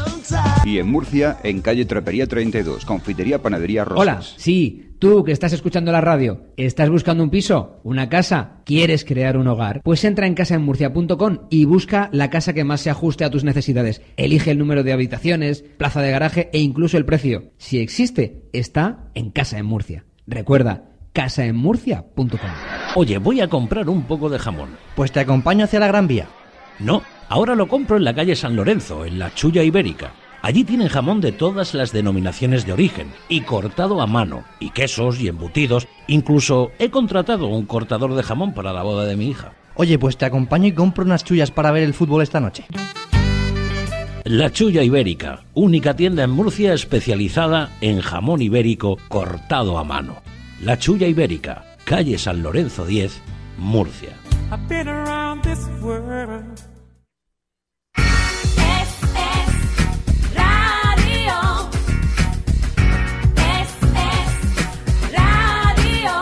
Y 0.65 0.79
en 0.79 0.91
Murcia, 0.91 1.39
en 1.45 1.61
calle 1.61 1.85
Trapería 1.85 2.27
32, 2.27 2.85
Confitería 2.85 3.41
Panadería 3.41 3.85
Rosas. 3.85 4.01
Hola, 4.01 4.21
sí, 4.37 4.95
tú 4.99 5.23
que 5.23 5.31
estás 5.31 5.53
escuchando 5.53 5.93
la 5.93 6.01
radio, 6.01 6.49
¿estás 6.57 6.91
buscando 6.91 7.23
un 7.23 7.31
piso? 7.31 7.79
¿Una 7.85 8.09
casa? 8.09 8.63
¿Quieres 8.65 9.05
crear 9.05 9.37
un 9.37 9.47
hogar? 9.47 9.81
Pues 9.85 10.03
entra 10.03 10.27
en 10.27 10.35
casaenmurcia.com 10.35 11.47
y 11.51 11.67
busca 11.67 12.09
la 12.13 12.31
casa 12.31 12.53
que 12.53 12.65
más 12.65 12.81
se 12.81 12.91
ajuste 12.91 13.25
a 13.25 13.31
tus 13.31 13.45
necesidades. 13.45 14.03
Elige 14.17 14.51
el 14.51 14.59
número 14.59 14.83
de 14.83 14.93
habitaciones, 14.93 15.63
plaza 15.77 16.03
de 16.03 16.11
garaje 16.11 16.51
e 16.53 16.59
incluso 16.59 16.97
el 16.97 17.05
precio. 17.05 17.53
Si 17.59 17.79
existe, 17.79 18.43
está 18.53 19.11
en 19.15 19.31
Casa 19.31 19.57
en 19.57 19.67
Murcia. 19.67 20.05
Recuerda, 20.27 20.97
casaenmurcia.com. 21.13 22.78
Oye, 22.95 23.19
voy 23.19 23.41
a 23.41 23.49
comprar 23.49 23.89
un 23.89 24.03
poco 24.05 24.29
de 24.29 24.39
jamón. 24.39 24.71
Pues 24.97 25.13
te 25.13 25.21
acompaño 25.21 25.65
hacia 25.65 25.81
la 25.81 25.89
Gran 25.89 26.09
Vía. 26.09 26.29
No, 26.79 27.03
ahora 27.29 27.55
lo 27.55 27.69
compro 27.69 27.97
en 27.97 28.05
la 28.05 28.15
calle 28.15 28.35
San 28.35 28.57
Lorenzo, 28.57 29.05
en 29.05 29.19
la 29.19 29.35
Chulla 29.35 29.63
Ibérica. 29.63 30.13
Allí 30.41 30.65
tienen 30.65 30.89
jamón 30.89 31.21
de 31.21 31.33
todas 31.33 31.75
las 31.75 31.93
denominaciones 31.93 32.65
de 32.65 32.73
origen 32.73 33.13
y 33.29 33.43
cortado 33.43 34.01
a 34.01 34.07
mano, 34.07 34.45
y 34.61 34.71
quesos 34.71 35.21
y 35.21 35.29
embutidos. 35.29 35.87
Incluso 36.07 36.71
he 36.79 36.91
contratado 36.91 37.49
un 37.49 37.67
cortador 37.67 38.15
de 38.15 38.23
jamón 38.23 38.55
para 38.55 38.73
la 38.73 38.83
boda 38.83 39.05
de 39.05 39.17
mi 39.17 39.29
hija. 39.29 39.53
Oye, 39.75 39.99
pues 39.99 40.17
te 40.17 40.25
acompaño 40.25 40.69
y 40.69 40.73
compro 40.73 41.05
unas 41.05 41.25
chullas 41.25 41.51
para 41.51 41.71
ver 41.73 41.83
el 41.83 41.95
fútbol 41.95 42.23
esta 42.23 42.41
noche. 42.41 42.65
La 44.25 44.51
Chulla 44.51 44.83
Ibérica, 44.83 45.45
única 45.55 45.95
tienda 45.95 46.23
en 46.25 46.31
Murcia 46.31 46.73
especializada 46.75 47.71
en 47.81 48.01
jamón 48.01 48.43
ibérico 48.43 48.99
cortado 49.09 49.79
a 49.79 49.85
mano. 49.85 50.23
La 50.61 50.79
Chulla 50.79 51.07
Ibérica, 51.07 51.65
calle 51.89 52.19
San 52.19 52.43
Lorenzo 52.43 52.85
10, 52.85 53.11
Murcia. 53.57 54.15
I've 54.51 54.69
been 54.69 54.89
around 54.89 55.43
this 55.43 55.67
world. 55.81 56.61
Radio. 60.37 61.37
Es, 63.37 63.71
es, 63.97 64.33
radio. 65.17 66.13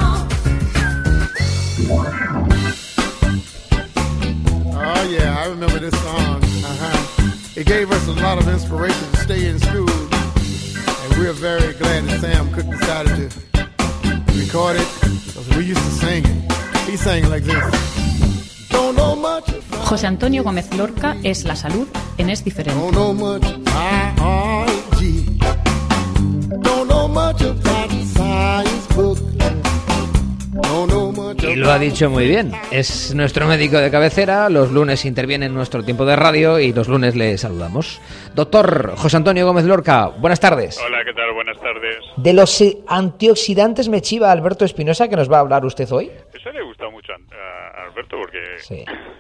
Oh 4.73 5.09
yeah, 5.11 5.37
I 5.37 5.49
remember 5.49 5.81
this 5.81 6.01
song. 6.01 6.45
Uh-huh. 6.45 7.33
It 7.57 7.67
gave 7.67 7.91
us 7.91 8.07
a 8.07 8.13
lot 8.13 8.39
of 8.39 8.47
inspiration 8.47 9.11
to 9.11 9.17
stay 9.17 9.49
in 9.49 9.59
school, 9.59 9.91
and 9.91 11.17
we're 11.19 11.33
very 11.33 11.73
glad 11.75 12.05
that 12.05 12.21
Sam 12.21 12.53
Cooke 12.53 12.71
decided 12.71 13.33
to 13.33 13.56
record 14.37 14.77
it 14.77 14.89
because 15.27 15.49
we 15.57 15.65
used 15.65 15.83
to 15.83 15.91
sing 16.07 16.25
it. 16.25 16.53
He 16.89 16.97
sang 16.97 17.29
like 17.29 17.45
this. 17.45 18.69
Don't 18.71 18.95
know 18.97 19.17
much, 19.17 19.45
José 19.89 20.07
Antonio 20.07 20.43
Gómez 20.45 20.73
Lorca 20.77 21.17
es 21.25 21.45
la 21.45 21.57
salud 21.57 21.87
en 22.19 22.31
Es 22.31 22.45
Diferente. 22.45 22.81
don't 22.81 22.93
know 22.95 23.13
much 23.13 23.43
biology. 23.65 25.39
Don't 26.63 26.89
know 26.89 27.09
much 27.09 27.43
about 27.43 27.91
science 28.15 28.87
book. 28.95 29.19
Don't 30.63 30.89
know 30.89 30.96
lo 31.57 31.73
ha 31.73 31.79
dicho 31.79 32.11
muy 32.11 32.29
bien. 32.29 32.53
Es 32.71 33.15
nuestro 33.15 33.47
médico 33.47 33.79
de 33.79 33.91
cabecera. 33.91 34.49
Los 34.51 34.71
lunes 34.71 35.05
interviene 35.05 35.47
en 35.47 35.55
nuestro 35.55 35.83
tiempo 35.83 36.05
de 36.05 36.15
radio 36.15 36.59
y 36.59 36.73
los 36.73 36.89
lunes 36.89 37.17
le 37.17 37.37
saludamos. 37.39 38.01
Doctor 38.35 38.95
José 38.97 39.17
Antonio 39.17 39.47
Gómez 39.47 39.65
Lorca, 39.65 40.09
buenas 40.09 40.41
tardes. 40.41 40.79
Hola, 40.85 40.99
¿qué 41.05 41.13
tal? 41.15 41.33
Buenas 41.35 41.59
tardes. 41.59 41.97
De 42.17 42.33
los 42.33 42.63
antioxidantes 42.87 43.89
me 43.89 44.03
chiva 44.03 44.31
Alberto 44.31 44.65
Espinosa, 44.65 45.09
que 45.09 45.17
nos 45.17 45.31
va 45.31 45.39
a 45.39 45.41
hablar 45.41 45.65
usted 45.65 45.91
hoy. 45.91 46.11
Eso 46.35 46.51
le 46.53 46.63
gusta 46.63 46.76
mucho 47.09 47.35
a 47.35 47.67
a 47.77 47.85
Alberto 47.85 48.17
porque 48.19 48.57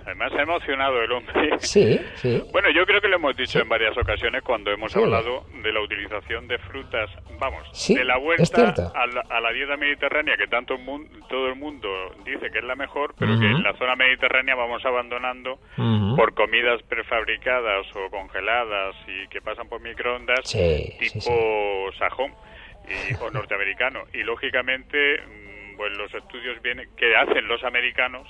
además 0.06 0.32
se 0.32 0.38
ha 0.38 0.42
emocionado 0.42 1.02
el 1.02 1.12
hombre. 1.12 1.50
Sí, 1.58 1.98
sí. 2.16 2.42
Bueno, 2.52 2.70
yo 2.70 2.84
creo 2.86 3.00
que 3.00 3.08
lo 3.08 3.16
hemos 3.16 3.36
dicho 3.36 3.60
en 3.60 3.68
varias 3.68 3.96
ocasiones 3.96 4.42
cuando 4.42 4.70
hemos 4.70 4.92
Sí. 4.92 4.98
hablado 4.98 5.44
de 5.62 5.72
la 5.72 5.80
utilización 5.80 6.46
de 6.48 6.58
frutas, 6.58 7.10
vamos, 7.38 7.68
Sí, 7.72 7.94
de 7.94 8.04
la 8.04 8.16
vuelta 8.16 8.74
a 8.94 9.06
la, 9.06 9.20
a 9.28 9.40
la 9.40 9.52
dieta 9.52 9.76
mediterránea 9.76 10.36
que 10.36 10.46
tanto 10.46 10.76
todo 11.28 11.48
el 11.48 11.56
mundo 11.56 11.88
dice 12.24 12.50
que 12.50 12.58
es 12.58 12.64
la 12.64 12.76
mejor, 12.76 13.14
pero 13.18 13.38
que 13.38 13.46
en 13.46 13.62
la 13.62 13.74
zona 13.74 13.94
mediterránea 13.96 14.54
vamos 14.54 14.84
abandonando 14.84 15.58
por 16.16 16.34
comidas 16.34 16.82
prefabricadas 16.84 17.86
o 17.94 18.10
congeladas 18.10 18.94
y 19.06 19.28
que 19.28 19.40
pasan 19.40 19.68
por 19.68 19.80
microondas 19.80 20.40
Sí, 20.44 20.92
tipo 20.98 21.90
sajón 21.98 22.32
y, 22.88 23.14
o 23.20 23.30
norteamericano. 23.30 24.04
Y 24.14 24.22
lógicamente, 24.22 25.20
pues 25.76 25.96
los 25.96 26.12
estudios 26.14 26.60
vienen, 26.62 26.88
que 26.96 27.14
hacen 27.16 27.46
los 27.48 27.62
americanos 27.64 28.28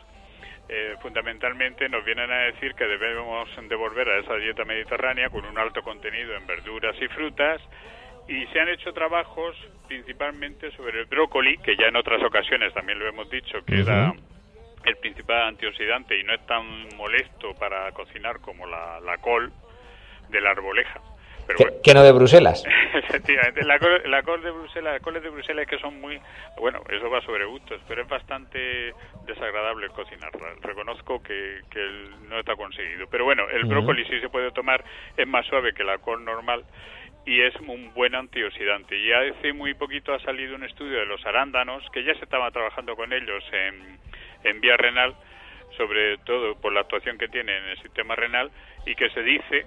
eh, 0.69 0.97
fundamentalmente 1.01 1.89
nos 1.89 2.05
vienen 2.05 2.31
a 2.31 2.39
decir 2.39 2.75
que 2.75 2.87
debemos 2.87 3.49
devolver 3.69 4.09
a 4.09 4.19
esa 4.19 4.35
dieta 4.35 4.65
mediterránea 4.65 5.31
con 5.31 5.45
un 5.45 5.57
alto 5.57 5.81
contenido 5.83 6.35
en 6.35 6.45
verduras 6.45 6.97
y 7.01 7.07
frutas 7.09 7.63
y 8.27 8.45
se 8.47 8.59
han 8.59 8.69
hecho 8.69 8.93
trabajos 8.93 9.57
principalmente 9.87 10.73
sobre 10.73 11.01
el 11.01 11.07
brócoli, 11.07 11.59
que 11.59 11.77
ya 11.77 11.87
en 11.87 11.95
otras 11.95 12.21
ocasiones 12.25 12.75
también 12.75 12.99
lo 12.99 13.07
hemos 13.07 13.31
dicho, 13.31 13.65
que 13.65 13.81
era 13.81 14.13
el 14.85 14.97
principal 14.97 15.43
antioxidante 15.43 16.19
y 16.19 16.25
no 16.25 16.35
es 16.35 16.45
tan 16.47 16.89
molesto 16.97 17.55
para 17.55 17.93
cocinar 17.93 18.41
como 18.41 18.67
la, 18.67 18.99
la 19.01 19.19
col 19.19 19.53
de 20.31 20.41
la 20.41 20.51
arboleja. 20.51 21.01
Pero 21.47 21.59
bueno, 21.59 21.77
Que, 21.83 21.95
no 21.95 22.03
de 22.03 22.13
Bruselas. 22.13 22.65
Efectivamente, 22.95 23.65
la 23.65 23.79
col, 23.79 24.03
la 24.07 24.23
col 24.23 24.43
de 24.43 24.51
Bruselas, 24.51 24.95
las 24.95 25.03
coles 25.03 25.23
de 25.23 25.31
Bruselas 25.31 25.63
es 25.63 25.69
que 25.69 25.79
son 25.79 26.01
muy, 26.01 26.21
bueno, 26.59 26.83
eso 26.91 27.09
va 27.09 27.21
sobre 27.23 27.45
gustos, 27.45 27.81
pero 27.87 28.03
es 28.03 28.09
bastante 28.09 28.93
desagradable 29.27 29.89
cocinarla. 29.91 30.55
Reconozco 30.63 31.23
que, 31.23 31.61
que 31.71 32.09
no 32.29 32.39
está 32.39 32.57
conseguido. 32.57 33.07
Pero 33.09 33.25
bueno, 33.25 33.49
el 33.51 33.65
Ujú. 33.65 33.71
brócoli 33.75 34.05
sí 34.07 34.21
se 34.21 34.29
puede 34.29 34.51
tomar, 34.51 34.85
es 35.17 35.27
más 35.27 35.47
suave 35.47 35.73
que 35.73 35.85
la 35.85 35.99
col 35.99 36.25
normal 36.25 36.65
y 37.27 37.43
es 37.43 37.55
un 37.57 37.93
buen 37.93 38.15
antioxidante. 38.15 38.97
Y 38.97 39.13
hace 39.13 39.53
muy 39.53 39.75
poquito 39.75 40.15
ha 40.15 40.21
salido 40.21 40.55
un 40.55 40.65
estudio 40.65 41.01
de 41.01 41.07
los 41.07 41.25
arándanos, 41.27 41.85
que 41.91 42.05
ya 42.05 42.15
se 42.15 42.25
estaba 42.25 42.51
trabajando 42.53 42.95
con 42.95 43.13
ellos 43.13 43.45
en, 43.53 43.99
en 44.45 44.61
vía 44.61 44.77
renal, 44.77 45.15
sobre 45.77 46.19
todo 46.19 46.55
por 46.55 46.73
la 46.73 46.81
actuación 46.81 47.19
que 47.19 47.29
tiene 47.29 47.57
en 47.57 47.65
el 47.65 47.79
sistema 47.83 48.15
renal, 48.15 48.51
y 48.87 48.95
que 48.95 49.11
se 49.11 49.23
dice 49.23 49.67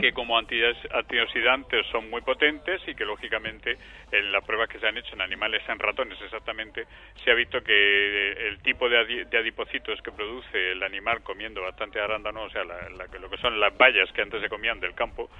que 0.00 0.12
como 0.12 0.36
anti- 0.36 0.60
antioxidantes 0.90 1.86
son 1.86 2.10
muy 2.10 2.20
potentes 2.22 2.80
y 2.86 2.94
que 2.94 3.04
lógicamente 3.04 3.78
en 4.10 4.32
las 4.32 4.44
pruebas 4.44 4.68
que 4.68 4.78
se 4.78 4.86
han 4.86 4.96
hecho 4.96 5.14
en 5.14 5.20
animales, 5.22 5.62
en 5.68 5.78
ratones 5.78 6.20
exactamente, 6.20 6.86
se 7.24 7.30
ha 7.30 7.34
visto 7.34 7.62
que 7.62 8.32
el 8.48 8.58
tipo 8.62 8.88
de, 8.88 8.98
adi- 8.98 9.24
de 9.28 9.38
adipocitos 9.38 10.00
que 10.02 10.10
produce 10.12 10.72
el 10.72 10.82
animal 10.82 11.22
comiendo 11.22 11.62
bastante 11.62 12.00
arándano, 12.00 12.42
o 12.42 12.50
sea, 12.50 12.64
la- 12.64 12.88
la- 12.90 13.18
lo 13.18 13.30
que 13.30 13.36
son 13.38 13.58
las 13.60 13.76
bayas 13.76 14.10
que 14.12 14.22
antes 14.22 14.40
se 14.40 14.48
comían 14.48 14.80
del 14.80 14.94
campo, 14.94 15.30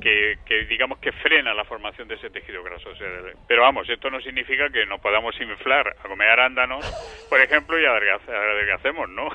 que, 0.00 0.38
que 0.44 0.64
digamos 0.66 0.98
que 0.98 1.12
frena 1.12 1.54
la 1.54 1.64
formación 1.64 2.08
de 2.08 2.14
ese 2.16 2.30
tejido 2.30 2.62
graso. 2.62 2.90
o 2.90 2.96
sea, 2.96 3.08
pero 3.48 3.62
vamos, 3.62 3.88
esto 3.88 4.10
no 4.10 4.20
significa 4.20 4.68
que 4.70 4.84
nos 4.86 5.00
podamos 5.00 5.38
inflar 5.40 5.88
a 5.98 6.08
comer 6.08 6.28
arándanos, 6.28 6.84
por 7.28 7.40
ejemplo, 7.40 7.78
y 7.80 7.84
adelgace- 7.84 8.30
adelgacemos, 8.32 9.08
¿no? 9.08 9.28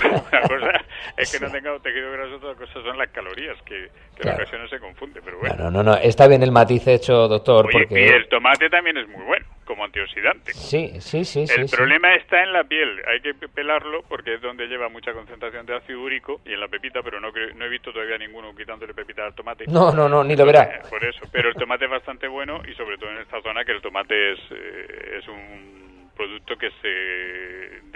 Pero 0.00 0.24
una 0.32 0.40
cosa 0.48 0.84
es 1.16 1.30
que 1.30 1.40
no 1.40 1.50
tengamos 1.50 1.82
tejido 1.82 2.10
graso, 2.12 2.36
otra 2.36 2.54
cosa 2.54 2.72
son 2.82 2.96
las 2.98 3.10
calorías, 3.10 3.60
que 3.62 3.81
que 3.88 4.22
Claro. 4.22 4.36
en 4.38 4.42
ocasiones 4.42 4.70
se 4.70 4.78
confunde, 4.78 5.20
pero 5.24 5.38
bueno. 5.38 5.56
No, 5.56 5.70
no, 5.70 5.82
no, 5.82 5.94
está 5.96 6.28
bien 6.28 6.42
el 6.42 6.52
matiz 6.52 6.86
hecho, 6.86 7.28
doctor, 7.28 7.66
Oye, 7.66 7.72
porque... 7.86 8.00
y 8.04 8.08
el 8.08 8.28
tomate 8.28 8.68
también 8.70 8.96
es 8.98 9.08
muy 9.08 9.24
bueno 9.24 9.46
como 9.64 9.84
antioxidante. 9.84 10.52
Sí, 10.52 11.00
sí, 11.00 11.24
sí, 11.24 11.40
el 11.48 11.68
sí. 11.68 11.76
problema 11.76 12.14
está 12.14 12.42
en 12.42 12.52
la 12.52 12.64
piel. 12.64 13.00
Hay 13.06 13.20
que 13.20 13.32
pe- 13.34 13.48
pelarlo 13.48 14.02
porque 14.08 14.34
es 14.34 14.40
donde 14.42 14.66
lleva 14.66 14.88
mucha 14.90 15.12
concentración 15.12 15.64
de 15.64 15.76
ácido 15.76 16.00
úrico 16.02 16.40
y 16.44 16.52
en 16.52 16.60
la 16.60 16.68
pepita, 16.68 17.00
pero 17.02 17.20
no, 17.20 17.32
cre- 17.32 17.54
no 17.54 17.64
he 17.64 17.68
visto 17.70 17.92
todavía 17.92 18.18
ninguno 18.18 18.54
quitándole 18.54 18.92
pepita 18.92 19.24
al 19.24 19.34
tomate. 19.34 19.64
No, 19.68 19.92
no, 19.92 20.08
no, 20.08 20.22
ni 20.22 20.36
lo 20.36 20.44
verá. 20.44 20.64
Eh, 20.64 20.80
Por 20.90 21.02
eso. 21.04 21.24
Pero 21.32 21.48
el 21.48 21.54
tomate 21.54 21.86
es 21.86 21.90
bastante 21.90 22.28
bueno 22.28 22.60
y 22.68 22.74
sobre 22.74 22.98
todo 22.98 23.10
en 23.12 23.18
esta 23.18 23.40
zona 23.40 23.64
que 23.64 23.72
el 23.72 23.80
tomate 23.80 24.32
es, 24.32 24.38
eh, 24.50 25.18
es 25.20 25.28
un 25.28 26.10
producto 26.14 26.56
que 26.58 26.70
se 26.82 26.88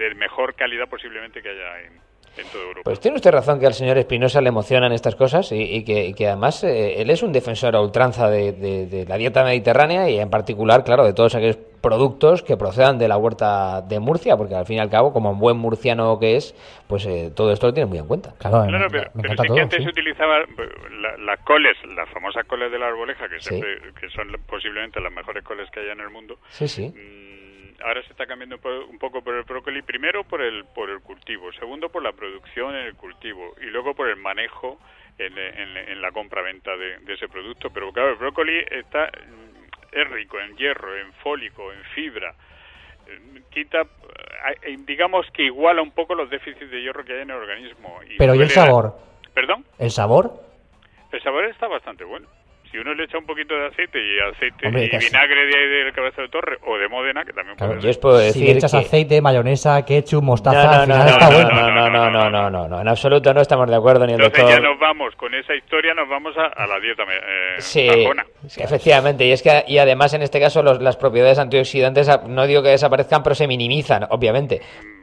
de 0.03 0.15
mejor 0.15 0.55
calidad 0.55 0.87
posiblemente 0.89 1.41
que 1.41 1.49
haya 1.49 1.81
en, 1.81 1.93
en 2.37 2.47
toda 2.49 2.63
Europa. 2.63 2.81
Pues 2.83 2.99
tiene 2.99 3.15
usted 3.15 3.31
razón 3.31 3.59
que 3.59 3.65
al 3.67 3.73
señor 3.73 3.97
Espinosa 3.97 4.41
le 4.41 4.49
emocionan 4.49 4.91
estas 4.91 5.15
cosas 5.15 5.51
y, 5.51 5.55
y 5.61 5.83
que, 5.83 6.05
y 6.05 6.13
que 6.13 6.27
además 6.27 6.63
eh, 6.63 7.01
él 7.01 7.09
es 7.09 7.23
un 7.23 7.31
defensor 7.31 7.75
a 7.75 7.81
ultranza 7.81 8.29
de, 8.29 8.51
de- 8.53 8.85
de 8.87 9.05
la 9.05 9.17
dieta 9.17 9.43
mediterránea 9.43 10.09
y 10.09 10.19
en 10.19 10.29
particular, 10.29 10.83
claro, 10.83 11.03
de 11.05 11.13
todos 11.13 11.35
aquellos 11.35 11.57
productos 11.81 12.41
que 12.43 12.57
procedan 12.57 12.97
de 12.97 13.07
la 13.07 13.17
huerta 13.17 13.81
de 13.81 13.99
Murcia, 13.99 14.35
porque 14.35 14.55
al 14.55 14.65
fin 14.65 14.77
y 14.77 14.79
al 14.79 14.89
cabo, 14.89 15.13
como 15.13 15.31
un 15.31 15.39
buen 15.39 15.57
murciano 15.57 16.17
que 16.19 16.35
es, 16.35 16.55
pues 16.87 17.05
eh, 17.05 17.31
todo 17.35 17.51
esto 17.51 17.67
lo 17.67 17.73
tiene 17.73 17.87
muy 17.87 17.99
en 17.99 18.07
cuenta. 18.07 18.33
Claro, 18.39 18.65
Claro, 18.67 18.87
pero, 18.91 19.11
pero 19.13 19.29
sí 19.43 19.53
que 19.53 19.61
antes 19.61 19.83
se 19.83 19.89
utilizaba 19.89 20.39
eh, 20.39 20.45
la- 21.01 21.17
las 21.17 21.39
coles, 21.45 21.77
las 21.95 22.09
famosas 22.09 22.45
coles 22.45 22.71
de 22.71 22.79
la 22.79 22.87
arboleja, 22.87 23.29
que, 23.29 23.39
Sí. 23.39 23.61
que 23.61 24.09
son 24.09 24.27
posiblemente 24.47 24.99
las 24.99 25.11
mejores 25.13 25.43
coles 25.43 25.69
que 25.71 25.79
hay 25.81 25.89
en 25.89 25.99
el 26.01 26.09
mundo. 26.09 26.37
Sí, 26.49 26.67
sí. 26.67 26.87
Mm, 26.89 27.36
Ahora 27.83 28.01
se 28.03 28.11
está 28.11 28.25
cambiando 28.25 28.57
por- 28.57 28.71
un 28.89 28.97
poco 28.97 29.21
por 29.23 29.35
el 29.35 29.43
brócoli, 29.43 29.81
primero 29.83 30.23
por 30.23 30.41
el, 30.41 30.65
por 30.65 30.89
el 30.89 30.99
cultivo, 31.01 31.51
segundo 31.53 31.89
por 31.89 32.01
la 32.03 32.11
producción 32.11 32.75
en 32.75 32.87
el 32.87 32.95
cultivo 32.95 33.53
y 33.61 33.65
luego 33.65 33.93
por 33.93 34.07
el 34.09 34.15
manejo 34.15 34.79
en, 35.17 35.37
en- 35.37 35.77
en 35.77 36.01
la 36.01 36.11
compra-venta 36.11 36.75
de, 36.75 36.97
de 36.99 37.13
ese 37.13 37.27
producto. 37.27 37.69
Pero 37.69 37.91
claro, 37.91 38.09
el 38.11 38.15
brócoli 38.15 38.63
está, 38.71 39.05
mm, 39.07 39.95
es 39.95 40.09
rico 40.09 40.39
en 40.39 40.55
hierro, 40.57 40.95
en 40.97 41.13
fólico, 41.13 41.71
en 41.71 41.83
fibra. 41.95 42.33
Eh, 43.07 43.41
Quita, 43.51 43.83
eh, 44.63 44.75
digamos 44.79 45.25
que 45.31 45.43
iguala 45.43 45.81
un 45.81 45.91
poco 45.91 46.13
los 46.15 46.29
déficits 46.29 46.69
de 46.71 46.81
hierro 46.81 47.05
que 47.05 47.13
hay 47.13 47.21
en 47.21 47.29
el 47.31 47.37
organismo. 47.37 47.99
Pero 48.17 48.33
¿y 48.35 48.41
el 48.41 48.49
sabor? 48.49 48.93
¿Perdón? 49.33 49.65
¿El 49.79 49.91
sabor? 49.91 50.31
El 51.11 51.21
sabor 51.21 51.45
está 51.45 51.67
bastante 51.67 52.03
bueno. 52.03 52.27
Si 52.71 52.77
uno 52.77 52.93
le 52.93 53.05
echa 53.05 53.17
un 53.17 53.25
poquito 53.25 53.55
de 53.55 53.67
aceite 53.67 53.97
y 53.99 54.19
aceite 54.19 54.67
Hombre, 54.67 54.85
y 54.85 54.97
vinagre 54.97 55.45
de 55.45 55.57
ahí 55.57 55.67
del 55.85 55.93
cabezo 55.93 56.21
de 56.21 56.29
torre 56.29 56.57
o 56.65 56.77
de 56.77 56.87
Módena, 56.89 57.23
que 57.25 57.33
también 57.33 57.55
Claro, 57.57 57.73
puede 57.73 57.83
yo 57.83 57.89
os 57.89 57.97
puedo 57.97 58.17
decir 58.17 58.41
si 58.41 58.51
le 58.53 58.57
echas 58.57 58.71
que- 58.71 58.77
aceite, 58.77 59.21
mayonesa, 59.21 59.83
ketchup, 59.85 60.23
mostaza, 60.23 60.63
No, 60.63 60.71
no, 60.71 60.81
final 60.83 60.97
no, 60.99 61.11
está 61.11 61.29
no, 61.29 61.35
bueno. 61.35 61.49
no, 61.49 61.69
no, 61.71 61.89
no, 61.89 62.09
no, 62.11 62.29
no, 62.29 62.49
no, 62.49 62.67
no, 62.67 62.81
en 62.81 62.87
absoluto 62.87 63.33
no 63.33 63.41
estamos 63.41 63.69
de 63.69 63.75
acuerdo 63.75 64.05
ni 64.05 64.13
el 64.13 64.19
Entonces 64.21 64.43
doctor. 64.43 64.61
ya 64.61 64.67
nos 64.69 64.79
vamos, 64.79 65.15
con 65.15 65.33
esa 65.33 65.55
historia 65.55 65.93
nos 65.93 66.09
vamos 66.09 66.35
a, 66.37 66.45
a 66.47 66.67
la 66.67 66.79
dieta 66.79 67.03
eh, 67.03 67.55
sí, 67.59 67.87
efectivamente, 68.57 69.25
y 69.25 69.31
es 69.31 69.41
que 69.41 69.63
y 69.67 69.77
además 69.77 70.13
en 70.13 70.21
este 70.21 70.39
caso 70.39 70.61
los- 70.63 70.81
las 70.81 70.97
propiedades 70.97 71.39
antioxidantes 71.39 72.09
ah, 72.09 72.21
no 72.27 72.45
digo 72.47 72.61
que 72.63 72.69
desaparezcan, 72.69 73.23
pero 73.23 73.35
se 73.35 73.47
minimizan, 73.47 74.05
obviamente. 74.09 74.61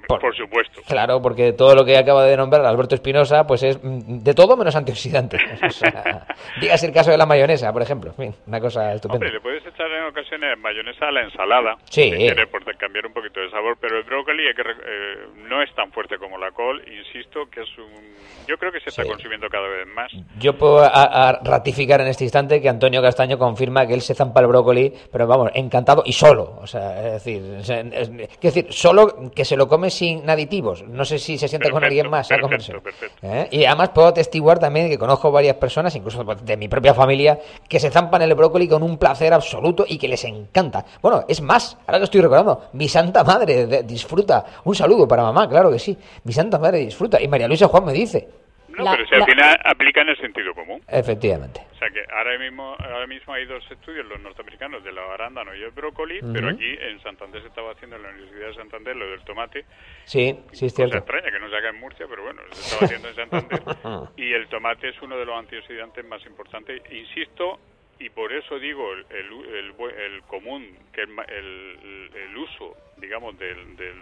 Por, 0.09 0.37
supuesto. 0.37 0.81
Claro, 0.87 1.21
porque 1.23 1.53
todo 1.53 1.75
lo 1.75 1.85
que 1.85 1.97
acaba 1.97 2.25
de 2.25 2.37
nombrar 2.37 2.65
Alberto 2.67 2.95
Espinosa, 2.95 3.47
pues 3.47 3.63
es 3.63 3.83
mm, 3.83 4.23
de 4.23 4.35
todo 4.35 4.57
menos 4.57 4.75
antioxidante. 4.77 5.39
O 5.67 5.71
sea, 5.71 6.27
dígase 6.61 6.87
el 6.87 6.93
caso 6.93 7.11
de 7.11 7.19
la 7.19 7.27
mayonesa, 7.27 7.73
por 7.73 7.83
ejemplo, 7.83 8.15
una 8.47 8.61
cosa 8.61 8.93
estupenda. 8.93 9.27
Hombre, 9.27 9.33
le 9.33 9.41
puedes 9.41 9.65
echar 9.67 9.91
en 9.91 10.05
ocasiones 10.05 10.59
mayonesa 10.59 11.09
a 11.09 11.13
la 11.13 11.23
ensalada, 11.23 11.77
Sí. 11.91 12.11
si 12.11 12.17
quieres, 12.17 12.49
por 12.49 12.63
cambiar 12.77 13.07
un 13.07 13.13
poquito 13.13 13.41
de 13.41 13.51
sabor, 13.51 13.77
pero 13.81 13.97
el 13.99 14.05
brócoli 14.05 14.47
hay 14.47 14.55
que 14.55 14.63
eh, 14.63 15.27
no 15.49 15.63
es 15.63 15.75
tan 15.75 15.91
fuerte 15.93 16.19
como 16.19 16.37
la 16.39 16.51
col, 16.53 16.83
insisto, 16.89 17.47
que 17.51 17.63
es 17.63 17.79
un... 17.79 18.15
Yo 18.47 18.57
creo 18.59 18.71
que 18.73 18.81
se 18.81 18.91
está 18.91 19.03
Sí. 19.03 19.09
consumiendo 19.09 19.49
cada 19.49 19.67
vez 19.69 19.87
más. 19.95 20.11
Yo 20.39 20.53
puedo 20.59 20.81
a- 20.81 20.89
a 21.29 21.41
ratificar 21.43 22.01
en 22.01 22.09
este 22.09 22.25
instante 22.25 22.61
que 22.61 22.69
Antonio 22.69 23.01
Castaño 23.03 23.39
confirma 23.39 23.87
que 23.87 23.95
él 23.95 24.01
se 24.03 24.15
zampa 24.15 24.41
el 24.41 24.47
brócoli, 24.49 24.93
pero 25.11 25.27
vamos, 25.27 25.51
encantado 25.55 26.03
y 26.05 26.13
solo. 26.13 26.59
O 26.61 26.67
sea, 26.67 26.99
es 27.07 27.13
decir, 27.25 27.43
es, 27.61 27.71
es- 27.71 28.11
es 28.11 28.41
decir, 28.41 28.67
solo 28.71 29.31
que 29.35 29.45
se 29.45 29.57
lo 29.57 29.67
come 29.69 29.91
sin 29.95 30.29
aditivos. 30.29 30.85
No 30.87 31.05
sé 31.05 31.19
si 31.19 31.39
se 31.39 31.49
sienta 31.49 31.71
con 31.71 31.81
Perfecto, 31.81 31.87
alguien 32.01 32.11
más 32.11 32.27
a 32.27 32.29
perfecto, 32.37 32.47
comérselo. 32.47 32.83
perfecto. 32.83 33.17
¿Eh? 33.23 33.49
Y 33.51 33.65
además 33.65 33.91
puedo 33.91 34.09
atestiguar 34.09 34.59
también 34.59 34.89
que 34.89 34.99
conozco 34.99 35.31
varias 35.31 35.57
personas, 35.57 35.95
incluso 35.97 36.23
de 36.25 36.57
mi 36.57 36.69
propia 36.69 36.93
familia, 36.95 37.39
que 37.69 37.81
se 37.81 37.91
zampan 37.91 38.23
el 38.23 38.35
brócoli 38.35 38.69
con 38.69 38.83
un 38.83 38.99
placer 38.99 39.33
absoluto 39.33 39.85
y 39.89 39.97
que 39.99 40.09
les 40.09 40.25
encanta. 40.25 40.85
Bueno, 41.01 41.25
es 41.29 41.41
más, 41.41 41.77
ahora 41.87 41.99
que 41.99 42.05
estoy 42.05 42.21
recordando, 42.21 42.65
mi 42.75 42.89
santa 42.89 43.25
madre 43.25 43.83
disfruta. 43.85 44.45
Un 44.65 44.75
saludo 44.75 45.07
para 45.09 45.23
mamá, 45.23 45.49
claro 45.49 45.71
que 45.71 45.79
sí. 45.79 45.97
Mi 46.25 46.33
santa 46.33 46.59
madre 46.59 46.79
disfruta. 46.79 47.21
Y 47.23 47.29
María 47.29 47.49
Luisa 47.49 47.69
Juan 47.69 47.85
me 47.85 47.93
dice. 47.93 48.29
No, 48.77 48.91
pero 48.93 49.07
si 49.07 49.15
al 49.15 49.25
final 49.25 49.61
aplica 49.65 50.01
en 50.03 50.09
el 50.09 50.17
sentido 50.19 50.55
común. 50.55 50.83
Efectivamente. 50.89 51.61
O 51.73 51.77
sea 51.77 51.89
que 51.91 52.05
ahora 52.13 52.39
mismo, 52.39 52.77
ahora 52.79 53.07
mismo 53.07 53.33
hay 53.35 53.45
dos 53.47 53.63
estudios, 53.71 54.07
los 54.07 54.21
norteamericanos, 54.21 54.83
de 54.85 54.93
los 54.93 55.05
arándanos 55.11 55.55
y 55.57 55.63
el 55.63 55.71
brócoli, 55.71 56.19
Ujú. 56.21 56.33
pero 56.33 56.49
aquí 56.51 56.77
en 56.81 57.01
Santander 57.03 57.43
se 57.43 57.49
estaba 57.49 57.73
haciendo 57.73 57.97
en 57.97 58.03
la 58.03 58.09
Universidad 58.11 58.49
de 58.49 58.55
Santander 58.55 58.97
lo 58.97 59.11
del 59.11 59.25
tomate. 59.25 59.65
Sí, 60.05 60.39
sí 60.53 60.67
es 60.67 60.73
Cosa 60.73 60.89
cierto. 60.89 60.99
extraña 60.99 61.31
que 61.31 61.39
no 61.41 61.49
se 61.51 61.57
haga 61.57 61.69
en 61.71 61.81
Murcia, 61.81 62.07
pero 62.09 62.23
bueno, 62.23 62.43
se 62.51 62.61
estaba 62.61 62.85
haciendo 62.87 63.09
en 63.09 63.15
Santander. 63.15 63.61
y 64.17 64.33
el 64.33 64.49
tomate 64.49 64.89
es 64.89 65.03
uno 65.03 65.17
de 65.19 65.25
los 65.27 65.39
antioxidantes 65.39 66.05
más 66.07 66.25
importantes. 66.27 66.81
Insisto, 66.91 67.59
y 67.99 68.11
por 68.11 68.33
eso 68.33 68.59
digo 68.59 68.93
el, 68.93 69.07
el, 69.11 69.55
el 69.55 69.75
el 70.15 70.23
común, 70.25 70.67
que 70.93 71.03
el, 71.03 71.09
ma- 71.09 71.25
el, 71.25 72.11
el 72.15 72.37
uso, 72.37 72.75
digamos, 72.97 73.39
de, 73.39 73.55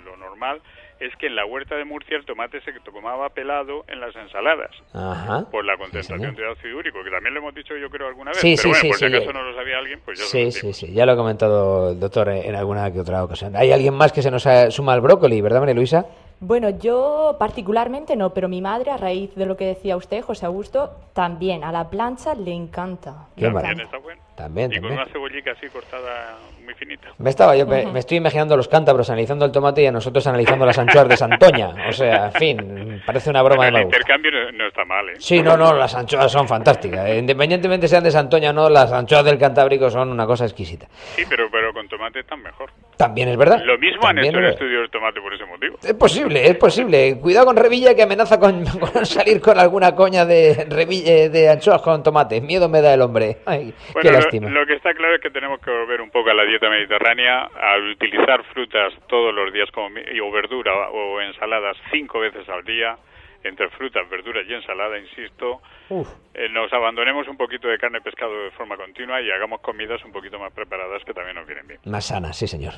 lo 0.04 0.16
normal, 0.16 0.60
es 1.00 1.14
que 1.16 1.26
en 1.26 1.36
la 1.36 1.44
huerta 1.46 1.74
de 1.76 1.84
Murcia 1.84 2.16
el 2.16 2.24
tomate 2.24 2.60
se 2.62 2.72
tomaba 2.80 3.28
pelado 3.30 3.84
en 3.88 4.00
las 4.00 4.14
ensaladas. 4.16 4.70
Ajá. 4.92 5.44
Por 5.50 5.64
la 5.64 5.76
concentración 5.76 6.34
de 6.34 6.50
ácido 6.50 6.78
úrico, 6.78 7.02
que 7.02 7.10
también 7.10 7.34
lo 7.34 7.40
hemos 7.40 7.54
dicho 7.54 7.76
yo 7.76 7.90
creo 7.90 8.06
alguna 8.08 8.30
vez. 8.30 8.40
Sí, 8.40 8.54
pero 8.56 8.62
sí, 8.62 8.68
bueno, 8.68 8.80
sí, 8.82 8.88
por 8.88 8.98
si 8.98 9.04
acaso 9.06 9.32
no 9.32 9.42
lo 9.42 9.54
sabía 9.56 9.78
alguien, 9.78 10.00
pues 10.04 10.18
ya 10.18 10.24
Sí, 10.26 10.52
sí, 10.52 10.72
sí, 10.72 10.92
ya 10.92 11.06
lo 11.06 11.12
ha 11.12 11.16
comentado 11.16 11.90
el 11.90 12.00
doctor 12.00 12.28
en 12.28 12.54
alguna 12.54 12.92
que 12.92 13.00
otra 13.00 13.24
ocasión. 13.24 13.56
¿Hay 13.56 13.72
alguien 13.72 13.94
más 13.94 14.12
que 14.12 14.22
se 14.22 14.30
nos 14.30 14.46
suma 14.74 14.92
al 14.94 15.00
brócoli, 15.00 15.40
verdad, 15.40 15.60
María 15.60 15.74
Luisa? 15.74 16.06
Bueno, 16.44 16.70
yo 16.70 17.36
particularmente 17.38 18.16
no, 18.16 18.34
pero 18.34 18.48
mi 18.48 18.60
madre, 18.60 18.90
a 18.90 18.96
raíz 18.96 19.32
de 19.36 19.46
lo 19.46 19.56
que 19.56 19.64
decía 19.64 19.96
usted, 19.96 20.22
José 20.22 20.44
Augusto, 20.46 20.90
también 21.12 21.62
a 21.62 21.70
la 21.70 21.88
plancha 21.88 22.34
le 22.34 22.52
encanta. 22.52 23.28
Qué 23.36 23.48
Le 23.48 23.82
está 23.84 23.98
bueno. 23.98 24.20
También, 24.36 24.72
Y 24.72 24.80
con 24.80 24.92
una 24.92 25.06
cebollica 25.06 25.52
así 25.52 25.66
cortada 25.68 26.36
muy 26.64 26.72
finita. 26.74 27.08
Me 27.18 27.30
estaba 27.30 27.54
yo, 27.54 27.66
me, 27.66 27.84
me 27.86 27.98
estoy 27.98 28.16
imaginando 28.16 28.56
los 28.56 28.66
cántabros 28.66 29.08
analizando 29.10 29.44
el 29.44 29.52
tomate 29.52 29.82
y 29.82 29.86
a 29.86 29.92
nosotros 29.92 30.26
analizando 30.26 30.64
las 30.64 30.78
anchoas 30.78 31.06
de 31.08 31.16
Santoña. 31.16 31.74
O 31.88 31.92
sea, 31.92 32.26
en 32.26 32.32
fin, 32.32 33.02
parece 33.04 33.28
una 33.30 33.42
broma 33.42 33.64
de 33.64 33.68
el 33.68 33.72
mal 33.74 33.82
gusto. 33.84 33.96
intercambio 33.98 34.30
no, 34.32 34.52
no 34.52 34.66
está 34.68 34.84
mal, 34.86 35.08
¿eh? 35.10 35.14
Sí, 35.18 35.42
no, 35.42 35.56
no, 35.56 35.74
las 35.74 35.94
anchoas 35.94 36.32
son 36.32 36.48
fantásticas. 36.48 37.08
Independientemente 37.14 37.88
sean 37.88 38.02
de 38.04 38.10
Santoña 38.10 38.50
o 38.50 38.52
no, 38.54 38.68
las 38.70 38.90
anchoas 38.92 39.24
del 39.24 39.38
Cantábrico 39.38 39.90
son 39.90 40.10
una 40.10 40.26
cosa 40.26 40.44
exquisita. 40.44 40.86
Sí, 41.14 41.24
pero, 41.28 41.48
pero 41.50 41.72
con 41.74 41.86
tomate 41.88 42.20
están 42.20 42.42
mejor. 42.42 42.70
También 42.96 43.28
es 43.28 43.36
verdad. 43.36 43.60
Lo 43.64 43.76
mismo 43.78 44.06
han 44.06 44.18
hecho 44.18 44.38
el 44.38 44.46
es- 44.46 44.52
estudio 44.54 44.80
del 44.80 44.90
tomate 44.90 45.20
por 45.20 45.34
ese 45.34 45.44
motivo. 45.44 45.76
Es 45.82 45.94
posible, 45.94 46.46
es 46.48 46.56
posible. 46.56 47.18
Cuidado 47.20 47.46
con 47.46 47.56
Revilla 47.56 47.94
que 47.94 48.02
amenaza 48.02 48.38
con, 48.40 48.64
con 48.92 49.04
salir 49.04 49.40
con 49.40 49.58
alguna 49.58 49.94
coña 49.94 50.24
de, 50.24 50.66
Revilla, 50.70 51.28
de 51.28 51.48
anchoas 51.50 51.82
con 51.82 52.02
tomate. 52.02 52.40
Miedo 52.40 52.68
me 52.68 52.80
da 52.80 52.94
el 52.94 53.02
hombre. 53.02 53.38
Ay, 53.46 53.74
Bueno, 53.92 54.10
lo, 54.12 54.21
lo 54.32 54.66
que 54.66 54.74
está 54.74 54.94
claro 54.94 55.14
es 55.14 55.20
que 55.20 55.30
tenemos 55.30 55.60
que 55.60 55.70
volver 55.70 56.00
un 56.00 56.10
poco 56.10 56.30
a 56.30 56.34
la 56.34 56.44
dieta 56.44 56.68
mediterránea, 56.68 57.42
a 57.42 57.78
utilizar 57.78 58.42
frutas 58.52 58.92
todos 59.08 59.34
los 59.34 59.52
días 59.52 59.70
como, 59.70 59.88
o 59.88 60.30
verdura 60.30 60.90
o 60.90 61.20
ensaladas 61.20 61.76
cinco 61.90 62.20
veces 62.20 62.48
al 62.48 62.64
día, 62.64 62.96
entre 63.44 63.68
frutas, 63.70 64.08
verduras 64.08 64.44
y 64.48 64.54
ensalada, 64.54 64.98
insisto. 64.98 65.60
Eh, 66.34 66.48
nos 66.50 66.72
abandonemos 66.72 67.28
un 67.28 67.36
poquito 67.36 67.68
de 67.68 67.76
carne 67.78 67.98
y 67.98 68.00
pescado 68.00 68.32
de 68.44 68.50
forma 68.52 68.76
continua 68.76 69.20
y 69.20 69.30
hagamos 69.30 69.60
comidas 69.60 70.02
un 70.04 70.12
poquito 70.12 70.38
más 70.38 70.52
preparadas 70.52 71.02
que 71.04 71.12
también 71.12 71.36
nos 71.36 71.46
vienen 71.46 71.66
bien. 71.66 71.80
Más 71.84 72.06
sana, 72.06 72.32
sí, 72.32 72.46
señor. 72.46 72.74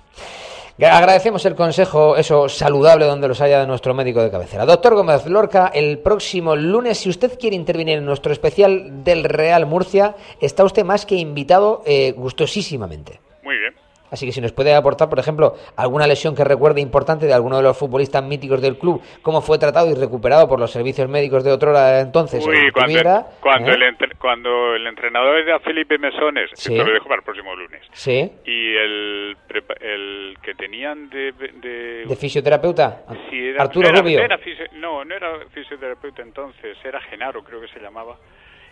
Gra- 0.79 0.93
Agradecemos 0.97 1.45
el 1.47 1.55
consejo, 1.55 2.17
eso 2.17 2.49
saludable 2.49 3.05
donde 3.05 3.29
los 3.29 3.41
haya 3.41 3.61
de 3.61 3.67
nuestro 3.67 3.95
médico 3.95 4.23
de 4.23 4.31
cabecera. 4.31 4.65
Doctor 4.67 4.95
Gómez 4.95 5.27
Lorca, 5.27 5.71
el 5.73 5.99
próximo 6.01 6.57
lunes, 6.57 6.99
si 6.99 7.09
usted 7.11 7.39
quiere 7.39 7.55
intervenir 7.57 7.99
en 7.99 8.05
nuestro 8.07 8.33
especial 8.33 9.05
del 9.05 9.25
Real 9.25 9.67
Murcia, 9.67 10.15
está 10.41 10.65
usted 10.65 10.85
más 10.85 11.07
que 11.07 11.15
invitado 11.15 11.83
eh, 11.87 12.13
gustosísimamente. 12.17 13.21
Muy 13.43 13.59
bien. 13.59 13.75
Así 14.15 14.27
que 14.27 14.33
si 14.33 14.41
nos 14.41 14.53
puede 14.53 14.73
aportar, 14.73 15.09
por 15.09 15.19
ejemplo, 15.19 15.55
alguna 15.77 16.07
lesión 16.07 16.37
que 16.37 16.45
recuerde 16.45 16.81
importante 16.81 17.27
de 17.27 17.33
alguno 17.35 17.57
de 17.57 17.65
los 17.65 17.77
futbolistas 17.77 18.23
míticos 18.23 18.63
del 18.63 18.79
club, 18.79 19.03
cómo 19.23 19.43
fue 19.43 19.59
tratado 19.59 19.91
y 19.91 19.95
recuperado 19.95 20.47
por 20.49 20.61
los 20.61 20.71
servicios 20.71 21.09
médicos 21.09 21.43
de 21.43 21.51
otrora 21.51 21.99
entonces, 21.99 22.47
Uy, 22.47 22.71
cuando, 22.73 23.27
cuando, 23.41 23.71
¿eh? 23.73 23.75
el 23.75 23.83
entre- 23.83 24.15
cuando 24.15 24.77
el 24.77 24.87
entrenador 24.87 25.37
era 25.39 25.59
Felipe 25.59 25.99
Mesones, 25.99 26.49
Sí. 26.55 26.77
lo 26.77 26.85
dejo 26.85 27.09
para 27.09 27.17
el 27.17 27.25
próximo 27.25 27.57
lunes, 27.57 27.83
Sí, 27.93 28.31
y 28.45 28.77
el, 28.77 29.37
el 29.81 30.37
que 30.43 30.55
tenían 30.55 31.11
de... 31.11 31.33
de, 31.33 32.05
de 32.07 32.17
fisioterapeuta, 32.17 33.03
Sí, 33.29 33.49
era- 33.49 33.63
Arturo 33.65 33.89
era- 33.89 34.01
Rubio. 34.01 34.21
era 34.21 34.39
no, 34.75 35.05
no 35.05 35.13
era 35.13 35.41
fisioterapeuta 35.53 36.23
entonces, 36.23 36.77
era 36.85 37.01
Genaro, 37.01 37.43
creo 37.43 37.61
que 37.61 37.67
se 37.69 37.81
llamaba. 37.81 38.17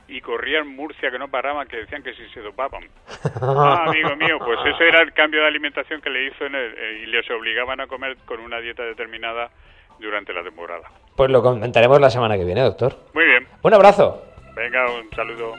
Y 0.08 0.20
corría 0.20 0.58
en 0.58 0.68
Murcia 0.68 1.10
que 1.10 1.18
no 1.18 1.28
paraban, 1.28 1.66
que 1.68 1.76
decían 1.78 2.02
que 2.02 2.12
si 2.14 2.28
se 2.30 2.40
dopaban. 2.40 2.82
Ah, 3.40 3.84
amigo 3.88 4.14
mío, 4.16 4.38
pues 4.44 4.58
eso 4.66 4.82
era 4.84 5.00
el 5.02 5.12
cambio 5.12 5.40
de 5.40 5.46
alimentación 5.48 6.00
que 6.00 6.10
le 6.10 6.26
hizo 6.26 6.44
en 6.44 6.54
el- 6.54 6.74
eh, 6.76 7.00
y 7.02 7.06
les 7.06 7.28
obligaban 7.30 7.80
a 7.80 7.86
comer 7.86 8.16
con 8.26 8.40
una 8.40 8.60
dieta 8.60 8.82
determinada 8.82 9.50
durante 9.98 10.32
la 10.32 10.42
temporada. 10.42 10.88
Pues 11.16 11.30
lo 11.30 11.42
comentaremos 11.42 12.00
la 12.00 12.10
semana 12.10 12.36
que 12.36 12.44
viene, 12.44 12.60
doctor. 12.62 12.94
Muy 13.14 13.24
bien. 13.24 13.46
Un 13.62 13.74
abrazo. 13.74 14.22
Venga, 14.54 14.86
un 14.92 15.08
saludo. 15.14 15.54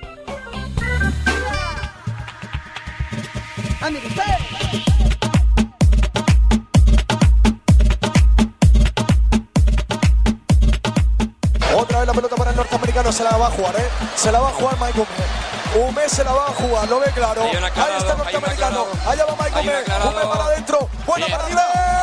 Norteamericano, 12.73 13.11
se 13.11 13.23
la 13.23 13.37
va 13.37 13.47
a 13.47 13.51
jugar, 13.51 13.75
¿eh? 13.75 13.87
Se 14.15 14.31
la 14.31 14.39
va 14.39 14.49
a 14.49 14.51
jugar 14.51 14.75
Mike 14.79 14.99
Hume. 14.99 15.89
Hume 15.89 16.09
se 16.09 16.23
la 16.23 16.31
va 16.31 16.45
a 16.47 16.49
jugar, 16.49 16.89
lo 16.89 16.99
ve 16.99 17.11
claro. 17.13 17.43
Ahí 17.43 17.51
está 17.97 18.11
el 18.11 18.17
norteamericano. 18.17 18.85
Allá 19.07 19.25
va 19.25 19.35
Mike 19.43 19.71
aclarado. 19.71 20.09
Hume 20.09 20.21
para 20.21 20.45
adentro. 20.45 20.89
Buena 21.05 21.25
Bien. 21.27 21.37
partida. 21.37 21.93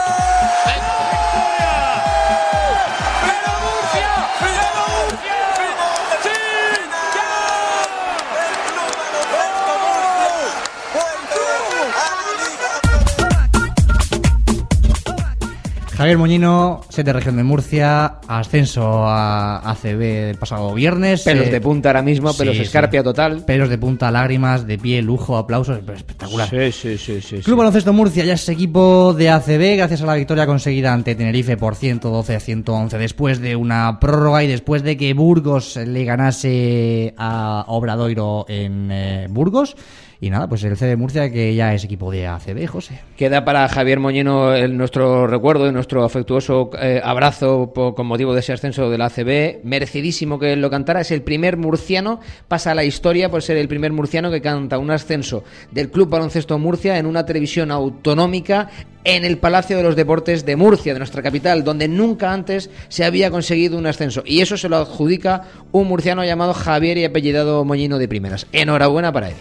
Javier 15.97 16.17
Moñino, 16.17 16.81
7 16.89 17.13
Región 17.13 17.37
de 17.37 17.43
Murcia, 17.43 18.20
ascenso 18.39 19.05
a 19.05 19.59
ACB 19.71 20.31
el 20.31 20.37
pasado 20.37 20.73
viernes. 20.75 21.23
Pelos 21.23 21.49
eh, 21.49 21.51
de 21.51 21.61
punta 21.61 21.89
ahora 21.89 22.03
mismo, 22.03 22.33
pelos 22.35 22.57
sí, 22.57 22.63
escarpia 22.63 23.01
sí. 23.01 23.05
total. 23.05 23.45
Pelos 23.45 23.69
de 23.69 23.79
punta, 23.79 24.11
lágrimas, 24.11 24.67
de 24.67 24.79
pie, 24.79 25.03
lujo, 25.03 25.37
aplausos, 25.37 25.79
espectacular. 25.79 26.49
Sí, 26.49 26.73
sí, 26.73 26.99
sí, 26.99 27.21
sí. 27.21 27.39
Club 27.39 27.59
Baloncesto 27.59 27.93
Murcia 27.93 28.25
ya 28.25 28.35
es 28.35 28.49
equipo 28.49 29.15
de 29.15 29.31
ACB 29.31 29.77
gracias 29.77 30.03
a 30.03 30.07
la 30.07 30.15
victoria 30.15 30.47
conseguida 30.47 30.93
ante 30.93 31.15
Tenerife 31.15 31.57
por 31.57 31.75
112 31.75 32.37
a 32.37 32.41
111 32.41 32.99
después 32.99 33.41
de 33.41 33.57
una 33.57 33.99
prórroga 33.99 34.45
y 34.45 34.47
después 34.47 34.83
de 34.83 34.97
que 34.97 35.13
Burgos 35.15 35.77
le 35.77 36.05
ganase 36.05 37.15
a 37.17 37.65
Obradoiro 37.69 38.47
en 38.49 38.91
eh, 38.93 39.27
Burgos. 39.29 39.77
Y 40.23 40.29
nada, 40.29 40.49
pues 40.49 40.63
el 40.65 40.77
CD 40.77 40.97
Murcia 40.97 41.31
que 41.31 41.55
ya 41.55 41.73
es 41.73 41.83
equipo 41.83 42.11
de 42.11 42.27
ACB, 42.27 42.67
José. 42.67 43.01
Queda 43.17 43.43
para 43.43 43.67
Javier 43.69 44.01
Moñino 44.01 44.53
el, 44.53 44.77
nuestro 44.77 45.27
recuerdo 45.27 45.67
y 45.67 45.73
nuestro 45.73 46.05
afectuoso 46.05 46.71
eh, 46.79 47.01
abrazo 47.03 47.73
con 47.73 48.07
motivo 48.07 48.35
de 48.35 48.41
ese 48.41 48.53
ascenso 48.53 48.91
de 48.91 48.99
la 48.99 49.07
ACB. 49.07 49.65
Merecidísimo 49.65 50.39
que 50.39 50.57
lo 50.57 50.69
cantara. 50.69 51.01
Es 51.01 51.11
el 51.11 51.23
primer 51.23 51.57
murciano, 51.57 52.21
pasa 52.49 52.73
a 52.73 52.75
la 52.75 52.85
historia 52.85 53.31
por 53.31 53.43
ser 53.43 53.57
el 53.57 53.67
primer 53.67 53.93
murciano 53.93 54.31
que 54.31 54.43
canta 54.43 54.79
un 54.79 54.91
ascenso 54.91 55.43
del 55.71 55.91
Club 55.91 56.11
Baloncesto 56.11 56.59
Murcia 56.59 56.99
en 56.99 57.07
una 57.07 57.25
televisión 57.25 57.71
autonómica 57.71 58.69
en 59.05 59.25
el 59.25 59.39
Palacio 59.39 59.79
de 59.79 59.83
los 59.83 59.97
Deportes 59.97 60.45
de 60.45 60.57
Murcia, 60.57 60.93
de 60.93 60.99
nuestra 60.99 61.23
capital, 61.23 61.65
donde 61.65 61.89
nunca 61.89 62.31
antes 62.35 62.69
se 62.89 63.07
había 63.07 63.31
conseguido 63.31 63.79
un 63.79 63.87
ascenso. 63.87 64.23
Y 64.27 64.43
eso 64.43 64.59
se 64.59 64.69
lo 64.69 64.77
adjudica 64.77 65.45
un 65.73 65.89
murciano 65.89 66.23
llamado 66.27 66.53
Javier 66.53 66.99
y 66.99 67.07
apellidado 67.07 67.65
Moñino 67.65 67.97
de 67.99 68.09
primeras. 68.09 68.47
Enhorabuena 68.53 69.13
para 69.13 69.31
él. 69.31 69.37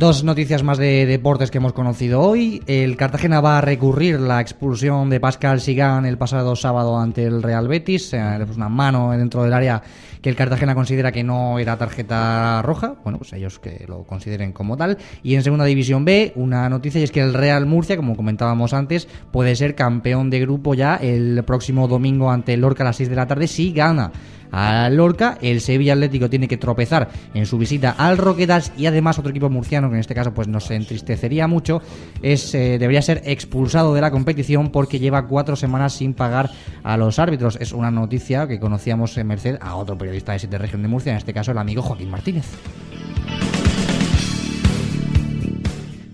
Dos 0.00 0.24
noticias 0.24 0.62
más 0.62 0.78
de 0.78 1.04
deportes 1.04 1.50
que 1.50 1.58
hemos 1.58 1.74
conocido 1.74 2.22
hoy. 2.22 2.62
El 2.66 2.96
Cartagena 2.96 3.42
va 3.42 3.58
a 3.58 3.60
recurrir 3.60 4.18
la 4.18 4.40
expulsión 4.40 5.10
de 5.10 5.20
Pascal 5.20 5.60
Sigan 5.60 6.06
el 6.06 6.16
pasado 6.16 6.56
sábado 6.56 6.98
ante 6.98 7.24
el 7.24 7.42
Real 7.42 7.68
Betis. 7.68 8.14
Eh, 8.14 8.46
una 8.56 8.70
mano 8.70 9.10
dentro 9.10 9.44
del 9.44 9.52
área 9.52 9.82
que 10.22 10.30
el 10.30 10.36
Cartagena 10.36 10.74
considera 10.74 11.12
que 11.12 11.22
no 11.22 11.58
era 11.58 11.76
tarjeta 11.76 12.62
roja. 12.62 12.94
Bueno, 13.02 13.18
pues 13.18 13.34
ellos 13.34 13.58
que 13.58 13.84
lo 13.88 14.04
consideren 14.04 14.52
como 14.52 14.78
tal. 14.78 14.96
Y 15.22 15.34
en 15.34 15.42
segunda 15.42 15.66
división 15.66 16.06
B, 16.06 16.32
una 16.34 16.66
noticia 16.70 16.98
y 16.98 17.04
es 17.04 17.12
que 17.12 17.20
el 17.20 17.34
Real 17.34 17.66
Murcia, 17.66 17.98
como 17.98 18.16
comentábamos 18.16 18.72
antes, 18.72 19.06
puede 19.30 19.54
ser 19.54 19.74
campeón 19.74 20.30
de 20.30 20.40
grupo 20.40 20.72
ya 20.72 20.96
el 20.96 21.44
próximo 21.44 21.88
domingo 21.88 22.30
ante 22.30 22.54
el 22.54 22.62
Lorca 22.62 22.84
a 22.84 22.86
las 22.86 22.96
6 22.96 23.10
de 23.10 23.16
la 23.16 23.26
tarde 23.26 23.46
si 23.46 23.70
gana 23.74 24.12
a 24.52 24.88
Lorca. 24.90 25.38
El 25.40 25.60
Sevilla 25.60 25.94
Atlético 25.94 26.30
tiene 26.30 26.48
que 26.48 26.56
tropezar 26.56 27.08
en 27.34 27.46
su 27.46 27.58
visita 27.58 27.94
al 27.96 28.18
Roquetas 28.18 28.72
y 28.76 28.86
además 28.86 29.18
otro 29.18 29.30
equipo 29.30 29.50
murciano 29.50 29.88
que 29.88 29.94
en 29.94 30.00
este 30.00 30.14
caso 30.14 30.32
pues 30.32 30.48
nos 30.48 30.70
entristecería 30.70 31.46
mucho 31.46 31.82
es 32.22 32.54
eh, 32.54 32.78
debería 32.78 33.02
ser 33.02 33.22
expulsado 33.24 33.94
de 33.94 34.00
la 34.00 34.10
competición 34.10 34.70
porque 34.70 34.98
lleva 34.98 35.26
cuatro 35.26 35.56
semanas 35.56 35.94
sin 35.94 36.14
pagar 36.14 36.50
a 36.82 36.96
los 36.96 37.18
árbitros. 37.18 37.56
Es 37.60 37.72
una 37.72 37.90
noticia 37.90 38.46
que 38.46 38.60
conocíamos 38.60 39.16
en 39.18 39.26
merced 39.26 39.56
a 39.60 39.76
otro 39.76 39.96
periodista 39.96 40.32
de 40.32 40.38
Siete 40.38 40.58
Región 40.58 40.82
de 40.82 40.88
Murcia, 40.88 41.12
en 41.12 41.18
este 41.18 41.32
caso 41.32 41.52
el 41.52 41.58
amigo 41.58 41.82
Joaquín 41.82 42.10
Martínez. 42.10 42.46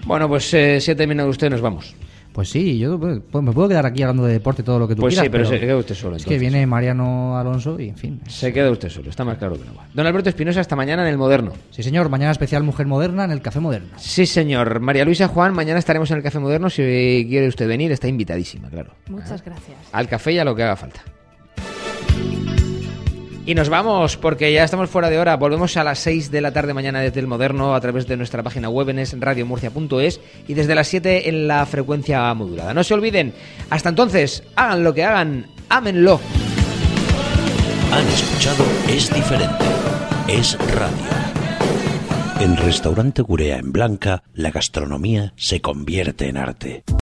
Bueno, 0.06 0.28
pues 0.28 0.54
eh, 0.54 0.80
si 0.80 0.92
ha 0.92 0.96
terminado 0.96 1.28
usted, 1.28 1.50
nos 1.50 1.60
vamos. 1.60 1.96
Pues 2.36 2.50
sí, 2.50 2.76
yo 2.78 3.00
pues, 3.00 3.18
pues, 3.30 3.42
me 3.42 3.50
puedo 3.50 3.66
quedar 3.66 3.86
aquí 3.86 4.02
hablando 4.02 4.26
de 4.26 4.34
deporte 4.34 4.62
todo 4.62 4.78
lo 4.78 4.86
que 4.86 4.94
tú 4.94 5.00
Pues 5.00 5.14
quieras. 5.14 5.24
sí, 5.24 5.30
pero 5.30 5.46
se 5.46 5.58
queda 5.58 5.74
usted 5.78 5.94
solo, 5.94 6.16
Es 6.16 6.26
que 6.26 6.38
viene 6.38 6.66
Mariano 6.66 7.38
Alonso 7.38 7.80
y 7.80 7.88
en 7.88 7.96
fin. 7.96 8.20
Se 8.28 8.52
queda 8.52 8.70
usted 8.70 8.90
solo, 8.90 9.08
está 9.08 9.24
más 9.24 9.38
claro 9.38 9.54
que 9.56 9.64
no 9.64 9.74
va. 9.74 9.86
Don 9.94 10.06
Alberto 10.06 10.28
Espinosa, 10.28 10.60
hasta 10.60 10.76
mañana 10.76 11.00
en 11.00 11.08
el 11.08 11.16
Moderno. 11.16 11.54
Sí, 11.70 11.82
señor, 11.82 12.10
mañana 12.10 12.32
especial 12.32 12.62
Mujer 12.62 12.84
Moderna 12.84 13.24
en 13.24 13.30
el 13.30 13.40
Café 13.40 13.58
Moderna. 13.60 13.96
Sí, 13.96 14.26
señor. 14.26 14.80
María 14.80 15.06
Luisa 15.06 15.28
Juan, 15.28 15.54
mañana 15.54 15.78
estaremos 15.78 16.10
en 16.10 16.18
el 16.18 16.22
Café 16.22 16.38
Moderno. 16.38 16.68
Si 16.68 16.82
quiere 17.26 17.48
usted 17.48 17.66
venir, 17.66 17.90
está 17.90 18.06
invitadísima, 18.06 18.68
claro. 18.68 18.90
Muchas 19.08 19.42
gracias. 19.42 19.78
Al 19.92 20.06
café 20.06 20.32
y 20.32 20.38
a 20.38 20.44
lo 20.44 20.54
que 20.54 20.62
haga 20.62 20.76
falta. 20.76 21.00
Y 23.46 23.54
nos 23.54 23.68
vamos, 23.68 24.16
porque 24.16 24.52
ya 24.52 24.64
estamos 24.64 24.90
fuera 24.90 25.08
de 25.08 25.20
hora. 25.20 25.36
Volvemos 25.36 25.76
a 25.76 25.84
las 25.84 26.00
6 26.00 26.32
de 26.32 26.40
la 26.40 26.52
tarde 26.52 26.74
mañana 26.74 27.00
desde 27.00 27.20
el 27.20 27.28
Moderno 27.28 27.76
a 27.76 27.80
través 27.80 28.08
de 28.08 28.16
nuestra 28.16 28.42
página 28.42 28.68
web 28.68 28.88
en 28.88 28.98
es 28.98 29.18
radiomurcia.es 29.18 30.20
y 30.48 30.54
desde 30.54 30.74
las 30.74 30.88
7 30.88 31.28
en 31.28 31.46
la 31.46 31.64
frecuencia 31.64 32.34
modulada. 32.34 32.74
No 32.74 32.82
se 32.82 32.94
olviden, 32.94 33.32
hasta 33.70 33.88
entonces, 33.88 34.42
hagan 34.56 34.82
lo 34.82 34.92
que 34.92 35.04
hagan, 35.04 35.46
ámenlo. 35.68 36.20
Han 37.92 38.08
escuchado 38.08 38.64
Es 38.88 39.14
Diferente. 39.14 39.64
Es 40.26 40.58
radio. 40.74 41.06
En 42.40 42.56
Restaurante 42.56 43.22
Gurea 43.22 43.58
en 43.58 43.70
Blanca, 43.70 44.24
la 44.34 44.50
gastronomía 44.50 45.32
se 45.36 45.60
convierte 45.60 46.28
en 46.28 46.36
arte. 46.36 46.82